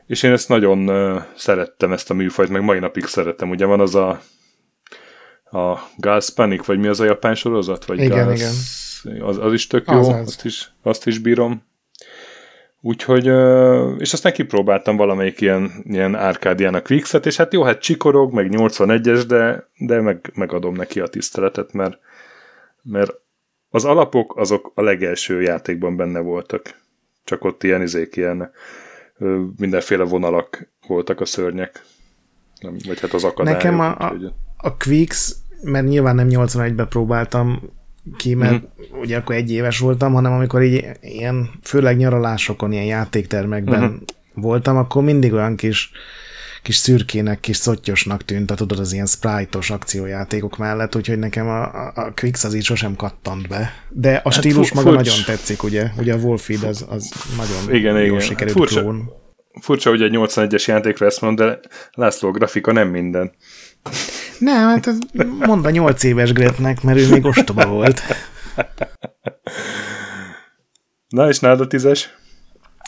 És 0.07 0.23
én 0.23 0.31
ezt 0.31 0.49
nagyon 0.49 0.89
uh, 0.89 1.21
szerettem, 1.35 1.91
ezt 1.91 2.09
a 2.09 2.13
műfajt, 2.13 2.49
meg 2.49 2.63
mai 2.63 2.79
napig 2.79 3.05
szeretem. 3.05 3.49
Ugye 3.49 3.65
van 3.65 3.79
az 3.79 3.95
a 3.95 4.21
a 5.51 5.77
Gas 5.97 6.29
Panic, 6.29 6.65
vagy 6.65 6.79
mi 6.79 6.87
az 6.87 6.99
a 6.99 7.05
japán 7.05 7.35
sorozat? 7.35 7.85
Vagy 7.85 8.01
igen, 8.01 8.27
Gas, 8.27 8.39
igen. 9.03 9.21
Az, 9.21 9.37
az 9.37 9.53
is 9.53 9.67
tök 9.67 9.85
jó, 9.91 9.99
az, 9.99 10.07
az. 10.07 10.27
Azt, 10.27 10.45
is, 10.45 10.71
azt 10.81 11.07
is 11.07 11.19
bírom. 11.19 11.63
Úgyhogy, 12.81 13.25
és 14.01 14.13
aztán 14.13 14.33
kipróbáltam 14.33 14.95
valamelyik 14.95 15.41
ilyen, 15.41 15.71
ilyen 15.83 16.15
árkádiának 16.15 16.83
Quixet, 16.83 17.25
és 17.25 17.37
hát 17.37 17.53
jó, 17.53 17.63
hát 17.63 17.81
csikorog, 17.81 18.33
meg 18.33 18.49
81-es, 18.51 19.23
de, 19.27 19.67
de 19.77 20.01
meg, 20.01 20.31
megadom 20.35 20.75
neki 20.75 20.99
a 20.99 21.07
tiszteletet, 21.07 21.73
mert, 21.73 21.99
mert 22.83 23.11
az 23.69 23.85
alapok 23.85 24.37
azok 24.37 24.71
a 24.75 24.81
legelső 24.81 25.41
játékban 25.41 25.95
benne 25.95 26.19
voltak. 26.19 26.81
Csak 27.23 27.43
ott 27.43 27.63
ilyen 27.63 27.81
izék, 27.81 28.15
ilyen 28.15 28.51
mindenféle 29.57 30.03
vonalak 30.03 30.71
voltak 30.87 31.21
a 31.21 31.25
szörnyek. 31.25 31.83
Vagy 32.61 32.99
hát 32.99 33.13
az 33.13 33.23
akadályok. 33.23 33.61
Nekem 33.61 33.79
a, 33.79 33.97
a, 33.99 34.15
a 34.57 34.77
Quix, 34.77 35.35
mert 35.61 35.87
nyilván 35.87 36.15
nem 36.15 36.27
81-be 36.29 36.85
próbáltam 36.85 37.61
ki, 38.17 38.33
mert 38.33 38.53
uh-huh. 38.53 38.99
ugye 38.99 39.17
akkor 39.17 39.35
egy 39.35 39.51
éves 39.51 39.79
voltam, 39.79 40.13
hanem 40.13 40.31
amikor 40.31 40.61
így 40.61 40.85
ilyen, 41.01 41.49
főleg 41.63 41.97
nyaralásokon, 41.97 42.71
ilyen 42.71 42.85
játéktermekben 42.85 43.83
uh-huh. 43.83 43.99
voltam, 44.33 44.77
akkor 44.77 45.03
mindig 45.03 45.33
olyan 45.33 45.55
kis 45.55 45.91
kis 46.67 46.75
szürkének, 46.75 47.39
kis 47.39 47.57
szottyosnak 47.57 48.25
tűnt, 48.25 48.51
a 48.51 48.55
tudod, 48.55 48.79
az 48.79 48.93
ilyen 48.93 49.05
sprite-os 49.05 49.69
akciójátékok 49.69 50.57
mellett, 50.57 50.95
úgyhogy 50.95 51.19
nekem 51.19 51.47
a, 51.47 51.63
a, 51.63 51.91
a 51.95 52.11
Quix 52.15 52.43
az 52.43 52.53
így 52.53 52.63
sosem 52.63 52.95
kattant 52.95 53.47
be. 53.47 53.73
De 53.89 54.15
a 54.15 54.21
hát 54.23 54.33
stílus 54.33 54.73
maga 54.73 54.91
furcs. 54.91 55.05
nagyon 55.05 55.23
tetszik, 55.25 55.63
ugye? 55.63 55.89
Ugye 55.97 56.13
a 56.13 56.17
Wolfeed 56.17 56.63
az, 56.63 56.85
az 56.89 57.11
nagyon 57.37 57.75
igen, 57.75 57.97
jó 57.97 58.05
igen. 58.05 58.19
sikerült 58.19 58.57
hát 58.57 58.67
furcsa, 58.67 58.81
klón. 58.81 59.09
Furcsa, 59.61 59.89
hogy 59.89 60.01
egy 60.01 60.13
81-es 60.15 60.65
játékra 60.65 61.05
ezt 61.05 61.21
mond, 61.21 61.37
de 61.37 61.59
László, 61.91 62.31
grafika 62.31 62.71
nem 62.71 62.89
minden. 62.89 63.31
Nem, 64.39 64.67
hát 64.67 64.87
ez 64.87 64.97
mondd 65.39 65.65
a 65.65 65.69
8 65.69 66.03
éves 66.03 66.31
Gretnek, 66.31 66.81
mert 66.81 66.99
ő 66.99 67.09
még 67.09 67.25
ostoba 67.25 67.65
volt. 67.65 68.01
Na, 71.07 71.27
és 71.27 71.39
nálad 71.39 71.59
a 71.59 71.67
tízes? 71.67 72.15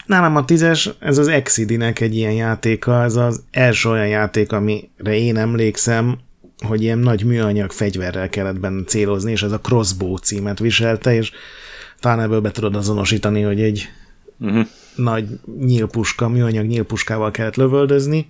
Nálam 0.06 0.36
a 0.36 0.45
tízes, 0.45 0.89
ez 1.00 1.18
az 1.18 1.28
Exidinek 1.28 2.00
egy 2.00 2.16
ilyen 2.16 2.32
játéka, 2.32 3.04
ez 3.04 3.16
az 3.16 3.43
első 3.52 3.89
olyan 3.89 4.08
játék, 4.08 4.52
amire 4.52 5.16
én 5.16 5.38
emlékszem, 5.38 6.18
hogy 6.68 6.82
ilyen 6.82 7.00
nagy 7.00 7.24
műanyag 7.24 7.72
fegyverrel 7.72 8.30
kellett 8.30 8.60
benne 8.60 8.84
célozni, 8.84 9.32
és 9.32 9.43
ez 9.43 9.52
a 9.52 9.60
Crossbow 9.60 10.16
címet 10.16 10.60
viselte, 10.60 11.14
és 11.14 11.32
talán 12.00 12.20
ebből 12.20 12.41
be 12.41 12.52
tudod 12.52 12.76
azonosítani, 12.76 13.41
hogy 13.41 13.62
egy 13.62 13.89
uh-huh. 14.39 14.68
nagy 14.95 15.28
nyílpuska, 15.60 16.28
műanyag 16.28 16.66
nyílpuskával 16.66 17.32
kellett 17.32 17.56
lövöldözni. 17.56 18.28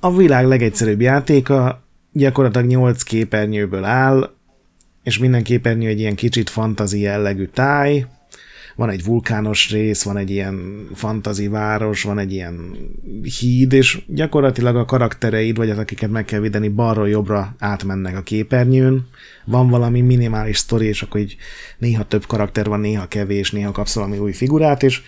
A 0.00 0.16
világ 0.16 0.46
legegyszerűbb 0.46 1.00
játéka, 1.00 1.82
gyakorlatilag 2.12 2.66
8 2.66 3.02
képernyőből 3.02 3.84
áll, 3.84 4.30
és 5.02 5.18
minden 5.18 5.42
képernyő 5.42 5.88
egy 5.88 6.00
ilyen 6.00 6.14
kicsit 6.14 6.50
fantazi 6.50 7.00
jellegű 7.00 7.44
táj, 7.44 8.06
van 8.76 8.90
egy 8.90 9.04
vulkános 9.04 9.70
rész, 9.70 10.02
van 10.02 10.16
egy 10.16 10.30
ilyen 10.30 10.86
fantazi 10.94 11.48
város, 11.48 12.02
van 12.02 12.18
egy 12.18 12.32
ilyen 12.32 12.76
híd, 13.38 13.72
és 13.72 14.02
gyakorlatilag 14.06 14.76
a 14.76 14.84
karaktereid, 14.84 15.56
vagy 15.56 15.70
az, 15.70 15.78
akiket 15.78 16.10
meg 16.10 16.24
kell 16.24 16.40
védeni, 16.40 16.68
balról 16.68 17.08
jobbra 17.08 17.54
átmennek 17.58 18.16
a 18.16 18.22
képernyőn. 18.22 19.06
Van 19.44 19.68
valami 19.68 20.00
minimális 20.00 20.56
sztori, 20.56 20.86
és 20.86 21.02
akkor 21.02 21.20
így 21.20 21.36
néha 21.78 22.04
több 22.04 22.26
karakter 22.26 22.66
van, 22.66 22.80
néha 22.80 23.08
kevés, 23.08 23.50
néha 23.50 23.72
kapsz 23.72 23.94
valami 23.94 24.18
új 24.18 24.32
figurát, 24.32 24.82
és 24.82 25.02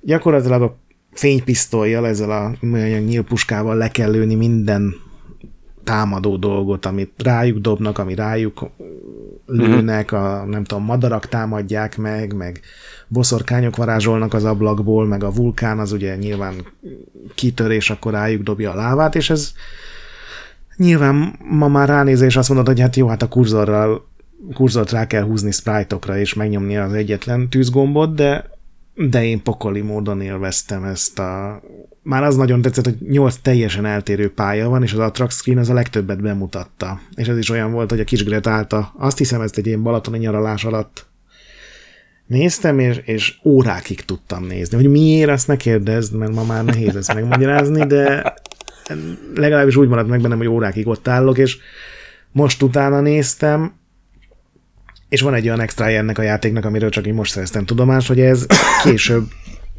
gyakorlatilag 0.00 0.62
a 0.62 0.78
fénypisztolyjal, 1.12 2.06
ezzel 2.06 2.30
a 2.30 2.54
műanyag 2.60 3.04
nyílpuskával 3.04 3.76
le 3.76 3.90
kell 3.90 4.10
lőni 4.10 4.34
minden 4.34 4.94
támadó 5.90 6.36
dolgot, 6.36 6.86
amit 6.86 7.10
rájuk 7.16 7.58
dobnak, 7.58 7.98
ami 7.98 8.14
rájuk 8.14 8.70
lőnek, 9.46 10.12
a, 10.12 10.44
nem 10.48 10.64
tudom, 10.64 10.84
madarak 10.84 11.28
támadják 11.28 11.96
meg, 11.96 12.36
meg 12.36 12.60
boszorkányok 13.08 13.76
varázsolnak 13.76 14.34
az 14.34 14.44
ablakból, 14.44 15.06
meg 15.06 15.24
a 15.24 15.30
vulkán 15.30 15.78
az 15.78 15.92
ugye 15.92 16.16
nyilván 16.16 16.54
kitörés, 17.34 17.90
akkor 17.90 18.12
rájuk 18.12 18.42
dobja 18.42 18.70
a 18.70 18.74
lávát, 18.74 19.14
és 19.14 19.30
ez 19.30 19.52
nyilván 20.76 21.38
ma 21.50 21.68
már 21.68 21.88
ránézés 21.88 22.36
azt 22.36 22.48
mondod, 22.48 22.66
hogy 22.66 22.80
hát 22.80 22.96
jó, 22.96 23.08
hát 23.08 23.22
a 23.22 23.28
kurzorral 23.28 24.08
kurzort 24.54 24.90
rá 24.90 25.06
kell 25.06 25.22
húzni 25.22 25.50
sprite 25.50 25.96
és 26.14 26.34
megnyomni 26.34 26.76
az 26.76 26.92
egyetlen 26.92 27.48
tűzgombot, 27.48 28.14
de 28.14 28.50
de 29.08 29.24
én 29.24 29.42
pokoli 29.42 29.80
módon 29.80 30.20
élveztem 30.20 30.84
ezt 30.84 31.18
a... 31.18 31.62
Már 32.02 32.22
az 32.22 32.36
nagyon 32.36 32.62
tetszett, 32.62 32.84
hogy 32.84 32.96
nyolc 33.08 33.36
teljesen 33.42 33.86
eltérő 33.86 34.32
pálya 34.32 34.68
van, 34.68 34.82
és 34.82 34.92
az 34.92 34.98
Attract 34.98 35.32
Screen 35.32 35.58
az 35.58 35.68
a 35.68 35.74
legtöbbet 35.74 36.22
bemutatta. 36.22 37.00
És 37.14 37.28
ez 37.28 37.38
is 37.38 37.50
olyan 37.50 37.72
volt, 37.72 37.90
hogy 37.90 38.00
a 38.00 38.04
kis 38.04 38.24
Gret 38.24 38.46
állta. 38.46 38.94
Azt 38.98 39.18
hiszem, 39.18 39.40
ezt 39.40 39.58
egy 39.58 39.66
ilyen 39.66 39.82
balatoni 39.82 40.18
nyaralás 40.18 40.64
alatt 40.64 41.06
néztem, 42.26 42.78
és, 42.78 43.00
és 43.04 43.38
órákig 43.44 44.00
tudtam 44.00 44.44
nézni. 44.44 44.76
Hogy 44.76 44.90
miért, 44.90 45.30
azt 45.30 45.46
ne 45.46 45.56
kérdezd, 45.56 46.14
mert 46.14 46.32
ma 46.32 46.44
már 46.44 46.64
nehéz 46.64 46.96
ezt 46.96 47.14
megmagyarázni, 47.14 47.86
de 47.86 48.34
legalábbis 49.34 49.76
úgy 49.76 49.88
maradt 49.88 50.08
meg 50.08 50.20
bennem, 50.20 50.38
hogy 50.38 50.48
órákig 50.48 50.88
ott 50.88 51.08
állok, 51.08 51.38
és 51.38 51.58
most 52.32 52.62
utána 52.62 53.00
néztem, 53.00 53.72
és 55.10 55.20
van 55.20 55.34
egy 55.34 55.46
olyan 55.46 55.60
extra 55.60 55.88
ennek 55.88 56.18
a 56.18 56.22
játéknak, 56.22 56.64
amiről 56.64 56.90
csak 56.90 57.06
én 57.06 57.14
most 57.14 57.32
szereztem 57.32 57.64
tudomást, 57.64 58.08
hogy 58.08 58.20
ez 58.20 58.46
később, 58.84 59.28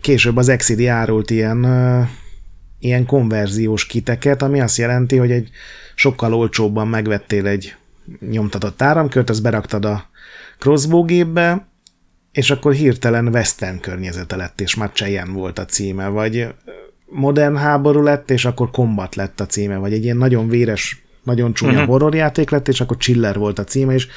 később 0.01 0.37
az 0.37 0.49
Exidi 0.49 0.87
árult 0.87 1.29
ilyen, 1.29 1.65
uh, 1.65 2.07
ilyen 2.79 3.05
konverziós 3.05 3.85
kiteket, 3.85 4.41
ami 4.41 4.61
azt 4.61 4.77
jelenti, 4.77 5.17
hogy 5.17 5.31
egy 5.31 5.49
sokkal 5.95 6.33
olcsóbban 6.33 6.87
megvettél 6.87 7.47
egy 7.47 7.75
nyomtatott 8.29 8.81
áramkört, 8.81 9.29
azt 9.29 9.41
beraktad 9.41 9.85
a 9.85 10.09
crossbow 10.59 11.05
gépbe, 11.05 11.67
és 12.31 12.49
akkor 12.49 12.73
hirtelen 12.73 13.27
western 13.27 13.79
környezete 13.79 14.35
lett, 14.35 14.61
és 14.61 14.75
már 14.75 14.91
Cheyenne 14.93 15.33
volt 15.33 15.59
a 15.59 15.65
címe, 15.65 16.07
vagy 16.07 16.47
modern 17.05 17.55
háború 17.55 18.01
lett, 18.01 18.31
és 18.31 18.45
akkor 18.45 18.71
combat 18.71 19.15
lett 19.15 19.39
a 19.39 19.45
címe, 19.45 19.77
vagy 19.77 19.93
egy 19.93 20.03
ilyen 20.03 20.17
nagyon 20.17 20.47
véres 20.47 21.03
nagyon 21.23 21.53
csúnya 21.53 21.73
uh-huh. 21.73 21.87
horrorjáték 21.87 22.49
lett, 22.49 22.67
és 22.67 22.81
akkor 22.81 22.97
Chiller 22.97 23.37
volt 23.37 23.59
a 23.59 23.63
címe, 23.63 23.93
és 23.93 24.07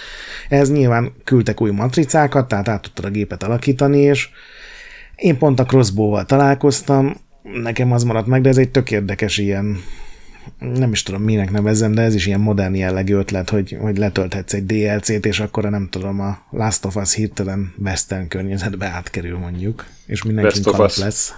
ez 0.48 0.70
nyilván 0.70 1.12
küldtek 1.24 1.61
új 1.61 1.70
matricákat, 1.70 2.48
tehát 2.48 2.68
át 2.68 2.82
tudtad 2.82 3.05
a 3.05 3.11
gépet 3.11 3.42
alakítani, 3.42 3.98
és 3.98 4.28
én 5.16 5.38
pont 5.38 5.61
a 5.61 5.64
crossbow-val 5.64 6.24
találkoztam, 6.24 7.16
nekem 7.42 7.92
az 7.92 8.05
maradt 8.05 8.26
meg, 8.26 8.42
de 8.42 8.48
ez 8.48 8.59
egy 8.59 8.70
tök 8.70 8.90
érdekes 8.90 9.38
ilyen, 9.38 9.82
nem 10.59 10.92
is 10.92 11.02
tudom 11.02 11.22
minek 11.22 11.50
nevezem, 11.50 11.92
de 11.92 12.02
ez 12.02 12.14
is 12.14 12.26
ilyen 12.26 12.40
modern 12.40 12.74
jellegű 12.74 13.14
ötlet, 13.14 13.50
hogy, 13.50 13.76
hogy 13.80 13.96
letölthetsz 13.96 14.52
egy 14.52 14.66
DLC-t, 14.66 15.26
és 15.26 15.40
akkor 15.40 15.70
nem 15.70 15.88
tudom, 15.90 16.20
a 16.20 16.38
Last 16.50 16.84
of 16.84 16.96
Us 16.96 17.14
hirtelen 17.14 17.74
western 17.78 18.28
környezetbe 18.28 18.86
átkerül 18.86 19.38
mondjuk, 19.38 19.86
és 20.07 20.22
mindenki 20.22 20.61
kalap 20.61 20.94
lesz. 20.96 21.34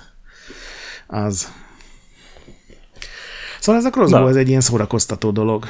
Az, 1.07 1.49
Szóval 3.67 3.81
ez 3.81 3.87
a 3.87 3.91
crossbow 3.91 4.29
ez 4.29 4.37
egy 4.37 4.49
ilyen 4.49 4.61
szórakoztató 4.61 5.31
dolog. 5.31 5.65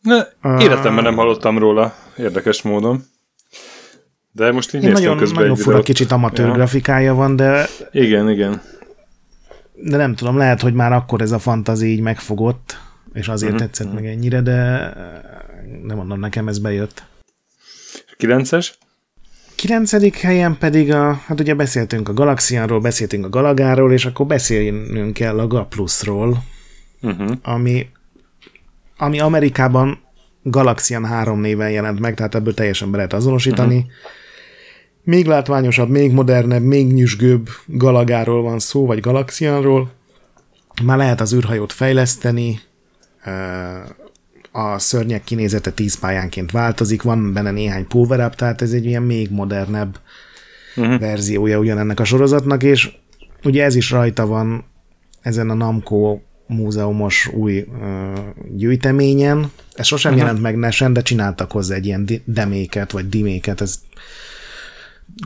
Ne, 0.00 0.22
életemben 0.58 1.04
nem 1.04 1.16
hallottam 1.16 1.58
róla, 1.58 1.94
érdekes 2.18 2.62
módon. 2.62 3.04
De 4.32 4.52
most 4.52 4.74
így 4.74 4.84
Én 4.84 4.92
nagyon, 4.92 5.16
közben 5.16 5.42
nagyon 5.42 5.56
fura 5.56 5.82
kicsit 5.82 6.12
amatőr 6.12 6.46
ja. 6.46 6.52
grafikája 6.52 7.14
van, 7.14 7.36
de... 7.36 7.68
Igen, 7.92 8.30
igen. 8.30 8.62
De 9.74 9.96
nem 9.96 10.14
tudom, 10.14 10.36
lehet, 10.36 10.60
hogy 10.60 10.74
már 10.74 10.92
akkor 10.92 11.20
ez 11.20 11.32
a 11.32 11.38
fantazi 11.38 11.86
így 11.86 12.00
megfogott, 12.00 12.76
és 13.12 13.28
azért 13.28 13.52
uh-huh. 13.52 13.66
tetszett 13.66 13.86
uh-huh. 13.86 14.02
meg 14.02 14.10
ennyire, 14.10 14.40
de 14.40 14.92
nem 15.82 15.96
mondom, 15.96 16.20
nekem 16.20 16.48
ez 16.48 16.58
bejött. 16.58 17.02
9-es? 18.18 18.68
Kilencedik 19.56 20.16
helyen 20.16 20.58
pedig 20.58 20.92
a, 20.92 21.12
hát 21.26 21.40
ugye 21.40 21.54
beszéltünk 21.54 22.08
a 22.08 22.12
Galaxianról, 22.12 22.80
beszéltünk 22.80 23.24
a 23.24 23.28
Galagáról, 23.28 23.92
és 23.92 24.04
akkor 24.04 24.26
beszélnünk 24.26 25.12
kell 25.12 25.38
a 25.38 25.46
Gaplusról, 25.46 26.42
uh-huh. 27.02 27.30
ami, 27.42 27.88
ami 28.96 29.20
Amerikában 29.20 29.98
Galaxian 30.42 31.04
3 31.04 31.40
néven 31.40 31.70
jelent 31.70 32.00
meg, 32.00 32.14
tehát 32.14 32.34
ebből 32.34 32.54
teljesen 32.54 32.90
be 32.90 32.96
lehet 32.96 33.12
azonosítani. 33.12 33.76
Uh-huh. 33.76 33.90
Még 35.02 35.26
látványosabb, 35.26 35.88
még 35.88 36.12
modernebb, 36.12 36.62
még 36.62 36.92
nyüzsgőbb 36.92 37.48
galagáról 37.66 38.42
van 38.42 38.58
szó, 38.58 38.86
vagy 38.86 39.00
Galaxianról. 39.00 39.90
Már 40.84 40.96
lehet 40.96 41.20
az 41.20 41.34
űrhajót 41.34 41.72
fejleszteni, 41.72 42.60
a 44.56 44.78
szörnyek 44.78 45.24
kinézete 45.24 45.70
10 45.70 45.98
pályánként 45.98 46.50
változik, 46.50 47.02
van 47.02 47.32
benne 47.32 47.50
néhány 47.50 47.86
power 47.86 48.34
tehát 48.34 48.62
ez 48.62 48.72
egy 48.72 48.84
ilyen 48.84 49.02
még 49.02 49.30
modernebb 49.30 50.00
uh-huh. 50.76 51.00
verziója 51.00 51.58
ugyanennek 51.58 52.00
a 52.00 52.04
sorozatnak, 52.04 52.62
és 52.62 52.92
ugye 53.44 53.64
ez 53.64 53.74
is 53.74 53.90
rajta 53.90 54.26
van 54.26 54.64
ezen 55.20 55.50
a 55.50 55.54
Namco 55.54 56.18
múzeumos 56.46 57.26
új 57.26 57.58
uh, 57.58 58.18
gyűjteményen. 58.56 59.50
Ez 59.74 59.86
sosem 59.86 60.12
uh-huh. 60.12 60.26
jelent 60.26 60.44
meg 60.44 60.56
Nesen, 60.56 60.92
de 60.92 61.02
csináltak 61.02 61.50
hozzá 61.52 61.74
egy 61.74 61.86
ilyen 61.86 62.08
deméket, 62.24 62.90
vagy 62.90 63.08
diméket, 63.08 63.60
ez 63.60 63.78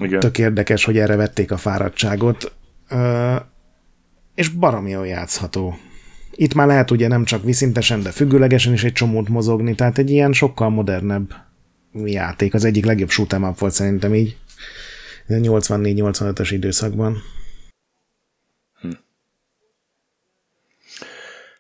Igen. 0.00 0.20
tök 0.20 0.38
érdekes, 0.38 0.84
hogy 0.84 0.98
erre 0.98 1.16
vették 1.16 1.50
a 1.50 1.56
fáradtságot. 1.56 2.52
Uh, 2.90 3.36
és 4.34 4.48
baromi 4.48 4.90
jól 4.90 5.06
játszható. 5.06 5.78
Itt 6.40 6.54
már 6.54 6.66
lehet 6.66 6.90
ugye 6.90 7.08
nem 7.08 7.24
csak 7.24 7.44
viszintesen, 7.44 8.02
de 8.02 8.10
függőlegesen 8.10 8.72
is 8.72 8.84
egy 8.84 8.92
csomót 8.92 9.28
mozogni, 9.28 9.74
tehát 9.74 9.98
egy 9.98 10.10
ilyen 10.10 10.32
sokkal 10.32 10.68
modernebb 10.68 11.34
játék. 12.04 12.54
Az 12.54 12.64
egyik 12.64 12.84
legjobb 12.84 13.08
shoot'em 13.08 13.48
up 13.48 13.58
volt 13.58 13.72
szerintem 13.72 14.14
így 14.14 14.36
84-85-ös 15.28 16.48
időszakban. 16.50 17.16
Hm. 18.80 18.90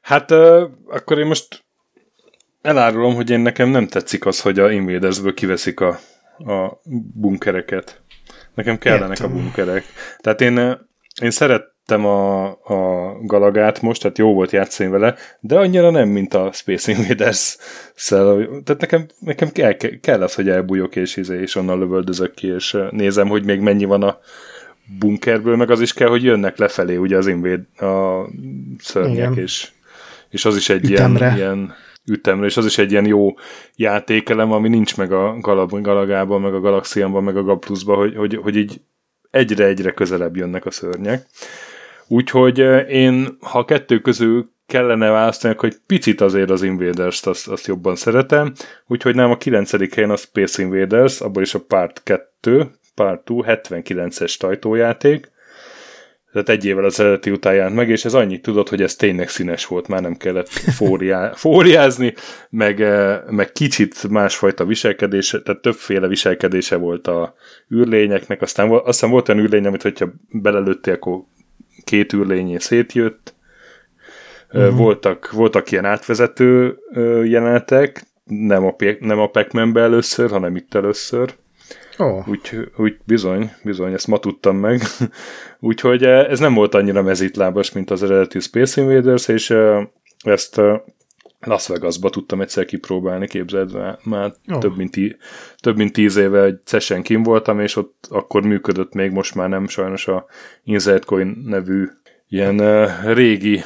Hát 0.00 0.30
uh, 0.30 0.70
akkor 0.86 1.18
én 1.18 1.26
most 1.26 1.64
elárulom, 2.62 3.14
hogy 3.14 3.30
én 3.30 3.40
nekem 3.40 3.68
nem 3.68 3.86
tetszik 3.86 4.26
az, 4.26 4.40
hogy 4.40 4.58
a 4.58 4.70
Invadersből 4.70 5.34
kiveszik 5.34 5.80
a, 5.80 6.00
a 6.38 6.80
bunkereket. 7.14 8.02
Nekem 8.54 8.78
kellenek 8.78 9.18
Értem. 9.18 9.30
a 9.30 9.34
bunkerek. 9.40 9.84
Tehát 10.18 10.40
én, 10.40 10.78
én 11.22 11.30
szeret, 11.30 11.74
szerettem 11.90 12.06
a, 12.06 12.46
a 12.48 13.16
Galagát 13.22 13.82
most, 13.82 14.02
tehát 14.02 14.18
jó 14.18 14.34
volt 14.34 14.50
játszani 14.50 14.90
vele, 14.90 15.14
de 15.40 15.58
annyira 15.58 15.90
nem, 15.90 16.08
mint 16.08 16.34
a 16.34 16.50
Space 16.52 16.92
invaders 16.92 17.56
-szel. 17.94 18.36
Tehát 18.64 18.80
nekem, 18.80 19.06
nekem 19.18 19.50
kell, 19.50 19.72
kell 20.00 20.22
az, 20.22 20.34
hogy 20.34 20.48
elbújok 20.48 20.96
és, 20.96 21.16
izé, 21.16 21.40
és 21.40 21.54
onnan 21.54 21.78
lövöldözök 21.78 22.34
ki, 22.34 22.46
és 22.46 22.76
nézem, 22.90 23.28
hogy 23.28 23.44
még 23.44 23.60
mennyi 23.60 23.84
van 23.84 24.02
a 24.02 24.18
bunkerből, 24.98 25.56
meg 25.56 25.70
az 25.70 25.80
is 25.80 25.92
kell, 25.92 26.08
hogy 26.08 26.22
jönnek 26.22 26.58
lefelé, 26.58 26.96
ugye 26.96 27.16
az 27.16 27.26
invéd, 27.26 27.60
a 27.80 28.26
szörnyek, 28.78 29.36
és, 29.36 29.70
és 30.28 30.44
az 30.44 30.56
is 30.56 30.68
egy 30.68 30.90
Ütemre. 30.90 31.24
ilyen, 31.24 31.36
ilyen 31.36 31.74
ütemre, 32.10 32.46
és 32.46 32.56
az 32.56 32.64
is 32.64 32.78
egy 32.78 32.90
ilyen 32.90 33.06
jó 33.06 33.34
játékelem, 33.76 34.52
ami 34.52 34.68
nincs 34.68 34.96
meg 34.96 35.12
a 35.12 35.36
Galab, 35.40 35.80
Galagában, 35.80 36.40
meg 36.40 36.54
a 36.54 36.60
Galaxianban, 36.60 37.24
meg 37.24 37.36
a 37.36 37.42
Gaplusban, 37.42 37.96
hogy, 37.96 38.16
hogy, 38.16 38.36
hogy 38.42 38.56
így 38.56 38.80
egyre-egyre 39.30 39.90
közelebb 39.90 40.36
jönnek 40.36 40.66
a 40.66 40.70
szörnyek. 40.70 41.26
Úgyhogy 42.12 42.58
én, 42.88 43.36
ha 43.40 43.64
kettő 43.64 43.98
közül 43.98 44.50
kellene 44.66 45.10
választani, 45.10 45.54
hogy 45.58 45.76
picit 45.86 46.20
azért 46.20 46.50
az 46.50 46.62
Invaders-t 46.62 47.26
azt, 47.26 47.48
azt 47.48 47.66
jobban 47.66 47.96
szeretem, 47.96 48.52
úgyhogy 48.86 49.14
nem 49.14 49.30
a 49.30 49.36
9. 49.36 49.94
helyen 49.94 50.10
a 50.10 50.16
Space 50.16 50.62
Invaders, 50.62 51.20
abban 51.20 51.42
is 51.42 51.54
a 51.54 51.60
Part 51.60 52.02
2, 52.02 52.70
Part 52.94 53.22
2, 53.44 53.80
79-es 53.82 54.36
tajtójáték, 54.36 55.30
tehát 56.32 56.48
egy 56.48 56.64
évvel 56.64 56.84
az 56.84 57.00
eredeti 57.00 57.30
után 57.30 57.54
jelent 57.54 57.74
meg, 57.74 57.88
és 57.88 58.04
ez 58.04 58.14
annyit 58.14 58.42
tudott, 58.42 58.68
hogy 58.68 58.82
ez 58.82 58.94
tényleg 58.94 59.28
színes 59.28 59.66
volt, 59.66 59.88
már 59.88 60.02
nem 60.02 60.16
kellett 60.16 60.48
fóriá, 60.48 61.32
fóriázni, 61.44 62.14
meg, 62.50 62.78
meg 63.30 63.52
kicsit 63.52 64.08
másfajta 64.08 64.64
viselkedése, 64.64 65.42
tehát 65.42 65.62
többféle 65.62 66.08
viselkedése 66.08 66.76
volt 66.76 67.06
a 67.06 67.34
űrlényeknek, 67.74 68.42
aztán, 68.42 68.70
aztán 68.70 69.10
volt 69.10 69.28
olyan 69.28 69.42
űrlény, 69.42 69.66
amit 69.66 69.82
hogyha 69.82 70.12
belelőttél, 70.28 70.94
akkor 70.94 71.22
két 71.84 72.12
űrlényé 72.12 72.58
szétjött. 72.58 73.34
Uh-huh. 74.52 74.76
Voltak, 74.76 75.30
voltak 75.30 75.70
ilyen 75.70 75.84
átvezető 75.84 76.78
jelenetek, 77.24 78.02
nem 78.24 78.66
a, 78.66 78.76
nem 79.00 79.18
a 79.18 79.26
pac 79.26 79.76
először, 79.76 80.30
hanem 80.30 80.56
itt 80.56 80.74
először. 80.74 81.34
Oh. 81.98 82.28
Úgy, 82.28 82.70
úgy 82.76 82.98
bizony, 83.04 83.50
bizony, 83.62 83.92
ezt 83.92 84.06
ma 84.06 84.18
tudtam 84.18 84.56
meg. 84.56 84.82
Úgyhogy 85.60 86.04
ez 86.04 86.38
nem 86.38 86.54
volt 86.54 86.74
annyira 86.74 87.02
mezítlábas, 87.02 87.72
mint 87.72 87.90
az 87.90 88.02
eredeti 88.02 88.40
Space 88.40 88.80
Invaders, 88.80 89.28
és 89.28 89.54
ezt 90.18 90.60
Las 91.40 91.68
Vegasba 91.68 92.10
tudtam 92.10 92.40
egyszer 92.40 92.64
kipróbálni, 92.64 93.26
képzeld, 93.26 93.98
már 94.04 94.32
oh. 94.48 94.58
több, 94.58 94.76
mint 94.76 94.90
tí, 94.90 95.16
több 95.58 95.76
mint 95.76 95.92
tíz 95.92 96.16
éve 96.16 96.42
egy 96.42 96.58
session 96.64 97.02
kim 97.02 97.22
voltam, 97.22 97.60
és 97.60 97.76
ott 97.76 98.06
akkor 98.10 98.42
működött 98.42 98.94
még, 98.94 99.10
most 99.10 99.34
már 99.34 99.48
nem 99.48 99.68
sajnos 99.68 100.08
a 100.08 100.26
Inside 100.64 100.98
Coin 100.98 101.42
nevű 101.44 101.88
ilyen 102.28 102.60
uh, 102.60 103.12
régi 103.12 103.60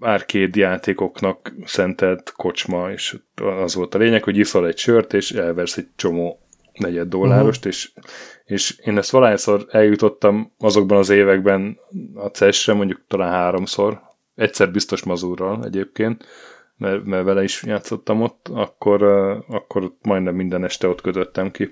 arcade 0.00 0.60
játékoknak 0.60 1.54
szentelt 1.64 2.32
kocsma, 2.36 2.90
és 2.90 3.16
az 3.34 3.74
volt 3.74 3.94
a 3.94 3.98
lényeg, 3.98 4.24
hogy 4.24 4.36
iszol 4.36 4.66
egy 4.66 4.78
sört, 4.78 5.12
és 5.12 5.32
elversz 5.32 5.76
egy 5.76 5.88
csomó 5.96 6.40
negyed 6.72 7.08
dollárost, 7.08 7.66
uh-huh. 7.66 7.72
és, 7.72 7.92
és 8.44 8.78
én 8.84 8.98
ezt 8.98 9.10
valahányszor 9.10 9.66
eljutottam 9.70 10.52
azokban 10.58 10.98
az 10.98 11.08
években 11.08 11.78
a 12.14 12.26
CES-re, 12.26 12.72
mondjuk 12.72 13.04
talán 13.08 13.32
háromszor, 13.32 14.00
egyszer 14.34 14.70
biztos 14.70 15.02
mazurral 15.02 15.64
egyébként, 15.64 16.24
mert, 16.78 17.04
mert 17.04 17.24
vele 17.24 17.42
is 17.42 17.62
játszottam 17.62 18.22
ott, 18.22 18.48
akkor, 18.52 19.02
akkor 19.48 19.92
majdnem 20.02 20.34
minden 20.34 20.64
este 20.64 20.88
ott 20.88 21.00
kötöttem 21.00 21.50
ki. 21.50 21.70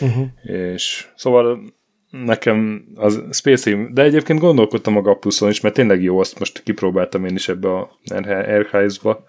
Uh-huh. 0.00 0.26
És 0.42 1.08
szóval 1.16 1.60
nekem 2.10 2.84
az 2.94 3.22
Space 3.30 3.88
de 3.92 4.02
egyébként 4.02 4.40
gondolkodtam 4.40 4.96
a 4.96 5.00
Gapuson 5.00 5.50
is, 5.50 5.60
mert 5.60 5.74
tényleg 5.74 6.02
jó, 6.02 6.18
azt 6.18 6.38
most 6.38 6.62
kipróbáltam 6.62 7.24
én 7.24 7.34
is 7.34 7.48
ebbe 7.48 7.68
a 7.68 7.98
Airhives-ba, 8.24 9.24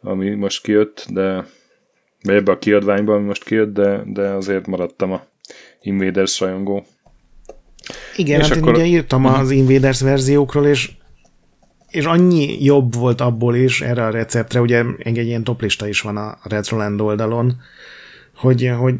ami 0.00 0.34
most 0.34 0.62
kijött, 0.62 1.06
de 1.10 1.46
vagy 2.22 2.34
ebbe 2.34 2.52
a 2.52 2.58
kiadványba, 2.58 3.14
ami 3.14 3.24
most 3.24 3.44
kijött, 3.44 3.72
de, 3.72 4.02
de 4.06 4.28
azért 4.28 4.66
maradtam 4.66 5.12
a 5.12 5.22
Invaders 5.80 6.40
rajongó. 6.40 6.86
Igen, 8.16 8.40
és 8.40 8.48
hát 8.48 8.56
akkor... 8.56 8.68
én 8.68 8.74
ugye 8.74 8.84
írtam 8.84 9.24
uh-huh. 9.24 9.40
az 9.40 9.50
Invaders 9.50 10.00
verziókról, 10.00 10.66
és 10.66 10.90
és 11.90 12.04
annyi 12.04 12.64
jobb 12.64 12.94
volt 12.94 13.20
abból 13.20 13.56
is 13.56 13.80
erre 13.80 14.04
a 14.04 14.10
receptre, 14.10 14.60
ugye 14.60 14.84
egy, 14.98 15.18
egy 15.18 15.26
ilyen 15.26 15.44
toplista 15.44 15.88
is 15.88 16.00
van 16.00 16.16
a 16.16 16.38
Retroland 16.42 17.00
oldalon, 17.00 17.56
hogy, 18.34 18.72
hogy 18.78 18.94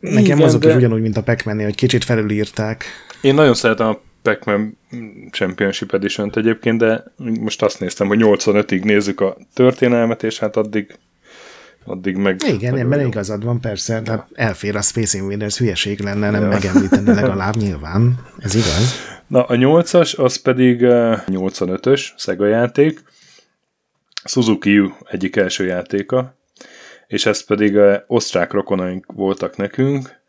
nekem 0.00 0.24
Igen, 0.24 0.42
azok 0.42 0.62
de... 0.62 0.68
is 0.68 0.74
ugyanúgy, 0.74 1.00
mint 1.00 1.16
a 1.16 1.22
pac 1.22 1.42
hogy 1.42 1.74
kicsit 1.74 2.04
felülírták. 2.04 2.84
Én 3.20 3.34
nagyon 3.34 3.54
szeretem 3.54 3.86
a 3.86 4.00
Pac-Man 4.22 4.78
Championship 5.30 5.92
edition 5.92 6.32
egyébként, 6.34 6.78
de 6.78 7.04
most 7.40 7.62
azt 7.62 7.80
néztem, 7.80 8.06
hogy 8.06 8.18
85-ig 8.22 8.84
nézzük 8.84 9.20
a 9.20 9.36
történelmet, 9.54 10.22
és 10.22 10.38
hát 10.38 10.56
addig 10.56 10.98
addig 11.84 12.16
meg... 12.16 12.40
Igen, 12.46 12.76
ebben 12.76 13.06
igazad 13.06 13.44
van, 13.44 13.60
persze, 13.60 14.00
de 14.00 14.26
elfér 14.34 14.76
a 14.76 14.82
Space 14.82 15.18
Invaders, 15.18 15.58
hülyeség 15.58 16.00
lenne 16.00 16.30
nem 16.30 16.42
ja. 16.42 16.48
megemlíteni 16.48 17.14
legalább 17.14 17.56
nyilván, 17.56 18.18
ez 18.38 18.54
igaz. 18.54 18.94
Na, 19.34 19.42
a 19.42 19.54
8-as, 19.54 20.16
az 20.16 20.36
pedig 20.36 20.78
85-ös 20.82 22.10
Sega 22.16 22.46
játék, 22.46 23.02
Suzuki 24.24 24.78
U 24.78 24.90
egyik 25.10 25.36
első 25.36 25.64
játéka, 25.64 26.36
és 27.06 27.26
ez 27.26 27.44
pedig 27.44 27.78
osztrák 28.06 28.52
rokonaink 28.52 29.12
voltak 29.12 29.56
nekünk, 29.56 30.20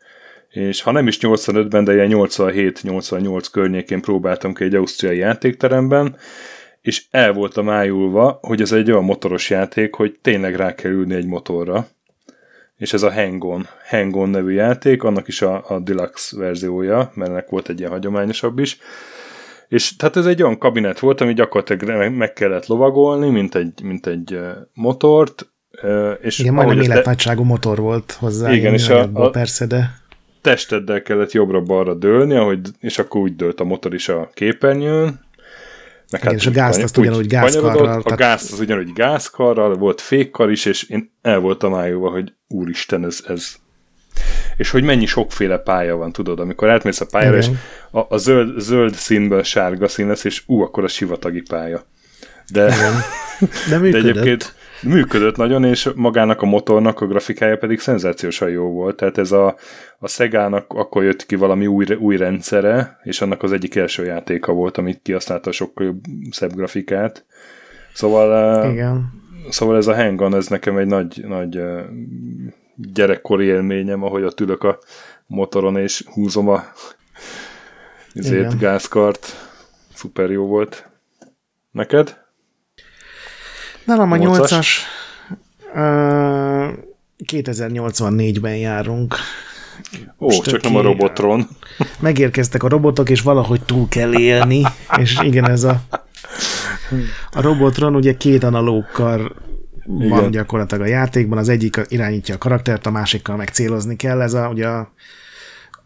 és 0.50 0.82
ha 0.82 0.90
nem 0.90 1.06
is 1.06 1.18
85-ben, 1.20 1.84
de 1.84 1.92
ilyen 1.92 2.10
87-88 2.12 3.46
környékén 3.52 4.00
próbáltam 4.00 4.54
ki 4.54 4.64
egy 4.64 4.74
ausztriai 4.74 5.18
játékteremben, 5.18 6.16
és 6.80 7.04
el 7.10 7.32
voltam 7.32 7.68
ájulva, 7.68 8.38
hogy 8.42 8.60
ez 8.60 8.72
egy 8.72 8.90
olyan 8.90 9.04
motoros 9.04 9.50
játék, 9.50 9.94
hogy 9.94 10.18
tényleg 10.22 10.54
rá 10.54 10.74
kell 10.74 10.90
ülni 10.90 11.14
egy 11.14 11.26
motorra. 11.26 11.88
És 12.76 12.92
ez 12.92 13.02
a 13.02 13.12
Hang-On, 13.12 13.66
Hang-On 13.88 14.28
nevű 14.28 14.52
játék, 14.52 15.02
annak 15.02 15.28
is 15.28 15.42
a, 15.42 15.64
a 15.68 15.78
deluxe 15.80 16.36
verziója, 16.36 17.10
mert 17.14 17.30
ennek 17.30 17.48
volt 17.48 17.68
egy 17.68 17.78
ilyen 17.78 17.90
hagyományosabb 17.90 18.58
is. 18.58 18.78
És 19.68 19.96
tehát 19.96 20.16
ez 20.16 20.26
egy 20.26 20.42
olyan 20.42 20.58
kabinet 20.58 20.98
volt, 20.98 21.20
ami 21.20 21.32
gyakorlatilag 21.32 22.12
meg 22.12 22.32
kellett 22.32 22.66
lovagolni, 22.66 23.30
mint 23.30 23.54
egy, 23.54 23.82
mint 23.82 24.06
egy 24.06 24.38
motort. 24.74 25.50
És 26.20 26.38
igen, 26.38 26.54
majdnem 26.54 26.80
életnagyságú 26.80 27.40
te... 27.40 27.46
motor 27.46 27.78
volt 27.78 28.12
hozzá. 28.12 28.52
Igen, 28.52 28.72
és 28.72 28.88
a, 28.88 29.08
a, 29.12 29.30
persze, 29.30 29.66
de 29.66 30.04
testeddel 30.46 31.02
kellett 31.02 31.32
jobbra-balra 31.32 31.94
dőlni, 31.94 32.34
ahogy, 32.34 32.68
és 32.80 32.98
akkor 32.98 33.20
úgy 33.20 33.36
dőlt 33.36 33.60
a 33.60 33.64
motor 33.64 33.94
is 33.94 34.08
a 34.08 34.30
képernyőn, 34.34 35.20
meg 36.10 36.20
Igen, 36.20 36.32
hát 36.32 36.40
és 36.40 36.46
a 36.46 36.50
gázt 36.50 36.82
azt 36.82 36.96
ugyanúgy 36.96 37.26
gázkarral. 37.26 38.02
A 38.04 38.14
gázt 38.14 38.52
az 38.52 38.60
ugyanúgy 38.60 38.92
gázkarral, 38.92 39.74
volt 39.74 40.00
fékkar 40.00 40.50
is, 40.50 40.64
és 40.64 40.82
én 40.82 41.12
el 41.22 41.38
voltam 41.38 41.74
álljóva, 41.74 42.10
hogy 42.10 42.32
úristen, 42.48 43.04
ez, 43.04 43.24
ez 43.26 43.54
és 44.56 44.70
hogy 44.70 44.82
mennyi 44.82 45.06
sokféle 45.06 45.58
pálya 45.58 45.96
van, 45.96 46.12
tudod, 46.12 46.40
amikor 46.40 46.70
átmész 46.70 47.00
a 47.00 47.06
pályára, 47.06 47.36
Igen. 47.36 47.50
és 47.50 47.56
a, 47.90 48.14
a 48.14 48.16
zöld, 48.16 48.60
zöld 48.60 48.94
színből 48.94 49.42
sárga 49.42 49.88
szín 49.88 50.06
lesz, 50.06 50.24
és 50.24 50.42
ú, 50.46 50.62
akkor 50.62 50.84
a 50.84 50.88
sivatagi 50.88 51.40
pálya. 51.40 51.86
De, 52.52 52.66
Igen. 52.66 52.94
De, 53.68 53.78
de 53.90 53.98
egyébként 53.98 54.54
Működött 54.86 55.36
nagyon, 55.36 55.64
és 55.64 55.90
magának 55.94 56.42
a 56.42 56.46
motornak 56.46 57.00
a 57.00 57.06
grafikája 57.06 57.56
pedig 57.56 57.80
szenzációsan 57.80 58.50
jó 58.50 58.68
volt. 58.68 58.96
Tehát 58.96 59.18
ez 59.18 59.32
a, 59.32 59.56
a 59.98 60.08
Szegának 60.08 60.64
akkor 60.68 61.04
jött 61.04 61.26
ki 61.26 61.34
valami 61.34 61.66
új, 61.66 61.86
új 61.98 62.16
rendszere, 62.16 62.98
és 63.02 63.20
annak 63.20 63.42
az 63.42 63.52
egyik 63.52 63.74
első 63.74 64.04
játéka 64.04 64.52
volt, 64.52 64.76
amit 64.78 65.00
kihasználta 65.02 65.52
sokkal 65.52 66.00
szebb 66.30 66.54
grafikát. 66.54 67.24
Szóval, 67.94 68.70
Igen. 68.70 69.12
szóval 69.50 69.76
ez 69.76 69.86
a 69.86 69.94
Hang 69.94 70.34
ez 70.34 70.46
nekem 70.46 70.76
egy 70.76 70.86
nagy, 70.86 71.24
nagy 71.26 71.60
gyerekkori 72.74 73.44
élményem, 73.44 74.02
ahogy 74.02 74.22
ott 74.22 74.40
ülök 74.40 74.62
a 74.62 74.78
motoron, 75.26 75.76
és 75.76 76.04
húzom 76.12 76.48
a 76.48 76.64
ezért 78.14 78.58
gázkart. 78.58 79.26
Szuper 79.94 80.30
jó 80.30 80.46
volt. 80.46 80.88
Neked? 81.70 82.25
Nálam 83.86 84.12
a 84.12 84.16
8-as. 84.16 84.66
2084-ben 87.32 88.56
járunk. 88.56 89.14
Ó, 90.18 90.30
Stöki, 90.30 90.50
csak 90.50 90.62
nem 90.62 90.76
a 90.76 90.82
Robotron. 90.82 91.48
Megérkeztek 92.00 92.62
a 92.62 92.68
robotok, 92.68 93.10
és 93.10 93.20
valahogy 93.20 93.62
túl 93.64 93.88
kell 93.88 94.18
élni, 94.18 94.62
és 94.96 95.18
igen, 95.22 95.50
ez 95.50 95.64
a 95.64 95.80
a 97.30 97.40
Robotron 97.40 97.94
ugye 97.94 98.16
két 98.16 98.44
analókkal 98.44 99.34
van 99.84 100.18
igen. 100.18 100.30
gyakorlatilag 100.30 100.84
a 100.84 100.88
játékban, 100.88 101.38
az 101.38 101.48
egyik 101.48 101.80
irányítja 101.88 102.34
a 102.34 102.38
karaktert, 102.38 102.86
a 102.86 102.90
másikkal 102.90 103.36
meg 103.36 103.48
célozni 103.48 103.96
kell, 103.96 104.20
ez 104.20 104.34
a, 104.34 104.48
ugye 104.48 104.66
a, 104.66 104.92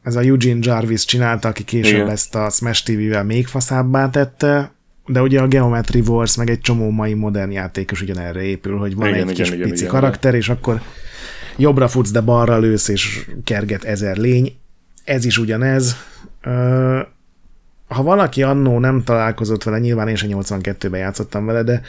ez 0.02 0.16
a 0.16 0.20
Eugene 0.20 0.58
Jarvis 0.62 1.04
csinálta, 1.04 1.48
aki 1.48 1.64
később 1.64 1.94
igen. 1.94 2.10
ezt 2.10 2.34
a 2.34 2.50
Smash 2.50 2.84
TV-vel 2.84 3.24
még 3.24 3.46
faszábbá 3.46 4.10
tette, 4.10 4.72
de 5.06 5.20
ugye 5.22 5.40
a 5.40 5.46
Geometry 5.46 6.00
Wars 6.00 6.36
meg 6.36 6.50
egy 6.50 6.60
csomó 6.60 6.90
mai 6.90 7.14
modern 7.14 7.50
játék 7.50 7.90
is 7.90 8.02
ugyanerre 8.02 8.42
épül, 8.42 8.78
hogy 8.78 8.94
van 8.94 9.08
igen, 9.08 9.18
egy 9.18 9.30
igen, 9.30 9.44
kis 9.44 9.54
igen, 9.54 9.68
pici 9.68 9.80
igen, 9.80 9.94
karakter, 9.94 10.34
és 10.34 10.48
akkor 10.48 10.80
jobbra 11.56 11.88
futsz, 11.88 12.10
de 12.10 12.20
balra 12.20 12.58
lősz, 12.58 12.88
és 12.88 13.26
kerget 13.44 13.84
ezer 13.84 14.16
lény. 14.16 14.56
Ez 15.04 15.24
is 15.24 15.38
ugyanez. 15.38 15.96
Ha 17.88 18.02
valaki 18.02 18.42
annó 18.42 18.78
nem 18.78 19.02
találkozott 19.04 19.62
vele, 19.62 19.78
nyilván 19.78 20.08
én 20.08 20.16
sem 20.16 20.30
82-ben 20.32 21.00
játszottam 21.00 21.46
vele, 21.46 21.62
de 21.62 21.82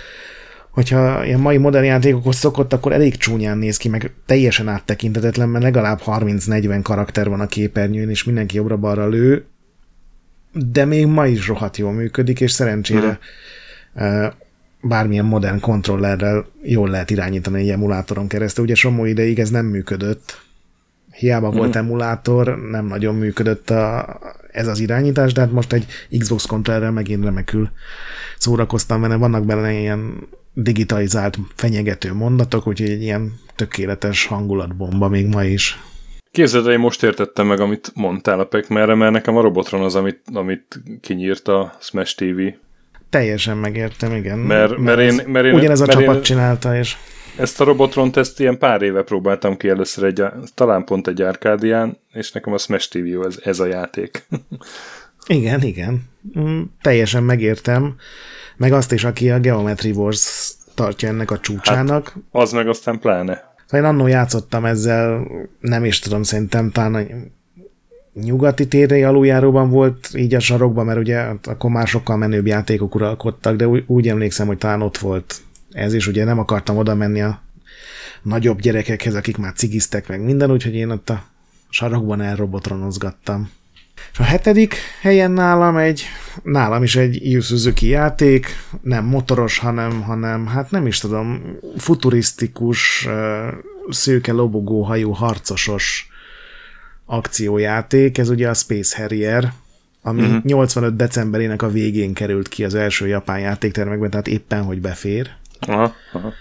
hogyha 0.71 1.25
ilyen 1.25 1.39
mai 1.39 1.57
modern 1.57 1.85
játékokhoz 1.85 2.35
szokott, 2.35 2.73
akkor 2.73 2.91
elég 2.91 3.17
csúnyán 3.17 3.57
néz 3.57 3.77
ki, 3.77 3.89
meg 3.89 4.13
teljesen 4.25 4.67
áttekintetetlen, 4.67 5.49
mert 5.49 5.63
legalább 5.63 6.01
30-40 6.05 6.79
karakter 6.83 7.29
van 7.29 7.39
a 7.39 7.47
képernyőn, 7.47 8.09
és 8.09 8.23
mindenki 8.23 8.55
jobbra-balra 8.55 9.07
lő, 9.07 9.45
de 10.53 10.85
még 10.85 11.05
ma 11.05 11.27
is 11.27 11.47
rohadt 11.47 11.77
jól 11.77 11.91
működik, 11.91 12.41
és 12.41 12.51
szerencsére 12.51 13.19
hmm. 13.93 14.29
bármilyen 14.81 15.25
modern 15.25 15.59
kontrollerrel 15.59 16.45
jól 16.63 16.89
lehet 16.89 17.09
irányítani 17.09 17.59
egy 17.59 17.69
emulátoron 17.69 18.27
keresztül. 18.27 18.63
Ugye 18.63 18.75
somó 18.75 19.05
ideig 19.05 19.39
ez 19.39 19.49
nem 19.49 19.65
működött. 19.65 20.41
Hiába 21.11 21.49
hmm. 21.49 21.57
volt 21.57 21.75
emulátor, 21.75 22.69
nem 22.69 22.85
nagyon 22.85 23.15
működött 23.15 23.69
a, 23.69 24.19
ez 24.51 24.67
az 24.67 24.79
irányítás, 24.79 25.33
de 25.33 25.41
hát 25.41 25.51
most 25.51 25.73
egy 25.73 25.85
Xbox 26.19 26.45
kontrollerrel 26.45 26.91
megint 26.91 27.23
remekül 27.23 27.69
szórakoztam 28.37 29.01
vele. 29.01 29.15
Vannak 29.15 29.45
benne 29.45 29.71
ilyen 29.71 30.27
digitalizált 30.53 31.37
fenyegető 31.55 32.13
mondatok, 32.13 32.67
úgyhogy 32.67 32.89
egy 32.89 33.01
ilyen 33.01 33.39
tökéletes 33.55 34.25
hangulatbomba 34.25 35.07
még 35.07 35.27
ma 35.27 35.43
is. 35.43 35.79
Képzeld, 36.31 36.67
én 36.67 36.79
most 36.79 37.03
értettem 37.03 37.47
meg, 37.47 37.59
amit 37.59 37.91
mondtál 37.95 38.39
a 38.39 38.45
Pekmerre, 38.45 38.95
mert 38.95 39.11
nekem 39.11 39.37
a 39.37 39.41
Robotron 39.41 39.81
az, 39.81 39.95
amit, 39.95 40.21
amit 40.33 40.81
kinyírt 41.01 41.47
a 41.47 41.73
Smash 41.79 42.15
TV. 42.15 42.41
Teljesen 43.09 43.57
megértem, 43.57 44.15
igen. 44.15 44.39
Mert, 44.39 44.77
mert, 44.77 44.99
én, 44.99 45.21
mert 45.25 45.45
én, 45.45 45.53
ugyanez 45.53 45.81
a 45.81 45.85
mert 45.85 45.99
csapat 45.99 46.15
én, 46.15 46.21
csinálta, 46.21 46.77
és... 46.77 46.97
Ezt 47.37 47.61
a 47.61 47.63
Robotron 47.63 48.11
ezt 48.13 48.39
ilyen 48.39 48.57
pár 48.57 48.81
éve 48.81 49.03
próbáltam 49.03 49.57
ki 49.57 49.69
először, 49.69 50.03
egy, 50.03 50.23
talán 50.53 50.83
pont 50.83 51.07
egy 51.07 51.21
árkádián, 51.21 51.97
és 52.11 52.31
nekem 52.31 52.53
a 52.53 52.57
Smash 52.57 52.89
TV 52.89 53.25
ez, 53.25 53.39
ez 53.43 53.59
a 53.59 53.65
játék. 53.65 54.27
igen, 55.27 55.61
igen. 55.61 56.03
Mm, 56.39 56.61
teljesen 56.81 57.23
megértem. 57.23 57.95
Meg 58.57 58.73
azt 58.73 58.91
is, 58.91 59.03
aki 59.03 59.29
a 59.29 59.39
Geometry 59.39 59.91
Wars 59.91 60.53
tartja 60.75 61.07
ennek 61.07 61.31
a 61.31 61.39
csúcsának. 61.39 62.07
Hát, 62.07 62.23
az 62.31 62.51
meg 62.51 62.67
aztán 62.67 62.99
pláne. 62.99 63.50
Szóval 63.71 63.85
én 63.85 63.93
annó 63.93 64.07
játszottam 64.07 64.65
ezzel, 64.65 65.27
nem 65.59 65.85
is 65.85 65.99
tudom, 65.99 66.23
szerintem 66.23 66.71
talán 66.71 66.93
a 66.93 67.01
nyugati 68.19 68.67
térre 68.67 69.07
aluljáróban 69.07 69.69
volt 69.69 70.09
így 70.15 70.33
a 70.33 70.39
sarokban, 70.39 70.85
mert 70.85 70.99
ugye 70.99 71.19
akkor 71.43 71.69
már 71.69 71.87
sokkal 71.87 72.17
menőbb 72.17 72.47
játékok 72.47 72.95
uralkodtak, 72.95 73.55
de 73.55 73.67
úgy, 73.67 73.83
úgy 73.87 74.07
emlékszem, 74.07 74.47
hogy 74.47 74.57
talán 74.57 74.81
ott 74.81 74.97
volt 74.97 75.41
ez 75.71 75.93
is, 75.93 76.07
ugye 76.07 76.23
nem 76.23 76.39
akartam 76.39 76.77
oda 76.77 76.95
menni 76.95 77.21
a 77.21 77.41
nagyobb 78.21 78.59
gyerekekhez, 78.59 79.15
akik 79.15 79.37
már 79.37 79.53
cigiztek 79.53 80.07
meg 80.07 80.23
minden, 80.23 80.51
úgyhogy 80.51 80.75
én 80.75 80.89
ott 80.89 81.09
a 81.09 81.23
sarokban 81.69 82.21
elrobotronozgattam. 82.21 83.49
És 84.11 84.19
a 84.19 84.23
hetedik 84.23 84.75
helyen 85.01 85.31
nálam 85.31 85.77
egy, 85.77 86.03
nálam 86.43 86.83
is 86.83 86.95
egy 86.95 87.31
Yu 87.31 87.41
Suzuki 87.41 87.87
játék, 87.87 88.47
nem 88.81 89.05
motoros, 89.05 89.57
hanem, 89.57 90.01
hanem 90.01 90.47
hát 90.47 90.71
nem 90.71 90.87
is 90.87 90.99
tudom, 90.99 91.57
futurisztikus, 91.77 93.07
szőke 93.89 94.31
lobogó 94.31 94.81
hajú 94.81 95.11
harcosos 95.11 96.09
akciójáték, 97.05 98.17
ez 98.17 98.29
ugye 98.29 98.49
a 98.49 98.53
Space 98.53 99.01
Harrier, 99.01 99.53
ami 100.01 100.21
uh-huh. 100.21 100.35
Mhm. 100.35 100.47
85 100.47 100.95
decemberének 100.95 101.61
a 101.61 101.69
végén 101.69 102.13
került 102.13 102.47
ki 102.47 102.63
az 102.63 102.75
első 102.75 103.07
japán 103.07 103.39
játéktermekben, 103.39 104.09
tehát 104.09 104.27
éppen, 104.27 104.63
hogy 104.63 104.81
befér. 104.81 105.29
Aha, 105.59 105.93
aha. 106.13 106.33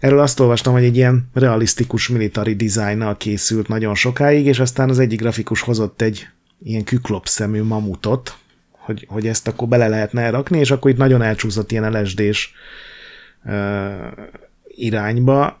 Erről 0.00 0.18
azt 0.18 0.40
olvastam, 0.40 0.72
hogy 0.72 0.84
egy 0.84 0.96
ilyen 0.96 1.28
realisztikus 1.34 2.08
military 2.08 2.54
designnal 2.54 3.16
készült 3.16 3.68
nagyon 3.68 3.94
sokáig, 3.94 4.46
és 4.46 4.58
aztán 4.58 4.88
az 4.88 4.98
egyik 4.98 5.20
grafikus 5.20 5.60
hozott 5.60 6.02
egy 6.02 6.28
ilyen 6.62 6.84
küklop 6.84 7.26
szemű 7.26 7.62
mamutot, 7.62 8.34
hogy, 8.70 9.06
hogy 9.08 9.26
ezt 9.26 9.48
akkor 9.48 9.68
bele 9.68 9.88
lehetne 9.88 10.22
elrakni, 10.22 10.58
és 10.58 10.70
akkor 10.70 10.90
itt 10.90 10.96
nagyon 10.96 11.22
elcsúszott 11.22 11.72
ilyen 11.72 12.00
LSD-s 12.00 12.52
uh, 13.44 13.52
irányba. 14.64 15.60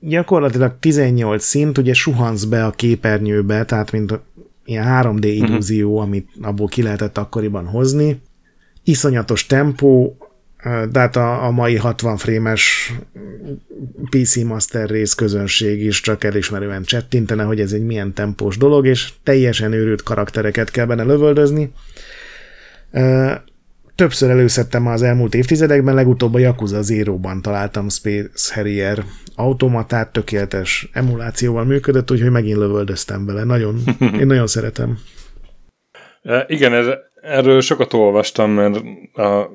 Gyakorlatilag 0.00 0.78
18 0.80 1.44
szint, 1.44 1.78
ugye 1.78 1.94
suhansz 1.94 2.44
be 2.44 2.66
a 2.66 2.70
képernyőbe, 2.70 3.64
tehát 3.64 3.92
mint 3.92 4.20
ilyen 4.64 4.86
3D 4.88 5.14
mhm. 5.14 5.26
illúzió, 5.26 5.90
uh-huh. 5.90 6.02
amit 6.02 6.28
abból 6.40 6.68
ki 6.68 6.82
lehetett 6.82 7.18
akkoriban 7.18 7.66
hozni. 7.66 8.22
Iszonyatos 8.84 9.46
tempó, 9.46 10.16
de 10.90 10.98
hát 10.98 11.16
a, 11.16 11.44
a 11.44 11.50
mai 11.50 11.76
60 11.76 12.16
frémes 12.16 12.92
PC 14.10 14.36
Master 14.36 14.88
rész 14.88 15.14
közönség 15.14 15.84
is 15.84 16.00
csak 16.00 16.24
elismerően 16.24 16.82
csettintene, 16.82 17.42
hogy 17.42 17.60
ez 17.60 17.72
egy 17.72 17.84
milyen 17.84 18.12
tempós 18.12 18.56
dolog, 18.56 18.86
és 18.86 19.12
teljesen 19.22 19.72
őrült 19.72 20.02
karaktereket 20.02 20.70
kell 20.70 20.86
benne 20.86 21.02
lövöldözni. 21.02 21.72
Többször 23.94 24.30
előszedtem 24.30 24.86
az 24.86 25.02
elmúlt 25.02 25.34
évtizedekben, 25.34 25.94
legutóbb 25.94 26.34
a 26.34 26.38
Yakuza 26.38 26.82
Zero-ban 26.82 27.42
találtam 27.42 27.88
Space 27.88 28.54
Harrier 28.54 29.04
automatát, 29.34 30.12
tökéletes 30.12 30.88
emulációval 30.92 31.64
működött, 31.64 32.10
úgyhogy 32.10 32.30
megint 32.30 32.56
lövöldöztem 32.56 33.26
vele. 33.26 33.44
Nagyon, 33.44 33.80
én 34.20 34.26
nagyon 34.26 34.46
szeretem. 34.46 34.98
Igen, 36.46 36.72
ez, 36.72 36.86
erről 37.22 37.60
sokat 37.60 37.92
olvastam, 37.92 38.50
mert 38.50 38.76
a 39.12 39.50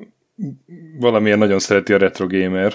valamilyen 0.99 1.37
nagyon 1.37 1.59
szereti 1.59 1.93
a 1.93 1.97
retro 1.97 2.27
gamer. 2.27 2.73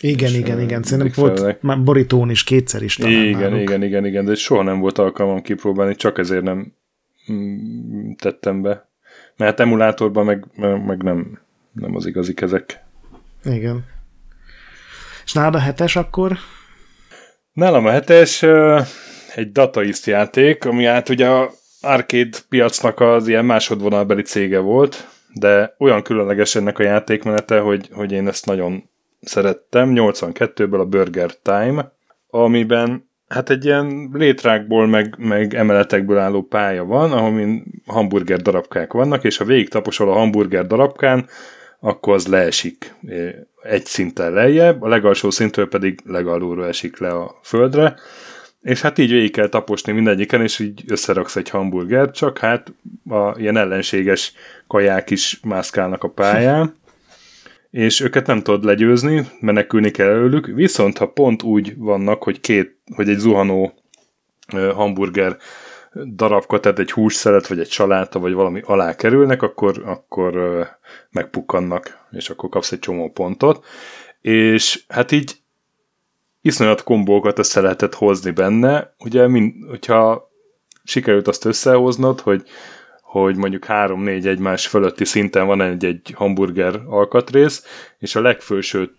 Igen, 0.00 0.34
igen, 0.34 0.60
igen. 0.60 0.82
Szerintem 0.82 1.24
volt 1.24 1.62
már 1.62 1.82
borítón 1.82 2.30
is 2.30 2.44
kétszer 2.44 2.82
is 2.82 2.96
talán 2.96 3.12
Igen, 3.12 3.40
náluk. 3.40 3.60
igen, 3.60 3.82
igen, 3.82 4.06
igen, 4.06 4.24
de 4.24 4.34
soha 4.34 4.62
nem 4.62 4.80
volt 4.80 4.98
alkalmam 4.98 5.42
kipróbálni, 5.42 5.94
csak 5.94 6.18
ezért 6.18 6.42
nem 6.42 6.72
mm, 7.32 8.10
tettem 8.12 8.62
be. 8.62 8.88
Mert 9.36 9.60
emulátorban 9.60 10.24
meg, 10.24 10.44
meg 10.86 11.02
nem, 11.02 11.38
nem 11.72 11.94
az 11.94 12.06
igazi 12.06 12.34
kezek. 12.34 12.84
Igen. 13.44 13.84
És 15.24 15.32
nálad 15.32 15.54
a 15.54 15.58
hetes 15.58 15.96
akkor? 15.96 16.38
Nálam 17.52 17.86
a 17.86 17.90
hetes 17.90 18.42
egy 19.34 19.52
dataist 19.52 20.06
játék, 20.06 20.64
ami 20.64 20.84
hát 20.84 21.08
ugye 21.08 21.28
a 21.28 21.50
arcade 21.80 22.38
piacnak 22.48 23.00
az 23.00 23.28
ilyen 23.28 23.44
másodvonalbeli 23.44 24.22
cége 24.22 24.58
volt, 24.58 25.08
de 25.38 25.74
olyan 25.78 26.02
különleges 26.02 26.54
ennek 26.54 26.78
a 26.78 26.82
játékmenete, 26.82 27.58
hogy, 27.60 27.88
hogy 27.92 28.12
én 28.12 28.28
ezt 28.28 28.46
nagyon 28.46 28.88
szerettem. 29.20 29.92
82-ből 29.94 30.80
a 30.80 30.84
Burger 30.84 31.30
Time, 31.42 31.92
amiben 32.30 33.08
hát 33.28 33.50
egy 33.50 33.64
ilyen 33.64 34.10
létrákból, 34.12 34.86
meg, 34.86 35.14
meg 35.18 35.54
emeletekből 35.54 36.18
álló 36.18 36.42
pálya 36.42 36.84
van, 36.84 37.12
ahol 37.12 37.62
hamburger 37.86 38.40
darabkák 38.40 38.92
vannak, 38.92 39.24
és 39.24 39.36
ha 39.36 39.44
végig 39.44 39.68
taposol 39.68 40.10
a 40.10 40.14
hamburger 40.14 40.66
darabkán, 40.66 41.26
akkor 41.80 42.14
az 42.14 42.26
leesik 42.26 42.94
egy 43.62 43.84
szinten 43.84 44.32
lejjebb, 44.32 44.82
a 44.82 44.88
legalsó 44.88 45.30
szintről 45.30 45.68
pedig 45.68 46.00
legalulról 46.04 46.66
esik 46.66 46.98
le 46.98 47.08
a 47.08 47.38
földre, 47.42 47.94
és 48.68 48.80
hát 48.80 48.98
így 48.98 49.10
végig 49.10 49.32
kell 49.32 49.48
taposni 49.48 49.92
mindegyiken, 49.92 50.42
és 50.42 50.58
így 50.58 50.82
összeraksz 50.86 51.36
egy 51.36 51.48
hamburgert, 51.48 52.14
csak 52.14 52.38
hát 52.38 52.72
a 53.08 53.38
ilyen 53.38 53.56
ellenséges 53.56 54.32
kaják 54.66 55.10
is 55.10 55.40
mászkálnak 55.42 56.04
a 56.04 56.08
pályán. 56.08 56.74
és 57.70 58.00
őket 58.00 58.26
nem 58.26 58.42
tudod 58.42 58.64
legyőzni, 58.64 59.28
menekülni 59.40 59.90
kell 59.90 60.08
előlük, 60.08 60.46
viszont 60.46 60.98
ha 60.98 61.06
pont 61.06 61.42
úgy 61.42 61.76
vannak, 61.76 62.22
hogy 62.22 62.40
két, 62.40 62.76
hogy 62.94 63.08
egy 63.08 63.18
zuhanó 63.18 63.72
hamburger 64.74 65.36
darabka, 66.14 66.60
tehát 66.60 66.78
egy 66.78 66.90
hússzelet, 66.90 67.46
vagy 67.46 67.60
egy 67.60 67.70
saláta, 67.70 68.18
vagy 68.18 68.32
valami 68.32 68.60
alá 68.64 68.94
kerülnek, 68.94 69.42
akkor, 69.42 69.82
akkor 69.84 70.62
megpukkannak, 71.10 72.06
és 72.10 72.30
akkor 72.30 72.48
kapsz 72.48 72.72
egy 72.72 72.78
csomó 72.78 73.10
pontot. 73.10 73.64
És 74.20 74.84
hát 74.88 75.12
így 75.12 75.36
iszonyat 76.48 76.82
kombókat 76.82 77.38
össze 77.38 77.60
lehetett 77.60 77.94
hozni 77.94 78.30
benne. 78.30 78.94
Ugye, 78.98 79.28
mind, 79.28 79.54
hogyha 79.68 80.30
sikerült 80.84 81.28
azt 81.28 81.44
összehoznod, 81.44 82.20
hogy, 82.20 82.42
hogy 83.02 83.36
mondjuk 83.36 83.64
3-4 83.68 84.24
egymás 84.24 84.66
fölötti 84.66 85.04
szinten 85.04 85.46
van 85.46 85.60
egy, 85.60 85.84
egy 85.84 86.12
hamburger 86.14 86.80
alkatrész, 86.86 87.64
és 87.98 88.14
a 88.14 88.20
legfőső 88.20 88.90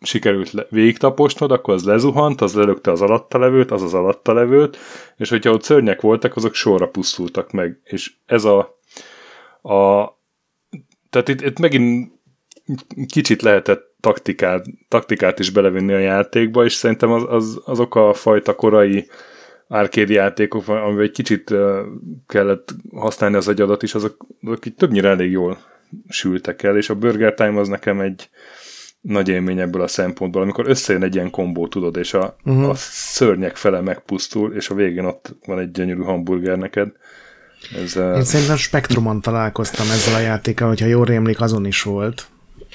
sikerült 0.00 0.66
végigtaposnod, 0.70 1.50
akkor 1.50 1.74
az 1.74 1.84
lezuhant, 1.84 2.40
az 2.40 2.54
lelökte 2.54 2.90
az 2.90 3.02
alatta 3.02 3.38
levőt, 3.38 3.70
az 3.70 3.82
az 3.82 3.94
alatta 3.94 4.32
levőt, 4.32 4.76
és 5.16 5.28
hogyha 5.28 5.50
ott 5.50 5.62
szörnyek 5.62 6.00
voltak, 6.00 6.36
azok 6.36 6.54
sorra 6.54 6.88
pusztultak 6.88 7.52
meg. 7.52 7.80
És 7.84 8.12
ez 8.26 8.44
a, 8.44 8.58
a 9.62 10.04
tehát 11.10 11.28
itt, 11.28 11.40
itt 11.40 11.58
megint 11.58 12.12
kicsit 13.06 13.42
lehetett 13.42 13.94
taktikát, 14.00 14.66
taktikát 14.88 15.38
is 15.38 15.50
belevinni 15.50 15.92
a 15.92 15.98
játékba, 15.98 16.64
és 16.64 16.72
szerintem 16.72 17.10
az, 17.10 17.24
az, 17.28 17.60
azok 17.64 17.94
a 17.94 18.14
fajta 18.14 18.54
korai 18.54 19.08
arcade 19.68 20.12
játékok, 20.12 20.68
amivel 20.68 21.02
egy 21.02 21.10
kicsit 21.10 21.54
kellett 22.26 22.74
használni 22.94 23.36
az 23.36 23.48
agyadat 23.48 23.82
is, 23.82 23.94
azok, 23.94 24.26
azok 24.42 24.66
így 24.66 24.74
többnyire 24.74 25.08
elég 25.08 25.30
jól 25.30 25.58
sültek 26.08 26.62
el, 26.62 26.76
és 26.76 26.90
a 26.90 26.94
Burger 26.94 27.34
Time 27.34 27.60
az 27.60 27.68
nekem 27.68 28.00
egy 28.00 28.28
nagy 29.00 29.28
élmény 29.28 29.60
ebből 29.60 29.82
a 29.82 29.86
szempontból, 29.86 30.42
amikor 30.42 30.68
összejön 30.68 31.02
egy 31.02 31.14
ilyen 31.14 31.30
kombó, 31.30 31.68
tudod, 31.68 31.96
és 31.96 32.14
a, 32.14 32.36
uh-huh. 32.44 32.68
a 32.68 32.74
szörnyek 32.74 33.56
fele 33.56 33.80
megpusztul, 33.80 34.54
és 34.54 34.68
a 34.68 34.74
végén 34.74 35.04
ott 35.04 35.34
van 35.46 35.58
egy 35.58 35.70
gyönyörű 35.70 36.02
hamburger 36.02 36.58
neked. 36.58 36.88
Ez, 37.82 37.96
Én 37.96 38.22
szerintem 38.22 38.56
Spektrumon 38.56 39.20
találkoztam 39.20 39.86
ezzel 39.90 40.14
a 40.14 40.20
játékkal, 40.20 40.68
hogyha 40.68 40.86
jól 40.86 41.04
rémlik, 41.04 41.40
azon 41.40 41.66
is 41.66 41.82
volt. 41.82 42.26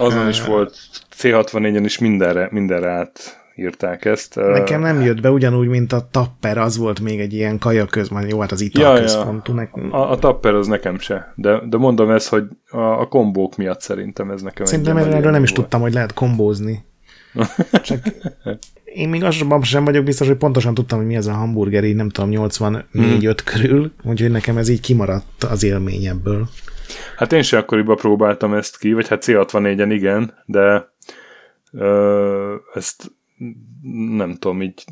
Azon 0.01 0.27
is 0.27 0.45
volt. 0.45 0.77
C64-en 1.17 1.81
is 1.83 1.97
mindenre, 1.97 2.47
mindenre 2.51 2.89
át 2.89 3.41
írták 3.55 4.05
ezt. 4.05 4.35
Nekem 4.35 4.81
nem 4.81 5.01
jött 5.01 5.21
be 5.21 5.31
ugyanúgy, 5.31 5.67
mint 5.67 5.93
a 5.93 6.07
Tapper, 6.11 6.57
az 6.57 6.77
volt 6.77 6.99
még 6.99 7.19
egy 7.19 7.33
ilyen 7.33 7.57
kaja 7.57 7.85
közben, 7.85 8.27
jó, 8.27 8.39
hát 8.39 8.51
az 8.51 8.61
ital 8.61 8.95
ja, 8.95 9.01
központú. 9.01 9.53
Ja. 9.55 9.91
A, 9.91 10.11
a 10.11 10.17
Tapper 10.17 10.53
az 10.53 10.67
nekem 10.67 10.99
se, 10.99 11.33
de, 11.35 11.61
de 11.69 11.77
mondom 11.77 12.09
ezt, 12.09 12.29
hogy 12.29 12.43
a, 12.69 12.77
a 12.77 13.07
kombók 13.07 13.55
miatt 13.55 13.81
szerintem 13.81 14.31
ez 14.31 14.41
nekem 14.41 14.65
Szerintem 14.65 14.97
erről 14.97 15.19
nem 15.19 15.31
volt. 15.31 15.43
is 15.43 15.51
tudtam, 15.51 15.81
hogy 15.81 15.93
lehet 15.93 16.13
kombózni. 16.13 16.85
Csak 17.83 17.99
én 18.93 19.09
még 19.09 19.23
azonban 19.23 19.63
sem 19.63 19.85
vagyok 19.85 20.03
biztos, 20.03 20.27
hogy 20.27 20.37
pontosan 20.37 20.73
tudtam, 20.73 20.97
hogy 20.97 21.07
mi 21.07 21.15
ez 21.15 21.27
a 21.27 21.33
hamburger, 21.33 21.83
így 21.83 21.95
nem 21.95 22.09
tudom, 22.09 22.29
84-5 22.33 22.83
hmm. 22.91 23.33
körül, 23.45 23.91
úgyhogy 24.03 24.31
nekem 24.31 24.57
ez 24.57 24.69
így 24.69 24.81
kimaradt 24.81 25.43
az 25.43 25.63
élmény 25.63 26.05
ebből. 26.05 26.49
Hát 27.15 27.33
én 27.33 27.41
sem 27.41 27.59
akkoriban 27.59 27.95
próbáltam 27.95 28.53
ezt 28.53 28.77
ki, 28.77 28.93
vagy 28.93 29.07
hát 29.07 29.23
C64-en 29.25 29.89
igen, 29.89 30.33
de 30.45 30.93
ö, 31.71 32.55
ezt 32.73 33.11
nem 34.17 34.35
tudom, 34.39 34.61
így 34.61 34.83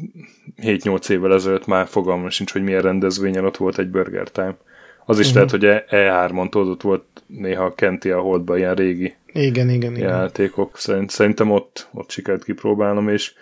7-8 0.62 1.10
évvel 1.10 1.34
ezelőtt 1.34 1.68
már 1.68 1.88
fogalmam 1.88 2.30
sincs, 2.30 2.52
hogy 2.52 2.64
milyen 2.64 2.82
rendezvényen 2.82 3.46
ott 3.46 3.58
volt 3.58 3.78
egy 3.78 3.90
Burger 3.90 4.30
Time. 4.30 4.58
Az 5.06 5.20
is 5.20 5.32
uh-huh. 5.32 5.52
lehet, 5.60 5.84
hogy 5.88 5.98
E3-on 6.00 6.50
tudod, 6.50 6.68
ott 6.68 6.82
volt 6.82 7.04
néha 7.28 7.74
Kenti 7.74 8.10
a 8.10 8.20
Holdban 8.20 8.58
ilyen 8.58 8.76
régi 8.76 9.16
igen, 9.34 9.70
igen, 9.70 9.96
játékok. 9.96 10.78
Szerint, 10.78 11.10
szerintem 11.10 11.52
ott, 11.52 11.88
ott 11.94 12.10
sikerült 12.10 12.44
kipróbálnom, 12.44 13.10
és, 13.10 13.34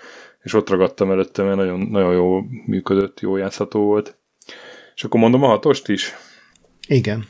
és 0.48 0.54
ott 0.54 0.70
ragadtam 0.70 1.12
előtte, 1.12 1.43
mert 1.43 1.58
nagyon, 1.58 1.80
nagyon 1.80 2.14
jó 2.14 2.41
működött, 2.66 3.20
jó 3.20 3.38
játszható 3.38 3.80
volt. 3.80 4.18
És 4.95 5.04
akkor 5.04 5.20
mondom 5.20 5.43
a 5.43 5.48
hatost 5.48 5.89
is? 5.89 6.14
Igen. 6.88 7.26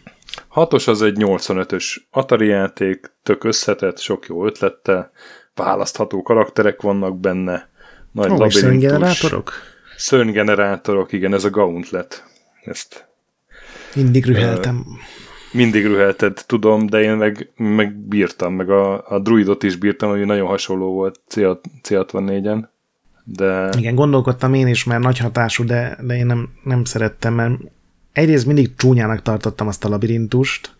Hatos 0.48 0.88
az 0.88 1.02
egy 1.02 1.16
85-ös 1.20 1.96
Atari 2.12 2.48
játék, 2.48 3.12
tök 3.24 3.44
összetett, 3.44 4.00
sok 4.00 4.26
jó 4.28 4.46
ötlettel, 4.46 5.12
választható 5.56 6.22
karakterek 6.22 6.82
vannak 6.82 7.20
benne, 7.20 7.70
nagy 8.12 8.26
oh, 8.26 8.38
labirintus. 8.38 8.60
Szörnygenerátorok? 8.60 9.52
Szörnygenerátorok, 9.96 11.12
igen, 11.12 11.34
ez 11.34 11.44
a 11.44 11.50
Gauntlet. 11.50 12.24
Ezt 12.64 13.08
mindig 13.96 14.26
rüheltem. 14.26 14.78
Uh, 14.78 14.86
mindig 15.52 15.86
rühelted, 15.86 16.44
tudom, 16.46 16.86
de 16.86 17.02
én 17.02 17.16
meg, 17.16 17.52
meg 17.56 17.96
bírtam, 17.96 18.54
meg 18.54 18.70
a, 18.70 19.08
a 19.08 19.20
druidot 19.20 19.64
is 19.64 19.76
bírtam, 19.76 20.10
ami 20.10 20.26
nagyon 20.26 20.48
hasonló 20.48 20.94
volt 20.94 21.20
C64-en. 21.30 22.68
De... 23.36 23.70
Igen, 23.78 23.96
gondolkodtam 23.96 24.54
én 24.54 24.68
is, 24.68 24.84
mert 24.84 25.02
nagy 25.02 25.18
hatású, 25.18 25.64
de, 25.64 25.98
de 26.02 26.16
én 26.16 26.26
nem, 26.26 26.50
nem 26.64 26.84
szerettem, 26.84 27.34
mert 27.34 27.54
egyrészt 28.14 28.46
mindig 28.46 28.76
csúnyának 28.76 29.22
tartottam 29.22 29.68
azt 29.68 29.86
a 29.86 29.90
labirintust, 29.90 30.76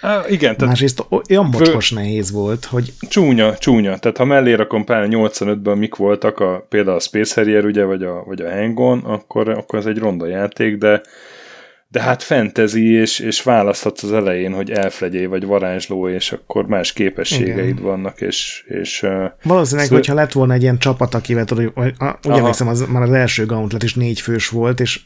Á, 0.00 0.24
igen. 0.28 0.56
Tehát 0.56 0.66
Másrészt 0.66 1.04
olyan 1.30 1.44
mocskos 1.44 1.90
nehéz 1.90 2.30
volt, 2.30 2.64
hogy... 2.64 2.92
Csúnya, 3.08 3.56
csúnya. 3.56 3.98
Tehát 3.98 4.16
ha 4.16 4.24
mellé 4.24 4.52
rakom 4.52 4.84
pár 4.84 5.06
85-ben 5.10 5.78
mik 5.78 5.94
voltak, 5.94 6.40
a, 6.40 6.66
például 6.68 6.96
a 6.96 7.00
Space 7.00 7.34
Harrier, 7.34 7.64
ugye, 7.64 7.84
vagy 7.84 8.02
a, 8.02 8.22
vagy 8.26 8.40
a 8.40 8.50
Hang-On, 8.50 8.98
akkor, 8.98 9.48
akkor 9.48 9.78
ez 9.78 9.86
egy 9.86 9.98
ronda 9.98 10.26
játék, 10.26 10.76
de 10.76 11.02
de 11.90 12.02
hát 12.02 12.22
fantasy, 12.22 12.92
és, 12.92 13.18
és 13.18 13.42
választhatsz 13.42 14.02
az 14.02 14.12
elején, 14.12 14.52
hogy 14.52 14.70
elflegyé 14.70 15.26
vagy 15.26 15.44
varázsló, 15.44 16.08
és 16.08 16.32
akkor 16.32 16.66
más 16.66 16.92
képességeid 16.92 17.68
Igen. 17.68 17.82
vannak, 17.82 18.20
és... 18.20 18.64
és 18.68 19.06
Valószínűleg, 19.42 19.88
hogyha 19.88 20.14
lett 20.14 20.32
volna 20.32 20.52
egy 20.52 20.62
ilyen 20.62 20.78
csapat, 20.78 21.14
akivel 21.14 21.44
tudod, 21.44 21.72
hogy, 21.74 21.94
úgy 22.24 22.36
emlékszem, 22.36 22.68
az 22.68 22.86
már 22.88 23.02
az 23.02 23.12
első 23.12 23.46
Gauntlet 23.46 23.82
is 23.82 23.94
négy 23.94 24.20
fős 24.20 24.48
volt, 24.48 24.80
és 24.80 25.00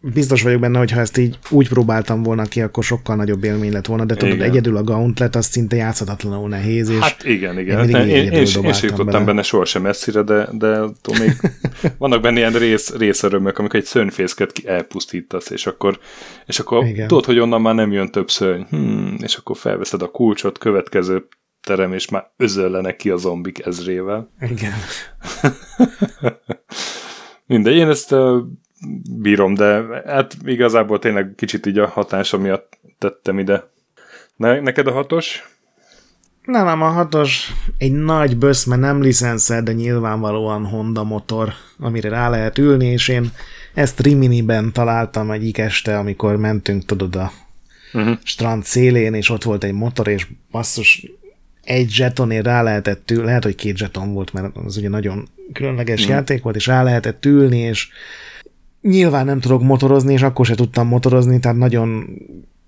biztos 0.00 0.42
vagyok 0.42 0.60
benne, 0.60 0.78
hogy 0.78 0.90
ha 0.90 1.00
ezt 1.00 1.18
így 1.18 1.38
úgy 1.50 1.68
próbáltam 1.68 2.22
volna 2.22 2.44
ki, 2.44 2.60
akkor 2.60 2.84
sokkal 2.84 3.16
nagyobb 3.16 3.44
élmény 3.44 3.72
lett 3.72 3.86
volna, 3.86 4.04
de 4.04 4.14
tudod, 4.14 4.34
igen. 4.34 4.50
egyedül 4.50 4.76
a 4.76 4.82
Gauntlet 4.82 5.36
az 5.36 5.46
szinte 5.46 5.76
játszhatatlanul 5.76 6.48
nehéz. 6.48 6.88
És 6.88 6.98
hát 6.98 7.24
igen, 7.24 7.58
igen. 7.58 7.88
Én, 7.88 7.96
én, 7.96 8.08
én, 8.08 8.24
én, 8.24 8.32
én 8.32 8.44
sem 8.44 8.64
jutottam 8.82 9.24
benne 9.24 9.42
sohasem 9.42 9.82
messzire, 9.82 10.22
de, 10.22 10.48
de 10.52 10.80
még 11.18 11.36
vannak 11.98 12.22
benne 12.22 12.38
ilyen 12.38 12.52
rész, 12.52 12.94
részörömök, 12.94 13.58
amikor 13.58 13.78
egy 13.78 13.84
szörnyfészket 13.84 14.52
elpusztítasz, 14.64 15.50
és 15.50 15.66
akkor, 15.66 15.98
és 16.46 16.58
akkor 16.58 16.84
tudod, 17.06 17.24
hogy 17.24 17.38
onnan 17.38 17.60
már 17.60 17.74
nem 17.74 17.92
jön 17.92 18.10
több 18.10 18.30
szörny. 18.30 18.62
Hmm, 18.68 19.16
és 19.22 19.36
akkor 19.36 19.56
felveszed 19.56 20.02
a 20.02 20.10
kulcsot, 20.10 20.58
következő 20.58 21.28
terem, 21.60 21.92
és 21.92 22.08
már 22.08 22.30
özöllenek 22.36 22.96
ki 22.96 23.10
a 23.10 23.16
zombik 23.16 23.66
ezrével. 23.66 24.30
Igen. 24.40 24.72
Mindegy, 27.46 27.76
én 27.76 27.88
ezt 27.88 28.14
bírom, 29.18 29.54
de 29.54 29.84
hát 30.06 30.36
igazából 30.44 30.98
tényleg 30.98 31.32
kicsit 31.36 31.66
így 31.66 31.78
a 31.78 31.88
hatása 31.88 32.38
miatt 32.38 32.78
tettem 32.98 33.38
ide. 33.38 33.70
Ne, 34.36 34.60
neked 34.60 34.86
a 34.86 34.92
hatos? 34.92 35.56
Nem, 36.44 36.64
nem, 36.64 36.82
a 36.82 36.88
hatos 36.88 37.52
egy 37.78 37.92
nagy 37.92 38.36
böszme, 38.36 38.76
nem 38.76 39.02
licenszer, 39.02 39.62
de 39.62 39.72
nyilvánvalóan 39.72 40.66
Honda 40.66 41.04
motor, 41.04 41.52
amire 41.78 42.08
rá 42.08 42.28
lehet 42.28 42.58
ülni, 42.58 42.86
és 42.86 43.08
én 43.08 43.32
ezt 43.74 44.00
Rimini-ben 44.00 44.72
találtam 44.72 45.30
egyik 45.30 45.58
este, 45.58 45.98
amikor 45.98 46.36
mentünk, 46.36 46.84
tudod, 46.84 47.16
a 47.16 47.32
uh-huh. 47.92 48.18
strand 48.22 48.64
szélén, 48.64 49.14
és 49.14 49.30
ott 49.30 49.42
volt 49.42 49.64
egy 49.64 49.72
motor, 49.72 50.08
és 50.08 50.26
basszus, 50.50 51.06
egy 51.62 51.90
zsetonért 51.90 52.44
rá 52.44 52.62
lehetett 52.62 53.10
ülni, 53.10 53.24
lehet, 53.24 53.44
hogy 53.44 53.54
két 53.54 53.76
zseton 53.76 54.12
volt, 54.12 54.32
mert 54.32 54.56
az 54.56 54.76
ugye 54.76 54.88
nagyon 54.88 55.28
különleges 55.52 56.00
uh-huh. 56.00 56.14
játék 56.14 56.42
volt, 56.42 56.56
és 56.56 56.66
rá 56.66 56.82
lehetett 56.82 57.24
ülni, 57.24 57.58
és 57.58 57.88
Nyilván 58.80 59.24
nem 59.24 59.40
tudok 59.40 59.62
motorozni, 59.62 60.12
és 60.12 60.22
akkor 60.22 60.46
se 60.46 60.54
tudtam 60.54 60.86
motorozni, 60.86 61.40
tehát 61.40 61.56
nagyon 61.56 62.04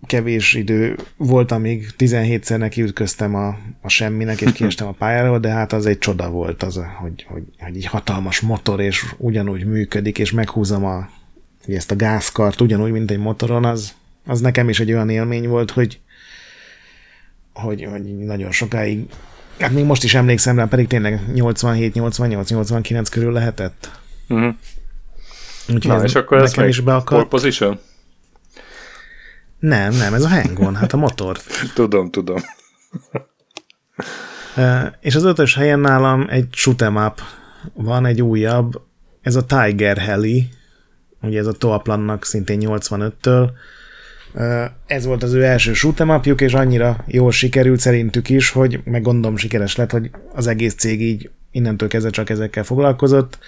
kevés 0.07 0.55
idő 0.55 0.97
volt, 1.17 1.53
amíg 1.53 1.91
17-szer 1.99 2.59
nekiütköztem 2.59 3.35
a, 3.35 3.59
a 3.81 3.89
semminek, 3.89 4.41
és 4.41 4.53
kiestem 4.53 4.87
a 4.87 4.93
pályáról, 4.93 5.39
de 5.39 5.49
hát 5.49 5.73
az 5.73 5.87
egy 5.87 5.99
csoda 5.99 6.31
volt, 6.31 6.63
az, 6.63 6.75
hogy, 6.75 7.27
hogy, 7.29 7.43
hogy 7.59 7.77
egy 7.77 7.87
hatalmas 7.87 8.41
motor, 8.41 8.81
és 8.81 9.05
ugyanúgy 9.19 9.65
működik, 9.65 10.19
és 10.19 10.33
meghúzom 10.33 10.85
a, 10.85 11.09
ezt 11.67 11.91
a 11.91 11.97
gázkart 11.97 12.61
ugyanúgy, 12.61 12.91
mint 12.91 13.11
egy 13.11 13.19
motoron, 13.19 13.65
az, 13.65 13.95
az 14.27 14.41
nekem 14.41 14.69
is 14.69 14.81
egy 14.81 14.93
olyan 14.93 15.09
élmény 15.09 15.49
volt, 15.49 15.71
hogy, 15.71 16.01
hogy, 17.53 17.85
hogy 17.85 18.19
nagyon 18.19 18.51
sokáig, 18.51 19.05
hát 19.59 19.73
még 19.73 19.85
most 19.85 20.05
is 20.05 20.15
emlékszem 20.15 20.57
rá, 20.57 20.65
pedig 20.65 20.87
tényleg 20.87 21.21
87, 21.35 21.95
88, 21.95 22.51
89 22.51 23.09
körül 23.09 23.33
lehetett. 23.33 24.01
Uh-huh. 24.29 24.55
Úgyhogy 25.75 25.97
Na, 25.97 26.05
és 26.05 26.15
akkor 26.15 26.39
ez 26.39 26.51
nekem 26.51 26.69
is 26.69 26.81
beakadt. 26.81 27.09
Pole 27.09 27.25
position? 27.25 27.79
Nem, 29.59 29.93
nem, 29.93 30.15
ez 30.15 30.23
a 30.23 30.29
hangon, 30.29 30.77
hát 30.77 30.93
a 30.93 30.97
motor. 30.97 31.39
tudom, 31.75 32.11
tudom. 32.11 32.41
és 35.01 35.15
az 35.15 35.25
ötös 35.25 35.55
helyen 35.55 35.81
nálam 35.81 36.27
egy 36.31 36.47
shoot'em 36.57 37.07
up 37.07 37.21
van, 37.75 38.07
egy 38.07 38.23
újabb, 38.23 38.81
ez 39.23 39.37
a 39.37 39.45
Tiger 39.45 39.97
Heli, 39.97 40.49
ugye 41.23 41.39
ez 41.39 41.47
a 41.47 41.53
Toaplannak 41.53 42.25
szintén 42.25 42.61
85-től, 42.63 43.51
Ez 44.87 45.05
volt 45.05 45.23
az 45.23 45.33
ő 45.33 45.45
első 45.45 45.73
shoot'em 45.75 46.41
és 46.41 46.55
annyira 46.55 47.05
jól 47.07 47.33
sikerült 47.33 47.81
szerintük 47.81 48.29
is, 48.29 48.51
hogy 48.51 48.81
meg 48.85 49.03
gondolom 49.03 49.37
sikeres 49.37 49.77
lett, 49.77 49.91
hogy 49.91 50.11
az 50.35 50.47
egész 50.47 50.75
cég 50.75 51.03
így 51.03 51.31
innentől 51.51 51.89
kezdve 51.89 52.11
csak 52.11 52.31
ezekkel 52.31 52.65
foglalkozott. 52.65 53.39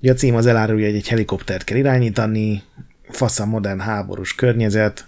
Ugye 0.00 0.12
a 0.12 0.14
cím 0.14 0.34
az 0.34 0.46
elárulja, 0.46 0.86
hogy 0.86 0.96
egy 0.96 1.08
helikoptert 1.08 1.64
kell 1.64 1.78
irányítani, 1.78 2.62
fasz 3.08 3.40
a 3.40 3.46
modern 3.46 3.80
háborús 3.80 4.34
környezet, 4.34 5.06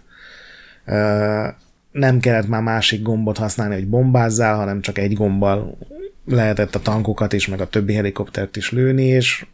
nem 1.92 2.20
kellett 2.20 2.48
már 2.48 2.62
másik 2.62 3.02
gombot 3.02 3.36
használni, 3.36 3.74
hogy 3.74 3.88
bombázzál, 3.88 4.56
hanem 4.56 4.80
csak 4.80 4.98
egy 4.98 5.14
gombbal 5.14 5.78
lehetett 6.26 6.74
a 6.74 6.80
tankokat 6.80 7.32
is, 7.32 7.48
meg 7.48 7.60
a 7.60 7.68
többi 7.68 7.94
helikoptert 7.94 8.56
is 8.56 8.70
lőni, 8.70 9.06
és 9.06 9.46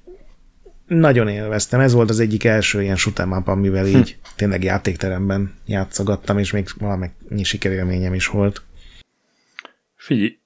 nagyon 0.87 1.29
élveztem. 1.29 1.81
Ez 1.81 1.93
volt 1.93 2.11
az 2.11 2.21
egyik 2.21 2.45
első 2.45 2.83
ilyen 2.83 2.97
shoot'em 2.99 3.39
up, 3.39 3.49
amivel 3.49 3.85
hm. 3.85 3.97
így 3.97 4.19
tényleg 4.37 4.65
játékteremben 4.65 5.55
játszogattam, 5.67 6.39
és 6.39 6.53
még 6.53 6.67
valamennyi 6.79 7.43
sikerélményem 7.43 8.15
is 8.15 8.27
volt. 8.27 8.63
Figyelj, 9.97 10.39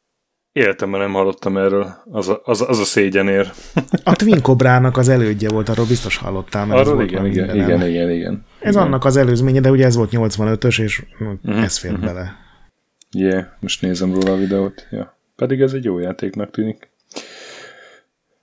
életemben 0.52 1.00
nem 1.00 1.12
hallottam 1.12 1.56
erről, 1.56 1.94
az 2.10 2.28
a, 2.28 2.40
az, 2.44 2.64
az 2.68 2.78
a 2.78 2.84
szégyenér. 2.84 3.52
A 4.04 4.16
Twin 4.16 4.42
Cobrának 4.42 4.96
az 4.96 5.08
elődje 5.08 5.48
volt, 5.48 5.68
arról 5.68 5.86
biztos 5.86 6.16
hallottál. 6.16 6.66
Mert 6.66 6.86
arról 6.86 7.02
igen, 7.02 7.26
igen, 7.26 7.54
igen, 7.54 7.66
igen, 7.66 7.88
igen, 7.88 8.10
igen. 8.10 8.44
Ez 8.60 8.74
igen. 8.74 8.86
annak 8.86 9.04
az 9.04 9.16
előzménye, 9.16 9.60
de 9.60 9.70
ugye 9.70 9.84
ez 9.84 9.96
volt 9.96 10.10
85-ös, 10.12 10.82
és 10.82 11.02
uh-huh, 11.20 11.62
ez 11.62 11.78
fér 11.78 11.92
uh-huh. 11.92 12.06
bele. 12.06 12.36
Yeah, 13.12 13.44
most 13.60 13.82
nézem 13.82 14.14
róla 14.14 14.32
a 14.32 14.36
videót. 14.36 14.86
Ja. 14.90 15.18
Pedig 15.36 15.60
ez 15.60 15.72
egy 15.72 15.84
jó 15.84 15.98
játéknak 15.98 16.50
tűnik. 16.50 16.90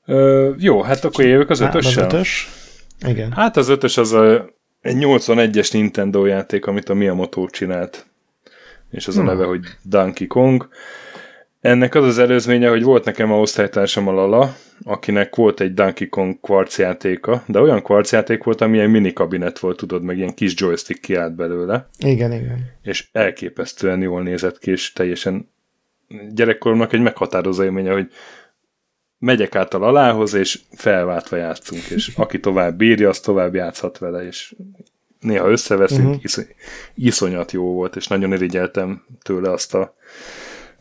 Ö, 0.05 0.51
jó, 0.57 0.81
hát 0.81 1.05
akkor 1.05 1.25
jövök 1.25 1.49
az 1.49 1.59
ötössel. 1.59 2.03
Hát 2.03 2.13
az 2.13 2.17
ötös? 2.17 2.49
Igen. 3.07 3.31
Hát 3.31 3.57
az 3.57 3.69
ötös 3.69 3.97
az 3.97 4.11
a, 4.11 4.49
egy 4.81 4.95
81-es 4.99 5.73
Nintendo 5.73 6.25
játék, 6.25 6.65
amit 6.65 6.89
a 6.89 6.93
Miyamoto 6.93 7.47
csinált. 7.47 8.05
És 8.89 9.07
az 9.07 9.15
hmm. 9.15 9.27
a 9.27 9.31
neve, 9.31 9.45
hogy 9.45 9.65
Donkey 9.81 10.27
Kong. 10.27 10.69
Ennek 11.67 11.95
az 11.95 12.05
az 12.05 12.17
előzménye, 12.17 12.69
hogy 12.69 12.83
volt 12.83 13.05
nekem 13.05 13.31
a 13.31 13.39
osztálytársam 13.39 14.07
a 14.07 14.11
Lala, 14.11 14.55
akinek 14.83 15.35
volt 15.35 15.59
egy 15.59 15.73
Donkey 15.73 16.09
Kong 16.09 16.39
kvarcjátéka, 16.39 17.43
de 17.47 17.59
olyan 17.59 17.81
kvarcjáték 17.81 18.43
volt, 18.43 18.61
ami 18.61 18.77
ilyen 18.77 18.89
mini 18.89 19.13
kabinet 19.13 19.59
volt, 19.59 19.77
tudod, 19.77 20.03
meg 20.03 20.17
ilyen 20.17 20.33
kis 20.33 20.53
joystick 20.55 21.01
kiállt 21.01 21.35
belőle. 21.35 21.89
Igen, 21.99 22.31
igen. 22.31 22.71
És 22.81 23.07
elképesztően 23.11 24.01
jól 24.01 24.23
nézett 24.23 24.59
ki, 24.59 24.71
és 24.71 24.93
teljesen 24.93 25.49
gyerekkoromnak 26.33 26.93
egy 26.93 27.01
meghatározó 27.01 27.63
élménye, 27.63 27.91
hogy 27.91 28.11
megyek 29.17 29.55
át 29.55 29.73
a 29.73 29.77
lalához, 29.77 30.33
és 30.33 30.59
felváltva 30.71 31.35
játszunk, 31.35 31.83
és 31.83 32.11
aki 32.15 32.39
tovább 32.39 32.77
bírja, 32.77 33.09
az 33.09 33.19
tovább 33.19 33.53
játszhat 33.53 33.97
vele, 33.97 34.25
és 34.25 34.55
néha 35.19 35.49
összeveszünk, 35.49 36.07
uh-huh. 36.07 36.23
isz- 36.23 36.55
iszonyat 36.95 37.51
jó 37.51 37.73
volt, 37.73 37.95
és 37.95 38.07
nagyon 38.07 38.33
irigyeltem 38.33 39.05
tőle 39.21 39.51
azt 39.51 39.75
a 39.75 39.95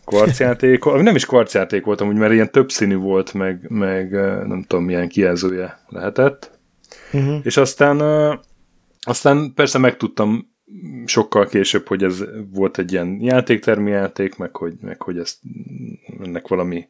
kvarcjátékot, 0.07 1.03
nem 1.03 1.15
is 1.15 1.27
kvarcjáték 1.27 1.85
volt 1.85 2.01
amúgy, 2.01 2.17
mert 2.17 2.33
ilyen 2.33 2.51
többszínű 2.51 2.97
volt, 2.97 3.35
meg, 3.35 3.67
meg 3.69 4.11
nem 4.47 4.65
tudom 4.67 4.85
milyen 4.85 5.09
kijelzője 5.09 5.81
lehetett. 5.89 6.59
Uh-huh. 7.13 7.41
És 7.43 7.57
aztán, 7.57 8.01
aztán 9.01 9.53
persze 9.55 9.79
megtudtam 9.79 10.55
sokkal 11.05 11.47
később, 11.47 11.87
hogy 11.87 12.03
ez 12.03 12.25
volt 12.53 12.79
egy 12.79 12.93
ilyen 12.93 13.19
játéktermi 13.21 13.91
játék, 13.91 14.37
meg 14.37 14.57
hogy, 14.57 14.75
meg 14.81 15.03
hogy 15.03 15.19
ezt, 15.19 15.39
ennek 16.23 16.49
valami 16.49 16.89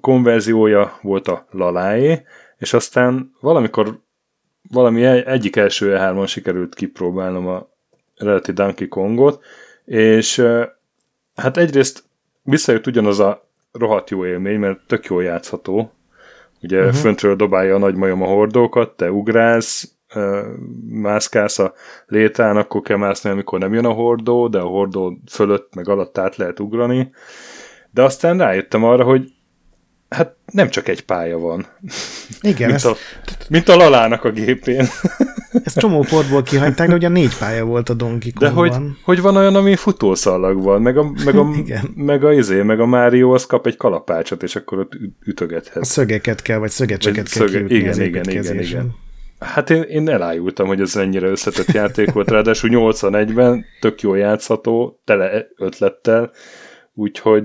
konverziója 0.00 0.98
volt 1.02 1.28
a 1.28 1.46
laláé, 1.50 2.22
és 2.58 2.72
aztán 2.72 3.32
valamikor 3.40 4.04
valami 4.70 5.04
egyik 5.04 5.56
első 5.56 5.96
E3-on 5.98 6.28
sikerült 6.28 6.74
kipróbálnom 6.74 7.46
a 7.46 7.68
eredeti 8.16 8.52
Donkey 8.52 8.88
Kongot, 8.88 9.44
és 9.84 10.44
hát 11.36 11.56
egyrészt 11.56 12.04
visszajött 12.42 12.86
ugyanaz 12.86 13.20
a 13.20 13.48
rohadt 13.72 14.10
jó 14.10 14.26
élmény, 14.26 14.58
mert 14.58 14.80
tök 14.86 15.04
jól 15.04 15.22
játszható. 15.22 15.92
Ugye 16.62 16.78
uh-huh. 16.78 16.94
föntről 16.94 17.36
dobálja 17.36 17.74
a 17.74 17.78
nagy 17.78 17.94
majom 17.94 18.22
a 18.22 18.26
hordókat, 18.26 18.96
te 18.96 19.10
ugrálsz, 19.10 19.96
mászkálsz 20.88 21.58
a 21.58 21.74
létrán, 22.06 22.56
akkor 22.56 22.80
kell 22.80 22.96
mászni, 22.96 23.30
amikor 23.30 23.58
nem 23.58 23.74
jön 23.74 23.84
a 23.84 23.92
hordó, 23.92 24.48
de 24.48 24.58
a 24.58 24.66
hordó 24.66 25.18
fölött 25.30 25.74
meg 25.74 25.88
alatt 25.88 26.18
át 26.18 26.36
lehet 26.36 26.60
ugrani. 26.60 27.10
De 27.90 28.02
aztán 28.02 28.38
rájöttem 28.38 28.84
arra, 28.84 29.04
hogy 29.04 29.32
hát 30.08 30.36
nem 30.52 30.68
csak 30.68 30.88
egy 30.88 31.04
pálya 31.04 31.38
van. 31.38 31.66
Igen. 32.40 32.68
mint, 32.68 32.84
ezt... 32.84 32.86
a, 32.86 32.94
mint 33.48 33.68
a 33.68 33.76
Lalának 33.76 34.24
a 34.24 34.30
gépén. 34.30 34.86
Ezt 35.64 35.78
csomó 35.78 36.04
portból 36.08 36.42
kihagyták, 36.42 36.88
de 36.88 36.94
ugye 36.94 37.08
négy 37.08 37.38
pálya 37.38 37.64
volt 37.64 37.88
a 37.88 37.94
Donkey 37.94 38.32
Kongban. 38.32 38.68
De 38.68 38.76
hogy, 38.76 38.92
hogy 39.02 39.20
van 39.20 39.36
olyan, 39.36 39.54
ami 39.54 39.76
futószalag 39.76 40.62
van, 40.62 40.82
meg 40.82 40.98
a, 40.98 41.12
meg 41.24 41.36
a, 41.36 41.50
Igen. 41.64 41.92
meg 41.94 42.24
a, 42.24 42.32
izé, 42.32 42.62
meg 42.62 42.80
a 42.80 42.86
Mario 42.86 43.34
az 43.34 43.46
kap 43.46 43.66
egy 43.66 43.76
kalapácsot, 43.76 44.42
és 44.42 44.56
akkor 44.56 44.78
ott 44.78 44.92
ütögethet. 45.24 45.82
A 45.82 45.84
szögeket 45.84 46.42
kell, 46.42 46.58
vagy 46.58 46.70
szögecseket 46.70 47.34
vagy 47.34 47.38
kell 47.38 47.46
szöge, 47.46 47.74
igen, 47.74 48.00
igen, 48.00 48.30
igen, 48.30 48.60
igen. 48.60 48.94
Hát 49.38 49.70
én, 49.70 49.82
én 49.82 50.08
elájultam, 50.08 50.66
hogy 50.66 50.80
ez 50.80 50.96
ennyire 50.96 51.26
összetett 51.26 51.72
játék 51.72 52.12
volt, 52.12 52.30
ráadásul 52.30 52.70
81-ben 52.72 53.64
tök 53.80 54.00
jól 54.00 54.18
játszható, 54.18 55.00
tele 55.04 55.46
ötlettel, 55.56 56.30
úgyhogy 56.94 57.44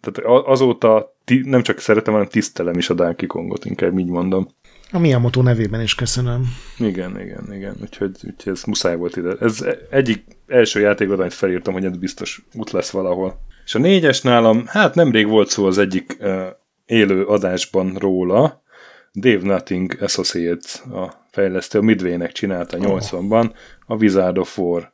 tehát 0.00 0.46
azóta 0.46 1.16
nem 1.42 1.62
csak 1.62 1.78
szeretem, 1.78 2.12
hanem 2.12 2.28
tisztelem 2.28 2.78
is 2.78 2.90
a 2.90 2.94
Donkey 2.94 3.26
Kongot, 3.26 3.64
inkább 3.64 3.98
így 3.98 4.10
mondom. 4.10 4.48
A 4.94 4.98
Miyamoto 4.98 5.42
nevében 5.42 5.80
is 5.80 5.94
köszönöm. 5.94 6.44
Igen, 6.78 7.20
igen, 7.20 7.52
igen. 7.52 7.76
Úgyhogy, 7.82 8.16
úgyhogy 8.24 8.52
ez 8.52 8.62
muszáj 8.62 8.96
volt 8.96 9.16
ide. 9.16 9.36
Ez 9.40 9.64
egyik 9.90 10.24
első 10.46 10.80
játékot, 10.80 11.18
amit 11.18 11.32
felírtam, 11.32 11.72
hogy 11.72 11.84
ez 11.84 11.96
biztos 11.96 12.42
út 12.54 12.70
lesz 12.70 12.90
valahol. 12.90 13.40
És 13.64 13.74
a 13.74 13.78
négyes 13.78 14.20
nálam, 14.20 14.66
hát 14.66 14.94
nemrég 14.94 15.26
volt 15.26 15.48
szó 15.48 15.66
az 15.66 15.78
egyik 15.78 16.16
uh, 16.20 16.46
élő 16.86 17.24
adásban 17.24 17.94
róla, 17.94 18.62
Dave 19.14 19.46
Nothing 19.46 19.96
Associates, 20.00 20.80
a 20.80 21.26
fejlesztő, 21.30 21.78
a 21.78 21.82
Midway-nek 21.82 22.32
csinálta 22.32 22.76
80-ban, 22.80 23.50
a 23.86 23.94
Wizard 23.94 24.38
of 24.38 24.58
War. 24.58 24.92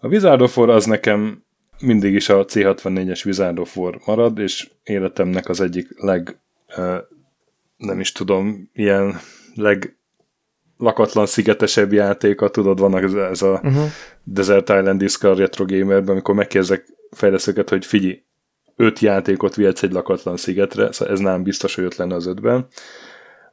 A 0.00 0.06
Wizard 0.06 0.40
of 0.40 0.56
War 0.56 0.70
az 0.70 0.84
nekem 0.84 1.44
mindig 1.80 2.14
is 2.14 2.28
a 2.28 2.44
C64-es 2.44 3.26
Wizard 3.26 3.58
of 3.58 3.76
War 3.76 4.00
marad, 4.06 4.38
és 4.38 4.70
életemnek 4.82 5.48
az 5.48 5.60
egyik 5.60 5.88
leg 5.96 6.38
nem 7.76 8.00
is 8.00 8.12
tudom, 8.12 8.70
ilyen 8.72 9.20
leg 9.54 9.96
lakatlan 10.78 11.26
szigetesebb 11.26 11.92
játéka, 11.92 12.48
tudod, 12.48 12.78
vannak 12.78 13.02
ez, 13.02 13.12
ez 13.12 13.42
a 13.42 13.60
uh-huh. 13.62 13.84
Desert 14.24 14.68
Island 14.68 14.98
Discord 14.98 15.38
Retro 15.38 15.64
Gamerben, 15.64 16.08
amikor 16.08 16.34
megkérdezek 16.34 16.86
fejlesztőket, 17.10 17.68
hogy 17.68 17.86
figyelj, 17.86 18.22
öt 18.76 18.98
játékot 18.98 19.54
vihetsz 19.54 19.82
egy 19.82 19.92
lakatlan 19.92 20.36
szigetre, 20.36 20.92
szóval 20.92 21.14
ez 21.14 21.20
nem 21.20 21.42
biztos, 21.42 21.74
hogy 21.74 21.84
öt 21.84 21.96
lenne 21.96 22.14
az 22.14 22.26
ötben 22.26 22.66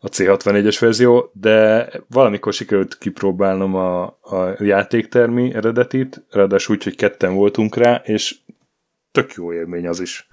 a 0.05 0.09
C64-es 0.09 0.78
verzió, 0.80 1.32
de 1.34 1.89
valamikor 2.09 2.53
sikerült 2.53 2.97
kipróbálnom 2.97 3.76
a, 3.76 4.03
a 4.21 4.55
játéktermi 4.59 5.53
eredetit, 5.53 6.26
ráadásul 6.30 6.76
úgy, 6.76 6.84
hogy 6.84 6.95
ketten 6.95 7.34
voltunk 7.34 7.76
rá, 7.76 8.01
és 8.05 8.36
tök 9.11 9.34
jó 9.34 9.53
élmény 9.53 9.88
az 9.88 9.99
is. 9.99 10.28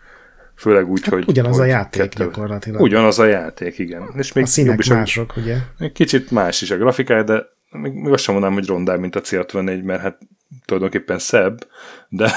Főleg 0.61 0.89
úgy, 0.89 1.05
hát 1.05 1.15
hogy... 1.15 1.25
Ugyanaz 1.29 1.57
hogy 1.57 1.67
a 1.67 1.71
játék 1.71 2.03
kettő... 2.03 2.25
gyakorlatilag. 2.25 2.81
Ugyanaz 2.81 3.19
a 3.19 3.25
játék, 3.25 3.79
igen. 3.79 4.03
És 4.17 4.33
még 4.33 4.45
a 4.45 4.47
színek 4.47 4.79
is 4.79 4.89
mások, 4.89 5.33
a, 5.37 5.41
ugye? 5.41 5.57
Egy 5.79 5.93
kicsit 5.93 6.31
más 6.31 6.63
is 6.63 6.71
a 6.71 6.77
grafikája, 6.77 7.23
de 7.23 7.47
még, 7.71 7.93
még 7.93 8.13
azt 8.13 8.23
sem 8.23 8.35
mondanám, 8.35 8.59
hogy 8.59 8.67
rondább, 8.67 9.01
mint 9.01 9.17
a 9.17 9.21
C64, 9.21 9.83
mert 9.83 10.01
hát 10.01 10.19
tulajdonképpen 10.65 11.19
szebb, 11.19 11.67
de 12.09 12.33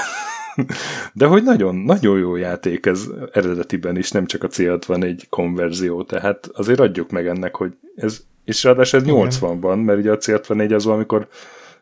de 1.12 1.26
hogy 1.26 1.42
nagyon, 1.42 1.76
nagyon 1.76 2.18
jó 2.18 2.36
játék 2.36 2.86
ez 2.86 3.06
eredetiben 3.32 3.96
is, 3.96 4.10
nem 4.10 4.26
csak 4.26 4.42
a 4.42 4.48
C64 4.48 5.22
konverzió, 5.28 6.02
tehát 6.02 6.46
azért 6.52 6.80
adjuk 6.80 7.10
meg 7.10 7.26
ennek, 7.26 7.56
hogy 7.56 7.72
ez, 7.96 8.20
és 8.44 8.64
ráadásul 8.64 9.00
ez 9.00 9.06
80-ban, 9.06 9.84
mert 9.84 9.98
ugye 9.98 10.10
a 10.10 10.18
C64 10.18 10.74
az 10.74 10.84
valamikor 10.84 11.28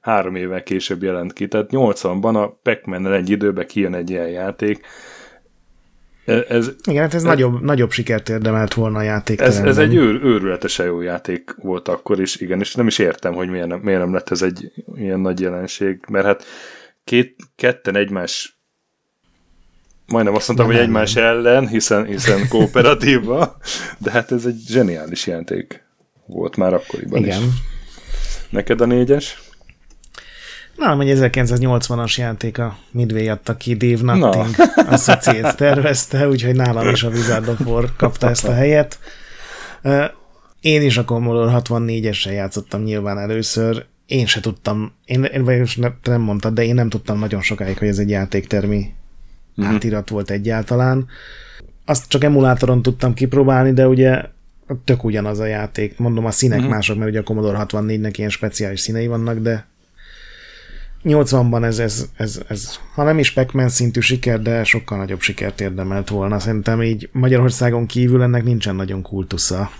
három 0.00 0.34
évvel 0.34 0.62
később 0.62 1.02
jelent 1.02 1.32
ki, 1.32 1.48
tehát 1.48 1.68
80-ban 1.70 2.34
a 2.34 2.48
pac 2.62 3.06
egy 3.12 3.30
időben 3.30 3.66
kijön 3.66 3.94
egy 3.94 4.10
ilyen 4.10 4.28
játék, 4.28 4.86
ez, 6.24 6.70
Igen, 6.84 7.02
hát 7.02 7.14
ez, 7.14 7.20
ez 7.20 7.22
nagyobb, 7.22 7.62
nagyobb 7.62 7.90
sikert 7.90 8.28
érdemelt 8.28 8.74
volna 8.74 8.98
a 8.98 9.02
játék. 9.02 9.40
Ez, 9.40 9.58
ez 9.58 9.78
egy 9.78 9.94
őr, 9.94 10.24
őrületesen 10.24 10.86
jó 10.86 11.00
játék 11.00 11.54
volt 11.56 11.88
akkor 11.88 12.20
is, 12.20 12.36
igen, 12.36 12.60
és 12.60 12.74
nem 12.74 12.86
is 12.86 12.98
értem, 12.98 13.34
hogy 13.34 13.48
miért 13.48 13.66
nem, 13.66 13.80
miért 13.80 14.00
nem 14.00 14.12
lett 14.12 14.30
ez 14.30 14.42
egy 14.42 14.72
ilyen 14.94 15.20
nagy 15.20 15.40
jelenség, 15.40 16.00
mert 16.08 16.24
hát 16.24 16.44
két, 17.04 17.36
ketten 17.56 17.96
egymás 17.96 18.60
majdnem 20.06 20.34
azt 20.34 20.46
mondtam, 20.46 20.68
nem, 20.68 20.76
hogy 20.76 20.86
egymás 20.86 21.12
nem. 21.12 21.24
ellen, 21.24 21.68
hiszen, 21.68 22.04
hiszen 22.04 22.48
kooperatíva, 22.48 23.56
de 23.98 24.10
hát 24.10 24.32
ez 24.32 24.44
egy 24.46 24.60
zseniális 24.66 25.26
játék 25.26 25.84
volt 26.26 26.56
már 26.56 26.74
akkoriban 26.74 27.22
Igen. 27.22 27.40
is. 27.40 27.46
Neked 28.50 28.80
a 28.80 28.86
négyes? 28.86 29.40
Nálam 30.82 31.00
egy 31.00 31.18
1980-as 31.20 32.18
játék 32.18 32.58
a 32.58 32.76
Midway 32.90 33.28
adta 33.28 33.56
ki, 33.56 33.74
Dave 33.74 34.12
Nutting 34.12 34.56
Na. 34.56 34.82
Associates 34.88 35.54
tervezte, 35.54 36.28
úgyhogy 36.28 36.54
nálam 36.54 36.88
is 36.88 37.02
a 37.02 37.08
Wizard 37.08 37.48
of 37.48 37.60
War 37.60 37.96
kapta 37.96 38.28
ezt 38.28 38.48
a 38.48 38.52
helyet. 38.52 38.98
Én 40.60 40.82
is 40.82 40.96
a 40.96 41.04
Commodore 41.04 41.60
64-essel 41.64 42.32
játszottam 42.32 42.82
nyilván 42.82 43.18
először, 43.18 43.84
én 44.06 44.26
se 44.26 44.40
tudtam, 44.40 44.92
én, 45.04 45.22
én 45.24 45.44
vagy 45.44 45.58
most 45.58 45.78
ne, 45.78 45.88
nem 46.02 46.20
mondtad, 46.20 46.54
de 46.54 46.64
én 46.64 46.74
nem 46.74 46.88
tudtam 46.88 47.18
nagyon 47.18 47.40
sokáig, 47.40 47.78
hogy 47.78 47.88
ez 47.88 47.98
egy 47.98 48.10
játéktermi 48.10 48.92
uh-huh. 49.56 49.74
átirat 49.74 50.08
volt 50.08 50.30
egyáltalán. 50.30 51.06
Azt 51.84 52.08
csak 52.08 52.24
emulátoron 52.24 52.82
tudtam 52.82 53.14
kipróbálni, 53.14 53.72
de 53.72 53.88
ugye 53.88 54.22
tök 54.84 55.04
ugyanaz 55.04 55.38
a 55.38 55.46
játék. 55.46 55.98
Mondom, 55.98 56.24
a 56.24 56.30
színek 56.30 56.58
uh-huh. 56.58 56.74
mások, 56.74 56.96
mert 56.96 57.10
ugye 57.10 57.20
a 57.20 57.22
Commodore 57.22 57.66
64-nek 57.68 58.12
ilyen 58.16 58.30
speciális 58.30 58.80
színei 58.80 59.06
vannak, 59.06 59.38
de 59.38 59.70
80-ban 61.04 61.64
ez, 61.64 61.78
ez, 61.78 62.08
ez, 62.16 62.40
ez, 62.48 62.78
ha 62.94 63.02
nem 63.04 63.18
is 63.18 63.32
pac 63.32 63.72
szintű 63.72 64.00
siker, 64.00 64.42
de 64.42 64.64
sokkal 64.64 64.98
nagyobb 64.98 65.20
sikert 65.20 65.60
érdemelt 65.60 66.08
volna. 66.08 66.38
Szerintem 66.38 66.82
így 66.82 67.08
Magyarországon 67.12 67.86
kívül 67.86 68.22
ennek 68.22 68.44
nincsen 68.44 68.74
nagyon 68.74 69.02
kultusza. 69.02 69.70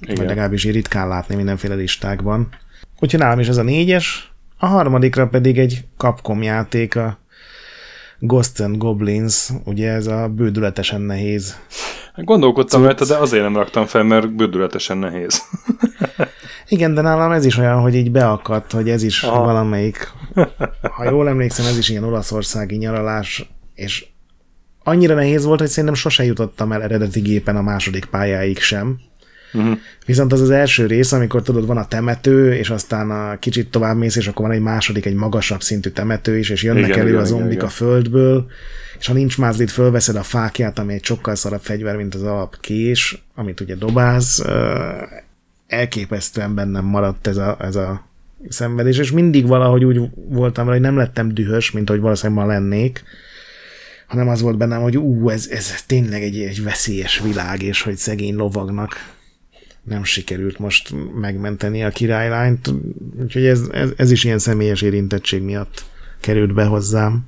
Igen. 0.00 0.14
Vagy 0.14 0.26
legalábbis 0.26 0.64
így 0.64 0.72
ritkán 0.72 1.08
látni 1.08 1.34
mindenféle 1.34 1.74
listákban. 1.74 2.48
Úgyhogy 3.00 3.20
nálam 3.20 3.38
is 3.38 3.48
ez 3.48 3.56
a 3.56 3.62
négyes, 3.62 4.32
a 4.62 4.66
harmadikra 4.66 5.28
pedig 5.28 5.58
egy 5.58 5.84
Capcom 5.96 6.42
játék, 6.42 6.96
a 6.96 7.18
Ghosts 8.18 8.60
and 8.60 8.76
Goblins, 8.76 9.48
ugye 9.64 9.90
ez 9.90 10.06
a 10.06 10.28
bődületesen 10.28 11.00
nehéz. 11.00 11.56
Gondolkodtam 12.14 12.82
rajta, 12.82 13.04
de 13.04 13.16
azért 13.16 13.42
nem 13.42 13.56
raktam 13.56 13.86
fel, 13.86 14.02
mert 14.02 14.34
bődületesen 14.34 14.98
nehéz. 14.98 15.42
Igen, 16.72 16.94
de 16.94 17.00
nálam 17.00 17.30
ez 17.30 17.44
is 17.44 17.56
olyan, 17.56 17.80
hogy 17.80 17.94
így 17.94 18.10
beakadt, 18.10 18.72
hogy 18.72 18.88
ez 18.88 19.02
is 19.02 19.22
Aha. 19.22 19.44
valamelyik, 19.44 20.08
ha 20.96 21.04
jól 21.04 21.28
emlékszem, 21.28 21.66
ez 21.66 21.78
is 21.78 21.88
ilyen 21.88 22.04
olaszországi 22.04 22.76
nyaralás, 22.76 23.50
és 23.74 24.06
annyira 24.82 25.14
nehéz 25.14 25.44
volt, 25.44 25.60
hogy 25.60 25.68
szerintem 25.68 25.94
sose 25.94 26.24
jutottam 26.24 26.72
el 26.72 26.82
eredeti 26.82 27.20
gépen 27.20 27.56
a 27.56 27.62
második 27.62 28.04
pályáig 28.04 28.58
sem. 28.58 29.00
Uh-huh. 29.52 29.78
Viszont 30.06 30.32
az 30.32 30.40
az 30.40 30.50
első 30.50 30.86
rész, 30.86 31.12
amikor 31.12 31.42
tudod, 31.42 31.66
van 31.66 31.76
a 31.76 31.88
temető, 31.88 32.54
és 32.54 32.70
aztán 32.70 33.10
a 33.10 33.38
kicsit 33.38 33.70
tovább 33.70 33.96
mész, 33.96 34.16
és 34.16 34.28
akkor 34.28 34.46
van 34.46 34.54
egy 34.54 34.62
második, 34.62 35.06
egy 35.06 35.14
magasabb 35.14 35.62
szintű 35.62 35.90
temető 35.90 36.38
is, 36.38 36.50
és 36.50 36.62
jönnek 36.62 36.86
igen, 36.86 36.98
elő 36.98 37.08
igen, 37.08 37.20
a 37.20 37.24
zombik 37.24 37.52
igen, 37.52 37.64
a 37.64 37.68
földből, 37.68 38.46
és 38.98 39.06
ha 39.06 39.12
nincs 39.12 39.38
mázlit, 39.38 39.70
fölveszed 39.70 40.16
a 40.16 40.22
fákját, 40.22 40.78
ami 40.78 40.92
egy 40.92 41.04
sokkal 41.04 41.34
szarabb 41.34 41.62
fegyver, 41.62 41.96
mint 41.96 42.14
az 42.14 42.22
alap 42.22 42.60
kés, 42.60 43.24
amit 43.34 43.60
ugye 43.60 43.74
dobálsz, 43.74 44.42
elképesztően 45.72 46.54
bennem 46.54 46.84
maradt 46.84 47.26
ez 47.26 47.36
a, 47.36 47.56
ez 47.60 47.76
a 47.76 48.06
szenvedés, 48.48 48.98
és 48.98 49.10
mindig 49.10 49.46
valahogy 49.46 49.84
úgy 49.84 50.00
voltam 50.14 50.66
hogy 50.66 50.80
nem 50.80 50.96
lettem 50.96 51.34
dühös, 51.34 51.70
mint 51.70 51.88
hogy 51.88 52.00
valószínűleg 52.00 52.44
ma 52.44 52.52
lennék, 52.52 53.04
hanem 54.06 54.28
az 54.28 54.40
volt 54.40 54.56
bennem, 54.56 54.80
hogy 54.80 54.98
ú, 54.98 55.28
ez, 55.28 55.48
ez 55.48 55.82
tényleg 55.86 56.22
egy, 56.22 56.38
egy 56.38 56.62
veszélyes 56.62 57.18
világ, 57.20 57.62
és 57.62 57.82
hogy 57.82 57.96
szegény 57.96 58.34
lovagnak 58.34 59.14
nem 59.82 60.04
sikerült 60.04 60.58
most 60.58 60.94
megmenteni 61.14 61.84
a 61.84 61.90
királylányt, 61.90 62.70
úgyhogy 63.20 63.44
ez, 63.44 63.60
ez, 63.72 63.90
ez 63.96 64.10
is 64.10 64.24
ilyen 64.24 64.38
személyes 64.38 64.82
érintettség 64.82 65.42
miatt 65.42 65.84
került 66.20 66.54
be 66.54 66.64
hozzám. 66.64 67.26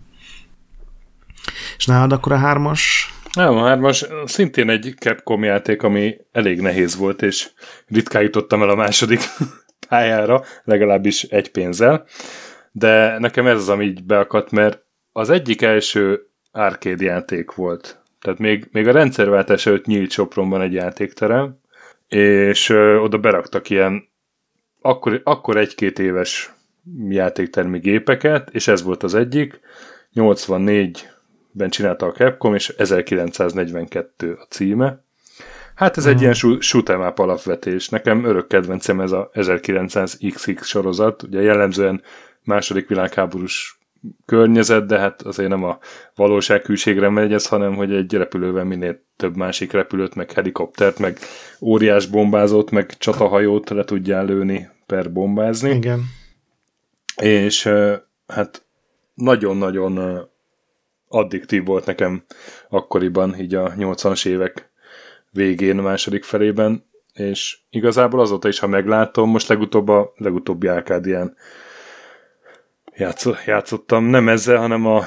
És 1.76 1.86
nálad 1.86 2.12
akkor 2.12 2.32
a 2.32 2.36
hármas? 2.36 3.13
Nem, 3.34 3.56
a 3.56 3.66
hármas 3.66 4.04
szintén 4.24 4.70
egy 4.70 4.94
Capcom 4.98 5.44
játék, 5.44 5.82
ami 5.82 6.16
elég 6.32 6.60
nehéz 6.60 6.96
volt, 6.96 7.22
és 7.22 7.50
ritkán 7.86 8.22
jutottam 8.22 8.62
el 8.62 8.68
a 8.68 8.74
második 8.74 9.20
pályára, 9.88 10.42
legalábbis 10.64 11.22
egy 11.22 11.50
pénzzel, 11.50 12.06
de 12.72 13.18
nekem 13.18 13.46
ez 13.46 13.56
az, 13.56 13.68
ami 13.68 13.84
így 13.84 14.04
beakadt, 14.04 14.50
mert 14.50 14.84
az 15.12 15.30
egyik 15.30 15.62
első 15.62 16.26
arcade 16.52 17.04
játék 17.04 17.54
volt. 17.54 18.02
Tehát 18.20 18.38
még, 18.38 18.68
még 18.72 18.88
a 18.88 18.92
rendszerváltás 18.92 19.66
előtt 19.66 19.86
nyílt 19.86 20.10
Sopronban 20.10 20.60
egy 20.60 20.72
játékterem, 20.72 21.58
és 22.08 22.68
ö, 22.68 22.96
oda 22.96 23.18
beraktak 23.18 23.70
ilyen 23.70 24.08
akkor, 24.80 25.20
akkor 25.24 25.56
egy-két 25.56 25.98
éves 25.98 26.52
játéktermi 27.08 27.78
gépeket, 27.78 28.50
és 28.50 28.68
ez 28.68 28.82
volt 28.82 29.02
az 29.02 29.14
egyik. 29.14 29.60
84-ben 31.54 31.70
csinálta 31.70 32.06
a 32.06 32.12
Capcom, 32.12 32.54
és 32.54 32.68
1942 32.68 34.32
a 34.32 34.46
címe. 34.48 35.02
Hát 35.74 35.96
ez 35.96 36.06
egy 36.06 36.20
ilyen 36.20 36.34
shoot'em 36.38 37.08
up 37.08 37.18
alapvetés. 37.18 37.88
Nekem 37.88 38.24
örök 38.24 38.46
kedvencem 38.46 39.00
ez 39.00 39.12
a 39.12 39.30
1900XX 39.34 40.64
sorozat. 40.64 41.22
Ugye 41.22 41.40
jellemzően 41.40 42.02
második 42.42 42.88
világháborús 42.88 43.78
környezet, 44.26 44.86
de 44.86 44.98
hát 44.98 45.22
azért 45.22 45.48
nem 45.48 45.64
a 45.64 45.78
valóság 46.14 46.66
hűségre 46.66 47.08
megy 47.08 47.32
ez, 47.32 47.46
hanem 47.46 47.74
hogy 47.74 47.92
egy 47.92 48.12
repülővel 48.12 48.64
minél 48.64 49.04
több 49.16 49.36
másik 49.36 49.72
repülőt, 49.72 50.14
meg 50.14 50.32
helikoptert, 50.32 50.98
meg 50.98 51.18
óriás 51.60 52.06
bombázót, 52.06 52.70
meg 52.70 52.96
csatahajót 52.98 53.70
le 53.70 53.84
tudjál 53.84 54.24
lőni 54.24 54.68
per 54.86 55.12
bombázni. 55.12 55.70
Igen. 55.70 56.02
És 57.22 57.70
hát 58.26 58.64
nagyon-nagyon 59.14 60.24
addiktív 61.14 61.64
volt 61.64 61.86
nekem 61.86 62.24
akkoriban, 62.68 63.40
így 63.40 63.54
a 63.54 63.72
80-as 63.72 64.26
évek 64.26 64.70
végén, 65.30 65.78
a 65.78 65.82
második 65.82 66.24
felében, 66.24 66.84
és 67.14 67.58
igazából 67.70 68.20
azóta 68.20 68.48
is, 68.48 68.58
ha 68.58 68.66
meglátom, 68.66 69.30
most 69.30 69.48
legutóbb 69.48 69.88
a 69.88 70.12
legutóbbi 70.16 70.66
Ákádián 70.66 71.36
játszottam, 73.46 74.04
nem 74.04 74.28
ezzel, 74.28 74.56
hanem 74.56 74.86
a 74.86 75.04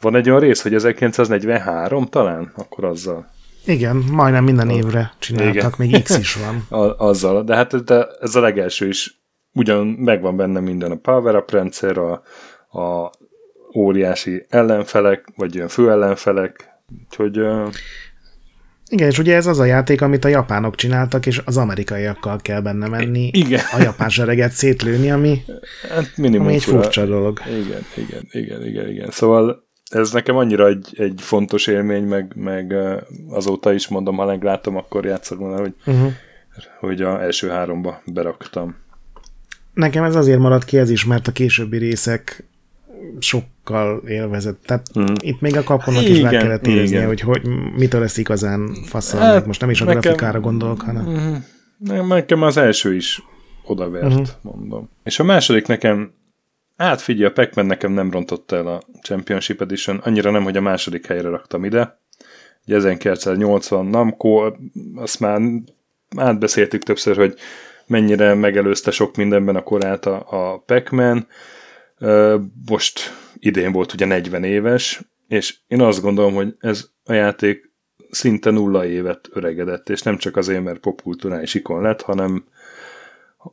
van 0.00 0.14
egy 0.14 0.28
olyan 0.28 0.40
rész, 0.40 0.62
hogy 0.62 0.74
1943 0.74 2.06
talán, 2.06 2.52
akkor 2.56 2.84
azzal. 2.84 3.26
Igen, 3.64 3.96
majdnem 4.10 4.44
minden 4.44 4.70
évre 4.70 5.12
csináltak, 5.18 5.54
Igen. 5.54 5.72
még 5.76 6.02
X 6.02 6.18
is 6.18 6.34
van. 6.34 6.66
A, 6.80 7.06
azzal, 7.06 7.44
de 7.44 7.54
hát 7.54 7.84
de 7.84 8.06
ez 8.20 8.34
a 8.34 8.40
legelső 8.40 8.88
is, 8.88 9.20
ugyan 9.52 9.86
megvan 9.86 10.36
benne 10.36 10.60
minden 10.60 10.90
a 10.90 10.96
power 10.96 11.36
up 11.36 11.50
rendszer, 11.50 11.98
a, 11.98 12.12
a 12.80 13.10
óriási 13.78 14.46
ellenfelek, 14.48 15.24
vagy 15.36 15.56
olyan 15.56 15.68
fő 15.68 15.90
ellenfelek, 15.90 16.68
úgyhogy 17.04 17.40
igen, 18.90 19.08
és 19.08 19.18
ugye 19.18 19.34
ez 19.34 19.46
az 19.46 19.58
a 19.58 19.64
játék, 19.64 20.00
amit 20.00 20.24
a 20.24 20.28
japánok 20.28 20.74
csináltak, 20.74 21.26
és 21.26 21.42
az 21.44 21.56
amerikaiakkal 21.56 22.38
kell 22.42 22.60
benne 22.60 22.88
menni. 22.88 23.30
Igen. 23.32 23.60
A 23.72 23.82
japán 23.82 24.08
sereget 24.08 24.50
szétlőni, 24.50 25.10
ami, 25.10 25.42
hát 25.88 26.16
minimum 26.16 26.46
ami 26.46 26.54
egy 26.54 26.64
fura. 26.64 26.82
furcsa 26.82 27.06
dolog. 27.06 27.40
Igen, 27.46 27.84
igen, 27.96 28.22
igen, 28.30 28.66
igen, 28.66 28.88
igen. 28.88 29.10
Szóval 29.10 29.66
ez 29.90 30.12
nekem 30.12 30.36
annyira 30.36 30.66
egy, 30.66 30.94
egy 30.96 31.20
fontos 31.20 31.66
élmény, 31.66 32.04
meg, 32.04 32.32
meg 32.36 32.74
azóta 33.30 33.72
is 33.72 33.88
mondom, 33.88 34.16
ha 34.16 34.24
meglátom, 34.24 34.76
akkor 34.76 35.04
játszok 35.04 35.38
volna, 35.38 35.60
hogy, 35.60 35.74
uh-huh. 35.86 36.12
hogy 36.78 37.02
a 37.02 37.22
első 37.22 37.48
háromba 37.48 38.02
beraktam. 38.04 38.76
Nekem 39.74 40.04
ez 40.04 40.14
azért 40.14 40.38
maradt 40.38 40.64
ki 40.64 40.78
ez 40.78 40.90
is, 40.90 41.04
mert 41.04 41.28
a 41.28 41.32
későbbi 41.32 41.78
részek 41.78 42.44
sokkal 43.18 44.02
élvezett. 44.06 44.62
Tehát 44.64 44.86
hmm. 44.92 45.14
itt 45.20 45.40
még 45.40 45.56
a 45.56 45.62
kaponak 45.62 46.02
is 46.02 46.20
rá 46.20 46.30
kellett 46.30 46.66
érezni, 46.66 46.96
hogy, 46.96 47.20
hogy 47.20 47.42
mitől 47.76 48.00
lesz 48.00 48.16
igazán 48.16 48.74
faszal. 48.84 49.20
Hát, 49.20 49.46
most 49.46 49.60
nem 49.60 49.70
is 49.70 49.80
a 49.80 49.84
nekem, 49.84 50.00
grafikára 50.00 50.40
gondolok, 50.40 50.80
hanem... 50.80 51.04
Hmm. 51.04 52.06
Nekem 52.06 52.42
az 52.42 52.56
első 52.56 52.94
is 52.94 53.22
odavert, 53.64 54.06
uh-huh. 54.06 54.26
mondom. 54.42 54.88
És 55.04 55.18
a 55.18 55.24
második 55.24 55.66
nekem, 55.66 56.12
hát 56.76 57.00
figyelj, 57.00 57.24
a 57.24 57.32
pac 57.32 57.54
nekem 57.54 57.92
nem 57.92 58.10
rontotta 58.10 58.56
el 58.56 58.66
a 58.66 58.82
Championship 59.02 59.60
Edition, 59.60 59.96
annyira 59.96 60.30
nem, 60.30 60.42
hogy 60.42 60.56
a 60.56 60.60
második 60.60 61.06
helyre 61.06 61.28
raktam 61.28 61.64
ide. 61.64 61.98
Ugye 62.66 62.76
1980 62.76 63.86
Namco, 63.86 64.52
azt 64.94 65.20
már 65.20 65.40
átbeszéltük 66.16 66.82
többször, 66.82 67.16
hogy 67.16 67.34
mennyire 67.86 68.34
megelőzte 68.34 68.90
sok 68.90 69.16
mindenben 69.16 69.56
a 69.56 69.62
korát 69.62 70.06
a, 70.06 70.26
a 70.28 70.58
Pac-Man, 70.66 71.26
most 72.68 73.00
idén 73.34 73.72
volt 73.72 73.92
ugye 73.92 74.06
40 74.06 74.44
éves, 74.44 75.00
és 75.28 75.56
én 75.66 75.80
azt 75.80 76.00
gondolom, 76.00 76.34
hogy 76.34 76.54
ez 76.58 76.88
a 77.04 77.12
játék 77.12 77.72
szinte 78.10 78.50
nulla 78.50 78.86
évet 78.86 79.28
öregedett, 79.32 79.88
és 79.88 80.02
nem 80.02 80.16
csak 80.16 80.36
azért, 80.36 80.62
mert 80.62 80.80
popkulturális 80.80 81.54
ikon 81.54 81.82
lett, 81.82 82.02
hanem 82.02 82.44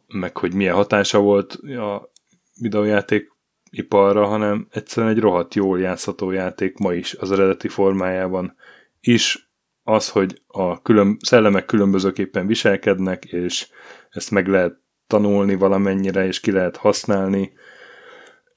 meg 0.08 0.38
hogy 0.38 0.54
milyen 0.54 0.76
hatása 0.76 1.20
volt 1.20 1.54
a 1.54 2.12
videójáték 2.60 3.32
iparra, 3.72 4.26
hanem 4.26 4.68
egyszerűen 4.72 5.12
egy 5.12 5.20
rohadt 5.20 5.54
jól 5.54 5.80
játszható 5.80 6.32
játék 6.32 6.78
ma 6.78 6.94
is 6.94 7.14
az 7.14 7.32
eredeti 7.32 7.68
formájában 7.68 8.56
is. 9.02 9.50
Az, 9.84 10.10
hogy 10.10 10.42
a 10.48 10.82
külön, 10.82 11.18
szellemek 11.20 11.66
különbözőképpen 11.66 12.48
viselkednek, 12.48 13.26
és 13.26 13.68
ezt 14.10 14.32
meg 14.32 14.48
lehet 14.48 14.80
tanulni 15.08 15.56
valamennyire, 15.56 16.26
és 16.26 16.40
ki 16.40 16.52
lehet 16.52 16.78
használni, 16.78 17.54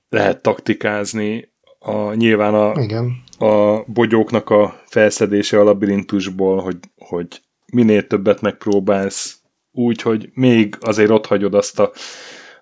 lehet 0.09 0.43
taktikázni. 0.43 1.53
A, 1.79 2.15
nyilván 2.15 2.55
a, 2.55 2.81
Igen. 2.81 3.23
a 3.39 3.83
bogyóknak 3.87 4.51
a 4.51 4.81
felszedése 4.87 5.61
a 5.61 5.63
labirintusból, 5.63 6.61
hogy, 6.61 6.77
hogy 6.99 7.43
minél 7.73 8.07
többet 8.07 8.41
megpróbálsz, 8.41 9.39
úgy, 9.73 10.03
hogy 10.03 10.31
még 10.35 10.77
azért 10.81 11.11
ott 11.11 11.27
hagyod 11.27 11.55
azt 11.55 11.79
a, 11.79 11.93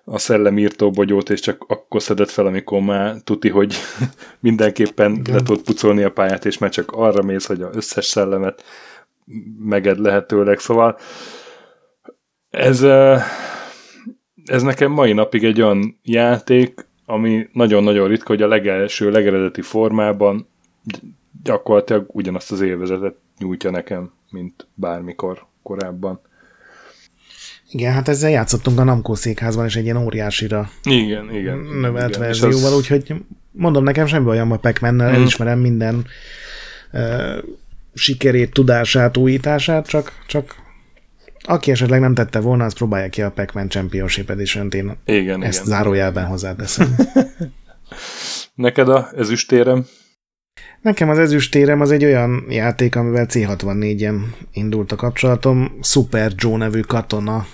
a 0.03 0.17
szellemírtó 0.17 0.91
bogyót, 0.91 1.29
és 1.29 1.39
csak 1.39 1.65
akkor 1.67 2.01
szeded 2.01 2.29
fel, 2.29 2.45
amikor 2.45 2.81
már 2.81 3.15
tuti, 3.23 3.49
hogy 3.49 3.75
mindenképpen 4.39 5.11
Igen. 5.11 5.35
le 5.35 5.41
tudod 5.41 5.63
pucolni 5.63 6.03
a 6.03 6.11
pályát, 6.11 6.45
és 6.45 6.57
már 6.57 6.69
csak 6.69 6.91
arra 6.91 7.23
mész, 7.23 7.45
hogy 7.45 7.61
az 7.61 7.75
összes 7.75 8.05
szellemet 8.05 8.63
meged 9.59 9.99
lehetőleg. 9.99 10.59
Szóval 10.59 10.97
ez 12.49 12.85
ez 14.47 14.61
nekem 14.61 14.91
mai 14.91 15.13
napig 15.13 15.43
egy 15.43 15.61
olyan 15.61 15.99
játék, 16.03 16.86
ami 17.09 17.49
nagyon-nagyon 17.53 18.07
ritka, 18.07 18.27
hogy 18.27 18.41
a 18.41 18.47
legelső, 18.47 19.11
legeredeti 19.11 19.61
formában 19.61 20.47
gyakorlatilag 21.43 22.05
ugyanazt 22.07 22.51
az 22.51 22.61
élvezetet 22.61 23.15
nyújtja 23.39 23.69
nekem, 23.69 24.11
mint 24.29 24.67
bármikor 24.73 25.45
korábban. 25.63 26.21
Igen, 27.69 27.93
hát 27.93 28.07
ezzel 28.07 28.29
játszottunk 28.29 28.79
a 28.79 28.83
Namco 28.83 29.15
székházban, 29.15 29.65
és 29.65 29.75
egy 29.75 29.83
ilyen 29.83 29.97
óriásira 29.97 30.69
igen, 30.83 31.33
igen, 31.33 31.57
növelt 31.57 32.09
igen, 32.09 32.21
verzióval, 32.21 32.71
az... 32.71 32.77
úgyhogy 32.77 33.15
mondom, 33.51 33.83
nekem 33.83 34.05
semmi 34.05 34.27
olyan 34.27 34.51
a 34.51 34.57
pac 34.57 34.79
hmm. 34.79 34.99
elismerem 34.99 35.59
minden 35.59 36.05
uh, 36.93 37.43
sikerét, 37.93 38.53
tudását, 38.53 39.17
újítását, 39.17 39.87
csak, 39.87 40.11
csak 40.27 40.55
aki 41.47 41.71
esetleg 41.71 41.99
nem 41.99 42.13
tette 42.13 42.39
volna, 42.39 42.65
az 42.65 42.73
próbálja 42.73 43.09
ki 43.09 43.21
a 43.21 43.31
Pac-Man 43.31 43.69
Championship 43.69 44.29
Edition-t, 44.29 44.73
én 44.73 44.97
igen, 45.05 45.43
ezt 45.43 45.65
igen. 45.65 45.77
zárójelben 45.77 46.25
hozzáteszem. 46.25 46.95
Neked 48.55 48.89
a 48.89 49.09
ezüstérem? 49.15 49.85
Nekem 50.81 51.09
az 51.09 51.19
ezüstérem 51.19 51.81
az 51.81 51.91
egy 51.91 52.05
olyan 52.05 52.45
játék, 52.49 52.95
amivel 52.95 53.25
C64-en 53.29 54.15
indult 54.51 54.91
a 54.91 54.95
kapcsolatom. 54.95 55.77
Super 55.81 56.31
Joe 56.35 56.57
nevű 56.57 56.79
katona 56.79 57.45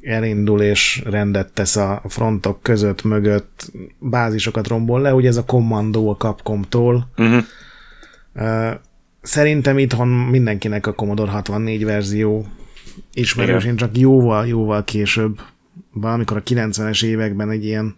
elindul 0.00 0.62
és 0.62 1.02
rendet 1.04 1.52
tesz 1.52 1.76
a 1.76 2.02
frontok 2.08 2.62
között, 2.62 3.02
mögött, 3.02 3.72
bázisokat 3.98 4.68
rombol 4.68 5.00
le, 5.00 5.14
ugye 5.14 5.28
ez 5.28 5.36
a 5.36 5.44
kommandó 5.44 6.10
a 6.10 6.16
Capcom-tól. 6.16 7.08
Uh-huh. 7.16 7.44
Szerintem 9.22 9.78
itthon 9.78 10.08
mindenkinek 10.08 10.86
a 10.86 10.92
Commodore 10.92 11.30
64 11.30 11.84
verzió 11.84 12.46
ismerős, 13.12 13.64
én 13.64 13.76
csak 13.76 13.98
jóval, 13.98 14.46
jóval 14.46 14.84
később, 14.84 15.40
valamikor 15.92 16.36
a 16.36 16.42
90-es 16.42 17.04
években 17.04 17.50
egy 17.50 17.64
ilyen 17.64 17.94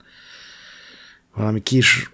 valami 1.34 1.62
kis 1.62 2.11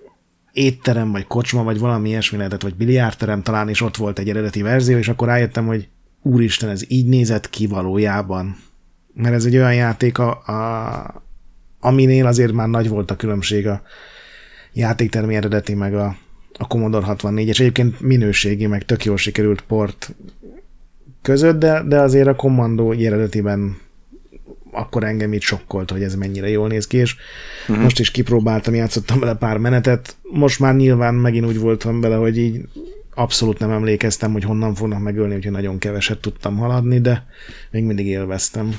étterem, 0.53 1.13
vagy 1.13 1.27
kocsma, 1.27 1.63
vagy 1.63 1.79
valami 1.79 2.09
ilyesmi 2.09 2.37
lehetett, 2.37 2.63
vagy 2.63 2.75
biliárdterem 2.75 3.43
talán, 3.43 3.69
és 3.69 3.81
ott 3.81 3.97
volt 3.97 4.19
egy 4.19 4.29
eredeti 4.29 4.63
verzió, 4.63 4.97
és 4.97 5.09
akkor 5.09 5.29
rájöttem, 5.29 5.67
hogy 5.67 5.89
úristen, 6.23 6.69
ez 6.69 6.83
így 6.89 7.07
nézett 7.07 7.51
ki 7.51 7.67
valójában. 7.67 8.57
Mert 9.15 9.35
ez 9.35 9.45
egy 9.45 9.57
olyan 9.57 9.75
játék, 9.75 10.19
a, 10.19 10.31
a, 10.31 11.25
aminél 11.81 12.27
azért 12.27 12.53
már 12.53 12.69
nagy 12.69 12.89
volt 12.89 13.11
a 13.11 13.17
különbség 13.17 13.67
a 13.67 13.83
játéktermi 14.73 15.35
eredeti, 15.35 15.75
meg 15.75 15.95
a, 15.95 16.17
a 16.59 16.67
Commodore 16.67 17.07
64, 17.07 17.49
és 17.49 17.61
egyébként 17.61 18.01
minőségi, 18.01 18.67
meg 18.67 18.85
tök 18.85 19.05
jól 19.05 19.17
sikerült 19.17 19.61
port 19.61 20.15
között, 21.23 21.59
de, 21.59 21.83
de 21.83 22.01
azért 22.01 22.29
a 22.29 22.35
kommandó 22.35 22.93
eredetiben 22.93 23.77
akkor 24.73 25.05
engem 25.05 25.33
így 25.33 25.43
sokkolt, 25.43 25.91
hogy 25.91 26.03
ez 26.03 26.15
mennyire 26.15 26.49
jól 26.49 26.69
néz 26.69 26.87
ki, 26.87 26.97
és 26.97 27.17
uh-huh. 27.69 27.83
most 27.83 27.99
is 27.99 28.11
kipróbáltam, 28.11 28.75
játszottam 28.75 29.21
bele 29.21 29.35
pár 29.35 29.59
menetet, 29.59 30.17
most 30.23 30.61
már 30.61 30.75
nyilván 30.75 31.15
megint 31.15 31.47
úgy 31.47 31.59
voltam 31.59 32.01
bele, 32.01 32.17
hogy 32.17 32.39
így 32.39 32.61
abszolút 33.15 33.59
nem 33.59 33.71
emlékeztem, 33.71 34.33
hogy 34.33 34.45
honnan 34.45 34.75
fognak 34.75 35.01
megölni, 35.01 35.35
úgyhogy 35.35 35.53
nagyon 35.53 35.79
keveset 35.79 36.21
tudtam 36.21 36.57
haladni, 36.57 37.01
de 37.01 37.27
még 37.71 37.85
mindig 37.85 38.07
élveztem. 38.07 38.77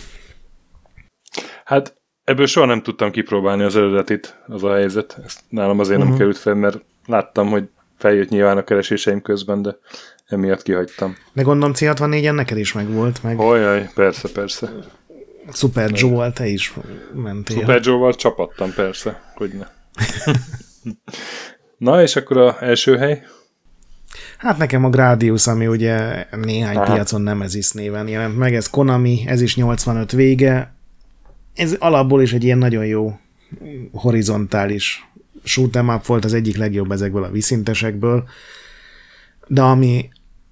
Hát 1.66 1.98
ebből 2.24 2.46
soha 2.46 2.66
nem 2.66 2.82
tudtam 2.82 3.12
kipróbálni 3.12 3.64
az 3.64 3.76
eredetit, 3.76 4.42
az 4.48 4.64
a 4.64 4.74
helyzet. 4.74 5.20
Ezt 5.26 5.40
nálam 5.50 5.80
azért 5.80 6.00
uh-huh. 6.00 6.04
nem 6.04 6.08
mhm. 6.08 6.18
került 6.18 6.38
fel, 6.38 6.54
mert 6.54 6.84
láttam, 7.06 7.48
hogy 7.48 7.70
feljött 8.02 8.30
nyilván 8.30 8.58
a 8.58 8.64
kereséseim 8.64 9.22
közben, 9.22 9.62
de 9.62 9.78
emiatt 10.28 10.62
kihagytam. 10.62 11.16
De 11.34 11.42
gondolom 11.42 11.74
C64-en 11.78 12.36
neked 12.36 12.58
is 12.58 12.74
megvolt, 12.74 13.24
meg... 13.24 13.40
Olyaj, 13.40 13.90
persze, 13.96 14.30
persze. 14.30 14.72
Super 15.52 15.92
Joe-val 15.94 16.34
te 16.34 16.48
is 16.48 16.74
mentél. 17.14 17.58
Super 17.58 17.82
Joe-val 17.84 18.14
csapattam, 18.14 18.74
persze, 18.74 19.22
hogy 19.36 19.52
ne. 19.54 19.68
Na, 21.78 22.02
és 22.02 22.16
akkor 22.16 22.38
a 22.38 22.58
első 22.60 22.98
hely? 22.98 23.24
Hát 24.38 24.58
nekem 24.58 24.86
a 24.86 24.90
Gradius, 24.90 25.48
ami 25.48 25.68
ugye 25.68 26.26
néhány 26.32 26.76
Aha. 26.76 26.94
piacon 26.94 27.22
nem 27.22 27.42
ez 27.42 27.56
is 27.56 27.72
néven 27.72 28.08
jelent 28.08 28.38
meg, 28.38 28.56
ez 28.56 28.70
Konami, 28.70 29.24
ez 29.28 29.42
is 29.42 29.56
85 29.56 30.12
vége. 30.12 30.74
Ez 31.56 31.76
alapból 31.80 32.22
is 32.22 32.34
egy 32.34 32.44
ilyen 32.44 32.58
nagyon 32.58 32.86
jó 32.86 33.20
horizontális 33.92 35.11
shoot'em 35.46 35.96
up 35.96 36.06
volt, 36.06 36.26
az 36.26 36.34
egyik 36.34 36.58
legjobb 36.58 36.92
ezekből 36.92 37.24
a 37.24 37.32
viszintesekből, 37.32 38.28
de 39.48 39.62
ami 39.62 40.10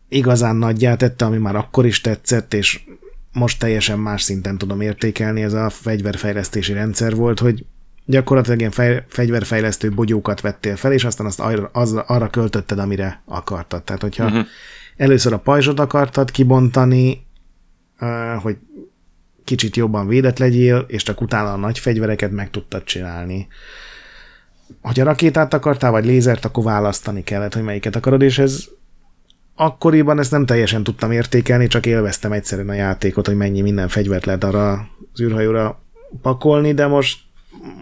igazán 0.10 0.56
nagyját 0.56 0.98
tette, 0.98 1.26
ami 1.26 1.38
már 1.38 1.56
akkor 1.56 1.86
is 1.86 2.02
tetszett, 2.02 2.54
és 2.54 2.80
most 3.34 3.60
teljesen 3.60 4.00
más 4.00 4.22
szinten 4.22 4.58
tudom 4.58 4.82
értékelni, 4.82 5.42
ez 5.42 5.54
a 5.54 5.70
fegyverfejlesztési 5.70 6.74
rendszer 6.74 7.16
volt, 7.16 7.40
hogy 7.40 7.66
gyakorlatilag 8.06 8.60
ilyen 8.60 8.72
fej, 8.72 9.06
fegyverfejlesztő 9.08 9.92
bogyókat 9.92 10.42
vettél 10.42 10.76
fel, 10.76 10.92
és 10.92 11.04
aztán 11.04 11.26
azt 11.26 11.40
arra, 11.40 11.70
az, 11.74 11.94
arra 11.94 12.30
költötted, 12.30 12.80
amire 12.80 13.22
akartad. 13.26 13.84
Tehát, 13.84 14.02
hogyha 14.02 14.26
uh-huh. 14.26 14.46
először 14.98 15.34
a 15.34 15.40
pajzsot 15.40 15.80
akartad 15.80 16.32
kibontani, 16.32 17.26
hogy 18.42 18.58
kicsit 19.44 19.76
jobban 19.76 20.08
védett 20.08 20.38
legyél, 20.38 20.86
és 20.88 21.04
csak 21.04 21.22
utána 21.22 21.54
a 21.54 21.58
nagy 21.58 21.80
fegyvereket 21.80 22.32
meg 22.32 22.50
tudtad 22.50 22.84
csinálni. 22.84 23.48
Hogyha 24.82 25.04
rakétát 25.04 25.54
akartál, 25.54 25.92
vagy 25.92 26.06
lézert, 26.06 26.46
akkor 26.46 26.64
választani 26.64 27.24
kellett, 27.24 27.54
hogy 27.54 27.64
melyiket 27.64 27.96
akarod, 27.96 28.22
és 28.22 28.38
ez 28.38 28.66
akkoriban 29.56 30.20
ezt 30.20 30.32
nem 30.32 30.46
teljesen 30.46 30.84
tudtam 30.84 31.12
értékelni, 31.12 31.68
csak 31.68 31.86
élveztem 31.86 32.32
egyszerűen 32.32 32.70
a 32.70 32.74
játékot, 32.74 33.28
hogy 33.28 33.36
mennyi 33.36 33.62
minden 33.62 33.88
fegyvert 33.88 34.26
lehet 34.26 34.44
arra 34.44 34.90
az 35.14 35.22
űrhajóra 35.22 35.82
pakolni, 36.22 36.74
de 36.74 36.88
most, 36.88 37.20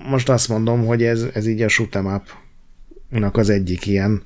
most 0.10 0.30
azt 0.30 0.50
mondom, 0.50 0.86
hogy 0.86 1.04
ez, 1.04 1.26
ez 1.34 1.48
így 1.48 1.62
a 1.62 1.68
shoot'em 1.68 2.16
up 2.16 3.36
az 3.36 3.50
egyik 3.50 3.86
ilyen 3.86 4.24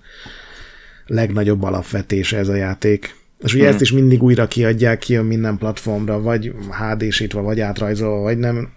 legnagyobb 1.05 1.63
alapvetése 1.63 2.37
ez 2.37 2.47
a 2.47 2.55
játék. 2.55 3.15
És 3.43 3.53
ugye 3.53 3.63
hmm. 3.63 3.71
ezt 3.71 3.81
is 3.81 3.91
mindig 3.91 4.23
újra 4.23 4.47
kiadják, 4.47 4.99
kijön 4.99 5.25
minden 5.25 5.57
platformra, 5.57 6.21
vagy 6.21 6.53
HD-sítva, 6.69 7.41
vagy 7.41 7.59
átrajzolva, 7.59 8.21
vagy 8.21 8.37
nem. 8.37 8.69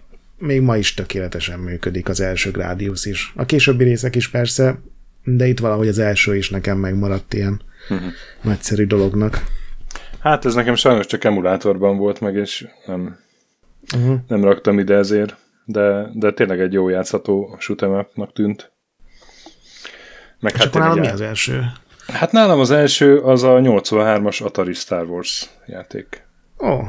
Még 0.45 0.61
ma 0.61 0.77
is 0.77 0.93
tökéletesen 0.93 1.59
működik 1.59 2.09
az 2.09 2.19
első 2.19 2.51
Gradius 2.51 3.05
is. 3.05 3.33
A 3.35 3.45
későbbi 3.45 3.83
részek 3.83 4.15
is 4.15 4.29
persze, 4.29 4.79
de 5.23 5.47
itt 5.47 5.59
valahogy 5.59 5.87
az 5.87 5.99
első 5.99 6.35
is 6.35 6.49
nekem 6.49 6.77
megmaradt 6.77 7.33
ilyen 7.33 7.61
uh-huh. 7.89 8.07
nagyszerű 8.41 8.85
dolognak. 8.85 9.43
Hát 10.19 10.45
ez 10.45 10.53
nekem 10.53 10.75
sajnos 10.75 11.05
csak 11.05 11.23
emulátorban 11.23 11.97
volt 11.97 12.19
meg, 12.19 12.35
és 12.35 12.67
nem, 12.85 13.17
uh-huh. 13.95 14.19
nem 14.27 14.43
raktam 14.43 14.79
ide 14.79 14.95
ezért, 14.95 15.35
de, 15.65 16.09
de 16.13 16.31
tényleg 16.31 16.59
egy 16.59 16.73
jó 16.73 16.89
játszható 16.89 17.57
shoot'em 17.59 18.33
tűnt. 18.33 18.71
Meg 20.39 20.53
és 20.53 20.59
hát 20.59 20.67
akkor 20.67 20.81
nálam 20.81 20.99
mi 20.99 21.07
az 21.07 21.21
első? 21.21 21.61
Hát 22.07 22.31
nálam 22.31 22.59
az 22.59 22.71
első 22.71 23.17
az 23.17 23.43
a 23.43 23.53
83-as 23.53 24.43
Atari 24.43 24.73
Star 24.73 25.05
Wars 25.05 25.49
játék. 25.65 26.27
Ó. 26.63 26.67
Oh. 26.67 26.87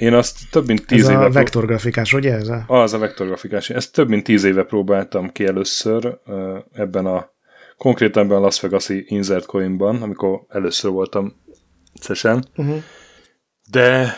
Én 0.00 0.14
azt 0.14 0.38
több 0.50 0.66
mint 0.66 0.86
tíz 0.86 1.02
ez 1.02 1.10
éve... 1.10 1.24
a 1.24 1.30
vektorgrafikás, 1.30 2.12
ugye 2.12 2.34
ez 2.34 2.48
a? 2.48 2.64
Az 2.66 2.92
a 2.92 2.98
vektorgrafikás. 2.98 3.70
Ezt 3.70 3.92
több 3.92 4.08
mint 4.08 4.24
tíz 4.24 4.44
éve 4.44 4.62
próbáltam 4.62 5.32
ki 5.32 5.46
először 5.46 6.18
ebben 6.72 7.06
a 7.06 7.30
konkrétan 7.76 8.24
ebben 8.24 8.36
a 8.36 8.40
Las 8.40 8.60
Vegas-i 8.60 9.04
Insert 9.08 9.46
Coin-ban, 9.46 10.02
amikor 10.02 10.40
először 10.48 10.90
voltam 10.90 11.40
szesen, 12.00 12.44
uh-huh. 12.56 12.82
de, 13.70 14.12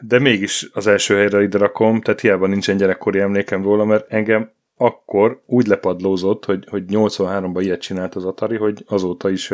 de 0.00 0.18
mégis 0.18 0.68
az 0.72 0.86
első 0.86 1.16
helyre 1.16 1.42
ide 1.42 1.58
rakom, 1.58 2.00
tehát 2.00 2.20
hiába 2.20 2.46
nincsen 2.46 2.76
gyerekkori 2.76 3.18
emlékem 3.18 3.62
róla, 3.62 3.84
mert 3.84 4.12
engem 4.12 4.50
akkor 4.76 5.42
úgy 5.46 5.66
lepadlózott, 5.66 6.44
hogy, 6.44 6.66
hogy 6.68 6.84
83-ban 6.88 7.60
ilyet 7.60 7.80
csinált 7.80 8.14
az 8.14 8.24
Atari, 8.24 8.56
hogy 8.56 8.84
azóta 8.86 9.30
is 9.30 9.52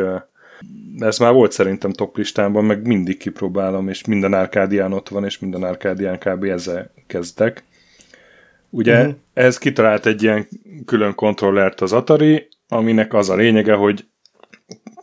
ez 0.99 1.17
már 1.17 1.33
volt 1.33 1.51
szerintem 1.51 1.91
top 1.91 2.17
listámban, 2.17 2.65
meg 2.65 2.87
mindig 2.87 3.17
kipróbálom, 3.17 3.89
és 3.89 4.05
minden 4.05 4.33
árkádián 4.33 4.93
ott 4.93 5.09
van, 5.09 5.25
és 5.25 5.39
minden 5.39 5.65
árkádián 5.65 6.19
kb. 6.19 6.43
ezzel 6.43 6.91
kezdtek. 7.07 7.63
Ugye 8.69 8.99
uh-huh. 8.99 9.15
ez 9.33 9.57
kitalált 9.57 10.05
egy 10.05 10.23
ilyen 10.23 10.47
külön 10.85 11.15
kontrollert 11.15 11.81
az 11.81 11.93
Atari, 11.93 12.47
aminek 12.67 13.13
az 13.13 13.29
a 13.29 13.35
lényege, 13.35 13.73
hogy 13.73 14.05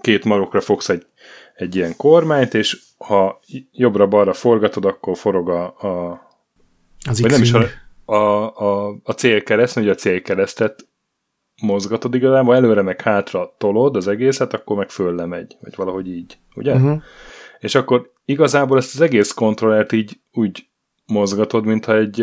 két 0.01 0.24
marokra 0.24 0.60
fogsz 0.60 0.89
egy, 0.89 1.06
egy 1.55 1.76
ilyen 1.76 1.97
kormányt, 1.97 2.55
és 2.55 2.81
ha 2.98 3.40
jobbra-balra 3.72 4.32
forgatod, 4.32 4.85
akkor 4.85 5.16
forog 5.16 5.48
a, 5.48 5.64
a 5.64 6.22
az 7.09 7.20
vagy 7.20 7.31
nem 7.31 7.43
is 7.43 7.52
a, 7.52 7.66
a, 8.05 8.14
a, 8.56 8.97
a 9.02 9.12
célkereszt, 9.12 9.76
ugye 9.76 9.90
a 9.90 9.94
célkeresztet 9.94 10.86
mozgatod 11.62 12.14
igazából, 12.14 12.55
előre 12.55 12.82
meg 12.82 13.01
hátra 13.01 13.55
tolod 13.59 13.97
az 13.97 14.09
egészet, 14.09 14.55
akkor 14.55 14.76
meg 14.76 14.90
fölle 14.90 15.26
megy, 15.26 15.56
vagy 15.60 15.74
valahogy 15.76 16.09
így, 16.09 16.39
ugye? 16.55 16.74
Uh-huh. 16.74 17.02
És 17.59 17.74
akkor 17.74 18.12
igazából 18.24 18.78
ezt 18.78 18.94
az 18.94 19.01
egész 19.01 19.32
kontrollert 19.32 19.93
így 19.93 20.20
úgy 20.32 20.66
mozgatod, 21.06 21.64
mintha 21.64 21.97
egy 21.97 22.20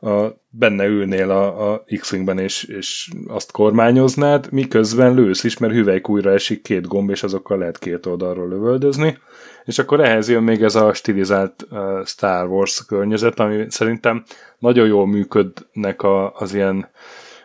a, 0.00 0.42
benne 0.50 0.86
ülnél 0.86 1.30
a, 1.30 1.72
a 1.72 1.84
X-Wingben, 1.98 2.38
és, 2.38 2.64
és 2.64 3.10
azt 3.26 3.52
kormányoznád, 3.52 4.52
miközben 4.52 5.14
lősz 5.14 5.44
is, 5.44 5.58
mert 5.58 5.72
hüvelyk 5.72 6.08
újra 6.08 6.30
esik 6.30 6.62
két 6.62 6.86
gomb, 6.86 7.10
és 7.10 7.22
azokkal 7.22 7.58
lehet 7.58 7.78
két 7.78 8.06
oldalról 8.06 8.48
lövöldözni. 8.48 9.18
És 9.64 9.78
akkor 9.78 10.00
ehhez 10.00 10.28
jön 10.28 10.42
még 10.42 10.62
ez 10.62 10.74
a 10.74 10.92
stilizált 10.92 11.66
uh, 11.70 12.04
Star 12.04 12.48
Wars 12.48 12.84
környezet, 12.86 13.40
ami 13.40 13.64
szerintem 13.68 14.24
nagyon 14.58 14.86
jól 14.86 15.06
működnek 15.06 16.02
a, 16.02 16.32
az 16.32 16.54
ilyen 16.54 16.88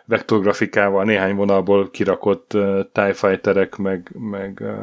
vektorgrafikával, 0.05 1.03
néhány 1.03 1.35
vonalból 1.35 1.89
kirakott 1.89 2.53
uh, 2.53 2.79
TIE 2.91 3.13
Fighterek, 3.13 3.77
meg, 3.77 4.11
meg, 4.31 4.59
uh, 4.61 4.77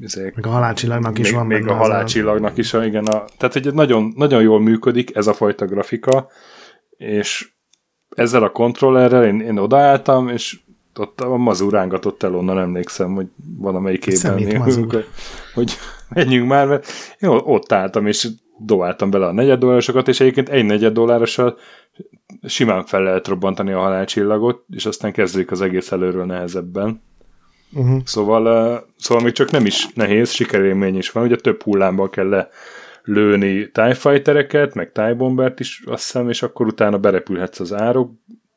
izék, 0.00 0.34
meg 0.34 0.46
a 0.46 0.50
halálcsillagnak 0.50 1.18
is 1.18 1.26
még, 1.26 1.34
van 1.34 1.46
Még 1.46 1.66
a 1.66 1.74
halálcsillagnak 1.74 2.58
is, 2.58 2.72
igen. 2.72 3.04
A, 3.04 3.24
tehát, 3.38 3.52
hogy 3.52 3.74
nagyon, 3.74 4.12
nagyon 4.16 4.42
jól 4.42 4.60
működik 4.60 5.16
ez 5.16 5.26
a 5.26 5.32
fajta 5.32 5.66
grafika, 5.66 6.28
és 6.96 7.52
ezzel 8.08 8.42
a 8.42 8.50
kontrollerrel 8.50 9.24
én, 9.24 9.40
én 9.40 9.58
odaálltam, 9.58 10.28
és 10.28 10.58
ott 10.98 11.20
a 11.20 11.36
mazur 11.36 11.72
rángatott 11.72 12.22
el 12.22 12.34
onnan, 12.34 12.58
emlékszem, 12.58 13.14
hogy 13.14 13.26
van 13.58 13.74
amelyik 13.74 14.06
évben, 14.06 14.60
hogy, 14.60 15.06
hogy 15.54 15.72
menjünk 16.08 16.48
már, 16.48 16.66
mert 16.66 16.86
én 17.18 17.28
ott 17.28 17.72
álltam, 17.72 18.06
és 18.06 18.28
dobáltam 18.58 19.10
bele 19.10 19.26
a 19.26 19.32
negyed 19.32 19.58
dollárosokat, 19.58 20.08
és 20.08 20.20
egyébként 20.20 20.48
egy 20.48 20.64
negyed 20.64 20.92
dollárossal 20.92 21.56
simán 22.46 22.84
fel 22.84 23.02
lehet 23.02 23.28
robbantani 23.28 23.72
a 23.72 23.80
halálcsillagot, 23.80 24.64
és 24.70 24.86
aztán 24.86 25.12
kezdődik 25.12 25.50
az 25.50 25.60
egész 25.60 25.92
előről 25.92 26.24
nehezebben. 26.24 27.02
Uh-huh. 27.72 28.00
Szóval, 28.04 28.72
uh, 28.72 28.80
szóval 28.96 29.24
még 29.24 29.32
csak 29.32 29.50
nem 29.50 29.66
is 29.66 29.88
nehéz, 29.94 30.30
sikerélmény 30.30 30.96
is 30.96 31.10
van, 31.10 31.24
ugye 31.24 31.36
több 31.36 31.62
hullámban 31.62 32.10
kell 32.10 32.28
le 32.28 32.48
lőni 33.04 33.70
TIE 33.70 33.94
Fightereket, 33.94 34.74
meg 34.74 34.92
TIE 34.92 35.14
Bombert 35.14 35.60
is, 35.60 35.82
azt 35.86 36.02
hiszem, 36.02 36.28
és 36.28 36.42
akkor 36.42 36.66
utána 36.66 36.98
berepülhetsz 36.98 37.60
az 37.60 37.72
árok. 37.72 38.12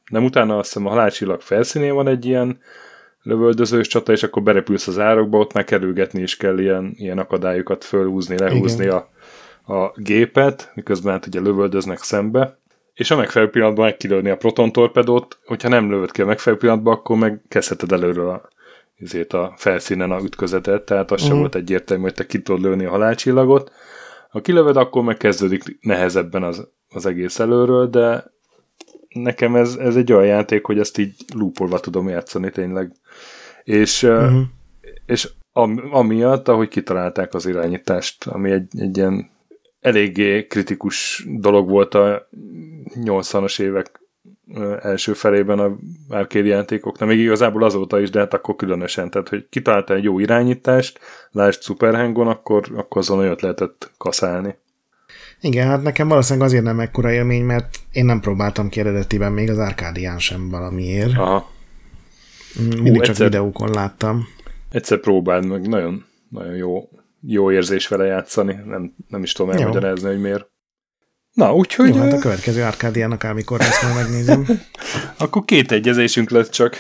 Nem 0.10 0.24
utána 0.24 0.58
azt 0.58 0.68
hiszem 0.68 0.88
a 0.88 0.90
halálcsillag 0.90 1.42
felszínén 1.42 1.94
van 1.94 2.08
egy 2.08 2.26
ilyen 2.26 2.60
lövöldözős 3.22 3.88
csata, 3.88 4.12
és 4.12 4.24
akkor 4.24 4.44
berepülsz 4.44 4.88
az 4.88 5.00
árokba, 5.00 5.38
ott 5.38 5.54
már 5.54 5.64
kerülgetni 5.64 6.22
is 6.22 6.38
kell 6.38 6.60
ilyen, 6.60 6.94
ilyen 6.96 7.18
akadályokat 7.18 7.84
fölhúzni, 7.84 8.38
lehúzni 8.38 8.88
a, 8.88 9.10
a 9.74 9.92
gépet, 9.96 10.72
miközben 10.76 11.14
hát 11.14 11.26
ugye 11.26 11.40
lövöldöznek 11.40 11.98
szembe, 11.98 12.60
és 12.98 13.12
a 13.12 13.16
megfelelő 13.16 13.52
pillanatban 13.52 13.86
meg 13.86 13.98
kilőni 13.98 14.30
a 14.30 14.38
proton 14.38 14.72
torpedót, 14.72 15.40
hogyha 15.46 15.70
nem 15.70 15.90
lövöd 15.90 16.12
ki 16.12 16.22
a 16.22 16.26
megfelelő 16.26 16.62
pillanatban, 16.62 16.94
akkor 16.94 17.18
meg 17.18 17.42
kezdheted 17.48 17.92
előről 17.92 18.30
a, 18.30 18.50
azért 19.02 19.34
a 19.34 19.54
felszínen 19.58 20.12
a 20.12 20.22
ütközetet, 20.22 20.84
tehát 20.84 21.12
az 21.12 21.12
uh-huh. 21.12 21.28
sem 21.28 21.32
mhm. 21.32 21.40
volt 21.40 21.56
egyértelmű, 21.56 22.04
hogy 22.04 22.14
te 22.14 22.26
ki 22.26 22.42
tudod 22.42 22.62
lőni 22.62 22.86
a 22.86 22.90
halálcsillagot. 22.90 23.72
Ha 24.30 24.42
kilöved, 24.42 24.78
akkor 24.78 25.04
meg 25.04 25.18
kezdődik 25.18 25.78
nehezebben 25.82 26.44
az, 26.44 26.68
az 26.90 27.06
egész 27.06 27.40
előről, 27.40 27.88
de 27.88 28.32
nekem 29.10 29.56
ez, 29.56 29.76
ez 29.76 29.96
egy 29.96 30.12
olyan 30.12 30.28
játék, 30.28 30.66
hogy 30.66 30.80
ezt 30.80 30.98
így 30.98 31.16
lúpolva 31.34 31.80
tudom 31.80 32.10
játszani 32.10 32.50
tényleg. 32.50 32.92
És, 33.64 34.04
uh-huh. 34.04 34.42
és 35.06 35.30
am, 35.52 35.88
amiatt, 35.92 36.48
ahogy 36.48 36.68
kitalálták 36.68 37.34
az 37.34 37.46
irányítást, 37.46 38.28
ami 38.28 38.52
egy, 38.52 38.80
egy 38.80 38.98
ilyen 38.98 39.30
eléggé 39.80 40.48
kritikus 40.48 41.26
dolog 41.28 41.70
volt 41.70 41.94
a 41.94 42.30
80-as 42.96 43.62
évek 43.62 44.00
első 44.82 45.14
felében 45.14 45.60
a 45.60 45.78
arcade 46.10 46.48
játékoknak, 46.48 47.08
még 47.08 47.20
igazából 47.20 47.64
azóta 47.64 48.00
is, 48.00 48.10
de 48.10 48.20
hát 48.20 48.34
akkor 48.34 48.56
különösen, 48.56 49.10
tehát 49.10 49.30
hogy 49.30 49.48
kitalálta 49.50 49.94
egy 49.94 50.04
jó 50.04 50.20
irányítást, 50.20 51.00
lásd 51.32 51.62
Super 51.62 51.96
Hangon, 51.96 52.28
akkor, 52.28 52.66
akkor 52.76 53.02
azon 53.02 53.20
olyat 53.20 53.42
lehetett 53.42 53.92
kaszálni. 53.98 54.56
Igen, 55.42 55.68
hát 55.68 55.84
nekem 55.84 56.08
valószínűleg 56.08 56.48
azért 56.48 56.64
nem 56.64 56.80
ekkora 56.80 57.12
élmény, 57.12 57.44
mert 57.44 57.78
én 57.92 58.06
nem 58.06 58.20
próbáltam 58.20 58.70
ki 58.70 58.80
eredetiben 58.80 59.32
még 59.32 59.50
az 59.50 59.58
Arkádián 59.58 60.20
sem 60.20 60.50
valamiért. 60.50 61.18
Aha. 61.18 61.50
Mindig 62.60 62.94
Hú, 62.94 63.00
csak 63.00 63.10
egyszer, 63.10 63.30
videókon 63.30 63.70
láttam. 63.70 64.28
Egyszer 64.72 65.00
próbáld 65.00 65.46
meg, 65.46 65.68
nagyon, 65.68 66.06
nagyon 66.30 66.56
jó, 66.56 66.90
jó 67.22 67.52
érzés 67.52 67.88
vele 67.88 68.06
játszani, 68.06 68.60
nem, 68.66 68.96
nem 69.08 69.24
is 69.24 69.32
tudom 69.32 69.52
elmagyarázni, 69.52 70.08
hogy 70.08 70.22
miért. 70.22 70.50
Na, 71.34 71.56
úgyhogy... 71.56 71.96
Jó, 71.96 72.02
hát 72.02 72.14
a 72.14 72.20
következő 72.20 72.64
Arkádiának 72.64 73.24
amikor 73.24 73.62
ezt 73.62 73.84
majd 73.84 73.96
megnézem. 73.96 74.46
Akkor 75.18 75.46
két 75.46 75.72
egyezésünk 75.72 76.30
lett 76.30 76.50
csak 76.50 76.76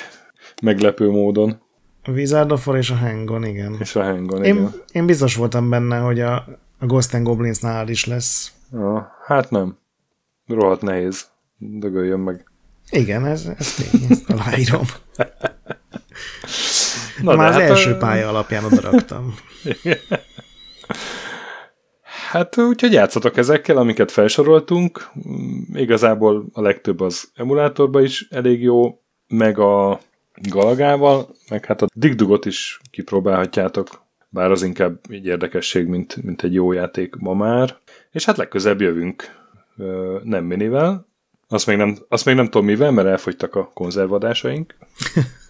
meglepő 0.61 1.09
módon. 1.09 1.61
A 2.03 2.11
Wizard 2.11 2.51
of 2.51 2.68
War 2.68 2.77
és 2.77 2.89
a 2.89 2.95
Hangon, 2.95 3.43
igen. 3.43 3.76
És 3.80 3.95
a 3.95 4.03
Hangon, 4.03 4.43
én, 4.43 4.55
igen. 4.55 4.73
Én 4.91 5.05
biztos 5.05 5.35
voltam 5.35 5.69
benne, 5.69 5.97
hogy 5.97 6.19
a, 6.19 6.35
a 6.80 6.85
Ghost 6.85 7.14
and 7.14 7.23
Goblins 7.23 7.59
nál 7.59 7.88
is 7.88 8.05
lesz. 8.05 8.51
Ja, 8.72 9.11
hát 9.26 9.49
nem. 9.49 9.77
Rohadt 10.47 10.81
nehéz. 10.81 11.27
Dögöljön 11.57 12.19
meg. 12.19 12.45
Igen, 12.89 13.26
ez, 13.26 13.45
ez 13.57 13.73
tény, 13.73 14.01
ezt 14.09 14.30
aláírom. 14.30 14.85
Na, 17.22 17.35
Már 17.35 17.48
az 17.48 17.53
hát 17.53 17.69
első 17.69 17.91
a... 17.91 17.98
pálya 17.98 18.30
alapján 18.30 18.64
odaraktam. 18.64 19.35
Hát 22.30 22.57
úgyhogy 22.57 22.91
játszatok 22.91 23.38
ezekkel, 23.38 23.77
amiket 23.77 24.11
felsoroltunk. 24.11 25.10
Igazából 25.73 26.45
a 26.53 26.61
legtöbb 26.61 26.99
az 26.99 27.31
emulátorban 27.35 28.03
is 28.03 28.27
elég 28.30 28.61
jó, 28.61 29.02
meg 29.27 29.60
a 29.60 29.99
Galagával, 30.49 31.30
meg 31.49 31.65
hát 31.65 31.81
a 31.81 31.88
Digdugot 31.94 32.45
is 32.45 32.80
kipróbálhatjátok, 32.91 33.88
bár 34.30 34.52
az 34.52 34.64
inkább 34.64 34.99
egy 35.10 35.26
érdekesség, 35.26 35.88
mint, 35.88 36.23
mint 36.23 36.44
egy 36.44 36.53
jó 36.53 36.72
játék 36.72 37.15
ma 37.15 37.34
már. 37.34 37.77
És 38.11 38.26
hát 38.26 38.38
legközebb 38.38 38.81
jövünk 38.81 39.23
nem 40.23 40.45
minivel, 40.45 41.07
azt 41.49 41.67
még, 41.67 41.77
nem, 41.77 41.97
azt 42.09 42.25
még 42.25 42.35
nem 42.35 42.45
tudom 42.45 42.65
mivel, 42.65 42.91
mert 42.91 43.07
elfogytak 43.07 43.55
a 43.55 43.71
konzervadásaink. 43.73 44.75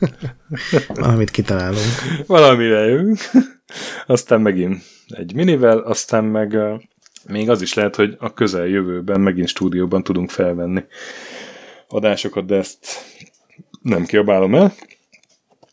Valamit 0.88 1.30
kitalálunk. 1.30 1.94
Valamire 2.26 2.80
jövünk. 2.80 3.20
Aztán 4.06 4.42
megint 4.42 4.84
egy 5.08 5.34
minivel, 5.34 5.78
aztán 5.78 6.24
meg 6.24 6.58
még 7.28 7.50
az 7.50 7.62
is 7.62 7.74
lehet, 7.74 7.96
hogy 7.96 8.16
a 8.20 8.34
közeljövőben 8.34 9.22
megint 9.22 9.48
stúdióban 9.48 10.04
tudunk 10.04 10.30
felvenni 10.30 10.84
adásokat, 11.88 12.46
de 12.46 12.56
ezt 12.56 12.88
nem 13.82 14.06
kiabálom 14.06 14.56
el. 14.56 14.74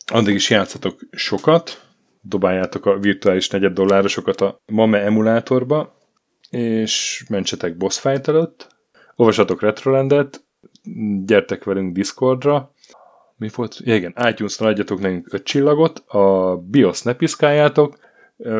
Addig 0.05 0.35
is 0.35 0.49
játszatok 0.49 0.99
sokat, 1.11 1.85
dobáljátok 2.21 2.85
a 2.85 2.97
virtuális 2.97 3.49
negyed 3.49 3.73
dollárosokat 3.73 4.41
a 4.41 4.61
MAME 4.65 4.99
emulátorba, 4.99 5.97
és 6.49 7.25
mentsetek 7.29 7.77
boss 7.77 7.99
fight 7.99 8.27
előtt, 8.27 8.74
olvassatok 9.15 9.61
Retrolandet, 9.61 10.43
gyertek 11.25 11.63
velünk 11.63 11.93
Discordra, 11.93 12.73
mi 13.37 13.49
volt? 13.55 13.77
Igen, 13.83 14.15
iTunes-ra 14.29 14.67
adjatok 14.67 14.99
nekünk 14.99 15.33
öt 15.33 15.43
csillagot, 15.43 16.03
a 16.07 16.55
BIOS 16.57 17.01
ne 17.01 17.13
piszkáljátok, 17.13 17.97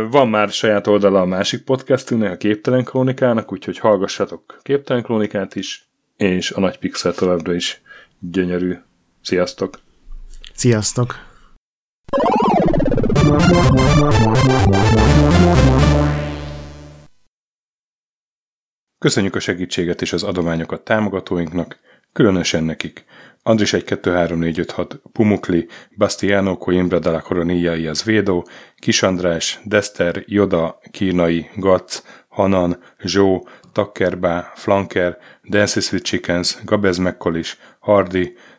van 0.10 0.30
már 0.30 0.49
saját 0.49 0.88
oldala 0.88 1.22
a 1.22 1.26
másik 1.26 1.64
podcastünknek, 1.64 2.32
a 2.32 2.38
Képtelen 2.38 2.84
Krónikának, 2.84 3.52
úgyhogy 3.52 3.77
hallgassatok 3.77 4.60
Képtelen 4.61 5.03
Krónikát 5.03 5.56
is, 5.56 5.90
és 6.18 6.52
a 6.52 6.60
Nagy 6.60 6.80
Pixel 6.80 7.14
továbbra 7.14 7.53
is 7.53 7.82
gyönyörű. 8.19 8.77
Sziasztok! 9.22 9.80
Sziasztok! 10.53 11.15
Köszönjük 19.06 19.36
a 19.36 19.40
segítséget 19.40 20.02
és 20.02 20.14
az 20.14 20.23
adományokat 20.23 20.82
támogatóinknak, 20.82 21.80
különösen 22.14 22.64
nekik. 22.64 23.06
Andris 23.44 23.73
1 23.73 23.84
2 23.84 24.11
3 24.11 24.40
4 24.40 24.60
5 24.60 24.72
6 24.72 24.99
Pumukli, 25.14 25.68
Bastiano 25.98 26.57
Coimbra 26.57 26.99
della 26.99 27.22
Coronilla 27.22 27.76
y 27.76 27.88
Azvedo, 27.88 28.44
Kis 28.76 29.03
András, 29.03 29.60
Dester, 29.64 30.23
Joda, 30.27 30.80
Kínai, 30.91 31.49
Gac, 31.56 32.02
Hanan, 32.27 32.77
Zsó, 33.03 33.48
Takkerbá, 33.72 34.52
Flanker, 34.56 35.18
Dances 35.49 35.91
with 35.91 36.06
Chickens, 36.06 36.61
Gabez 36.64 36.98
Mekkolis, 36.98 37.57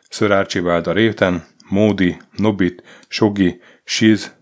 Sir 0.09 0.31
Archibald 0.31 0.87
a 0.87 0.91
Réten, 0.91 1.45
Módi, 1.69 2.17
Nobit, 2.37 2.83
Sogi, 3.07 3.61
Siz, 3.83 4.35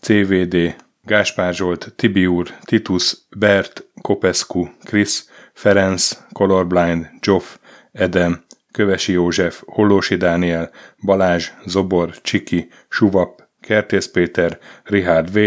CVD, 0.00 0.74
Gáspár 1.04 1.54
Zsolt, 1.54 1.92
Tibiur, 1.96 2.48
Titus, 2.64 3.16
Bert, 3.36 3.84
Kopescu, 4.00 4.68
Krisz, 4.84 5.30
Ferenc, 5.52 6.18
Colorblind, 6.32 7.10
Joff, 7.20 7.56
Edem, 7.92 8.44
Kövesi 8.72 9.12
József, 9.12 9.62
Hollósi 9.66 10.16
Dániel, 10.16 10.70
Balázs, 11.04 11.50
Zobor, 11.64 12.20
Csiki, 12.20 12.68
Suvap, 12.88 13.42
Kertész 13.60 14.06
Péter, 14.06 14.58
Richard 14.84 15.32
V, 15.32 15.38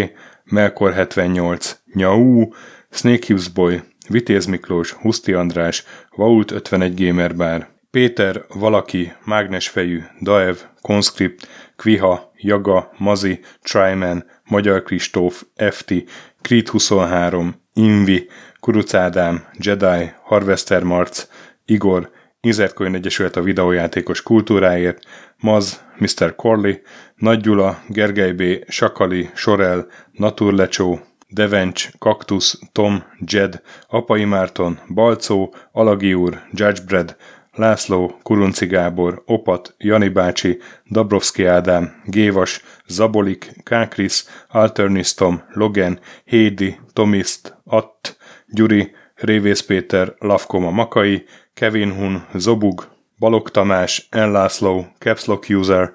Melkor 0.43 0.93
78, 0.93 1.77
Nyau, 1.93 2.47
Snake 2.89 3.25
Hughes 3.27 3.47
Boy, 3.47 3.81
Vitéz 4.09 4.45
Miklós, 4.45 4.91
Huszti 4.91 5.33
András, 5.33 5.83
Vault 6.15 6.51
51 6.51 7.05
Gamer 7.05 7.35
Bar, 7.35 7.67
Péter, 7.91 8.45
Valaki, 8.47 9.13
Mágnesfejű, 9.23 10.03
Daev, 10.21 10.55
Conscript, 10.81 11.47
Kviha, 11.75 12.31
Jaga, 12.35 12.91
Mazi, 12.97 13.39
Tryman, 13.61 14.25
Magyar 14.43 14.83
Kristóf, 14.83 15.43
FT, 15.69 15.93
Creed 16.41 16.67
23, 16.67 17.55
Invi, 17.73 18.29
Kuruc 18.65 18.93
Ádám, 18.93 19.45
Jedi, 19.57 20.11
Harvester 20.23 20.83
Marc, 20.83 21.27
Igor, 21.65 22.11
Inzertcoin 22.41 22.95
Egyesület 22.95 23.35
a 23.35 23.41
videójátékos 23.41 24.21
kultúráért, 24.21 25.05
Maz, 25.37 25.83
Mr. 25.97 26.35
Corley, 26.35 26.73
Nagy 27.15 27.41
Gyula, 27.41 27.79
Gergely 27.87 28.31
B., 28.31 28.41
Sakali, 28.67 29.29
Sorel, 29.33 29.87
Naturlecsó, 30.11 30.99
Devencs, 31.27 31.89
Kaktusz, 31.99 32.59
Tom, 32.71 33.03
Jed, 33.19 33.61
Apai 33.87 34.23
Márton, 34.25 34.79
Balcó, 34.93 35.53
Alagi 35.71 36.13
úr, 36.13 36.41
Judgebred, 36.51 37.15
László, 37.53 38.19
Kurunci 38.23 38.65
Gábor, 38.65 39.23
Opat, 39.25 39.75
Jani 39.77 40.09
bácsi, 40.09 40.59
Dabrowski 40.91 41.45
Ádám, 41.45 42.01
Gévas, 42.05 42.63
Zabolik, 42.87 43.53
Kákris, 43.63 44.23
Alternisztom, 44.47 45.43
Logan, 45.53 45.99
Hédi, 46.23 46.79
Tomiszt, 46.93 47.57
Att, 47.65 48.17
Gyuri, 48.47 48.91
Révész 49.15 49.61
Péter, 49.61 50.15
Lavkoma 50.19 50.71
Makai, 50.71 51.25
Kevin 51.53 51.91
Hun, 51.91 52.27
Zobug, 52.33 52.87
Balog 53.19 53.49
Tamás, 53.49 54.07
Enlászló, 54.09 54.85
Capslock 54.99 55.49
User, 55.49 55.93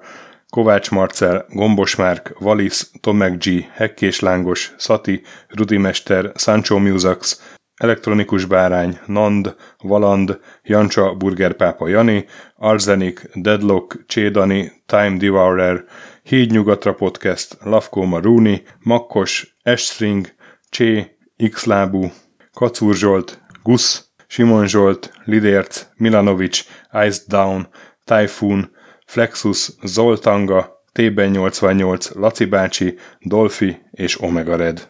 Kovács 0.49 0.91
Marcel, 0.91 1.45
Gombos 1.49 1.95
Márk, 1.95 2.35
Valisz, 2.39 2.91
Tomek 3.01 3.37
G, 3.43 3.65
Hekkés 3.73 4.19
Lángos, 4.19 4.73
Szati, 4.77 5.21
Rudimester, 5.47 6.31
Sancho 6.35 6.77
Musax, 6.77 7.41
Elektronikus 7.75 8.45
Bárány, 8.45 8.99
Nand, 9.05 9.55
Valand, 9.77 10.39
Jancsa, 10.63 11.13
Burgerpápa 11.13 11.87
Jani, 11.87 12.25
Arzenik, 12.55 13.29
Deadlock, 13.33 14.03
Csédani, 14.07 14.71
Time 14.85 15.17
Devourer, 15.17 15.83
Híd 16.23 16.51
Nyugatra 16.51 16.93
Podcast, 16.93 17.57
Lavko 17.63 18.05
Maruni, 18.05 18.61
Makkos, 18.79 19.57
Estring, 19.63 20.27
Csé, 20.69 21.17
Xlábú, 21.51 22.11
Kacúr 22.61 22.93
Zsolt, 22.95 23.41
Gusz, 23.63 24.11
Simon 24.27 24.67
Zsolt, 24.67 25.11
Lidérc, 25.25 25.87
Milanovic, 25.97 26.63
Ice 27.07 27.23
Down, 27.27 27.67
Typhoon, 28.05 28.69
Flexus, 29.05 29.77
Zoltanga, 29.83 30.69
T-ben 30.93 31.35
88, 31.35 32.11
Laci 32.13 32.45
bácsi, 32.45 32.97
Dolfi 33.19 33.81
és 33.91 34.21
Omega 34.21 34.55
Red. 34.55 34.89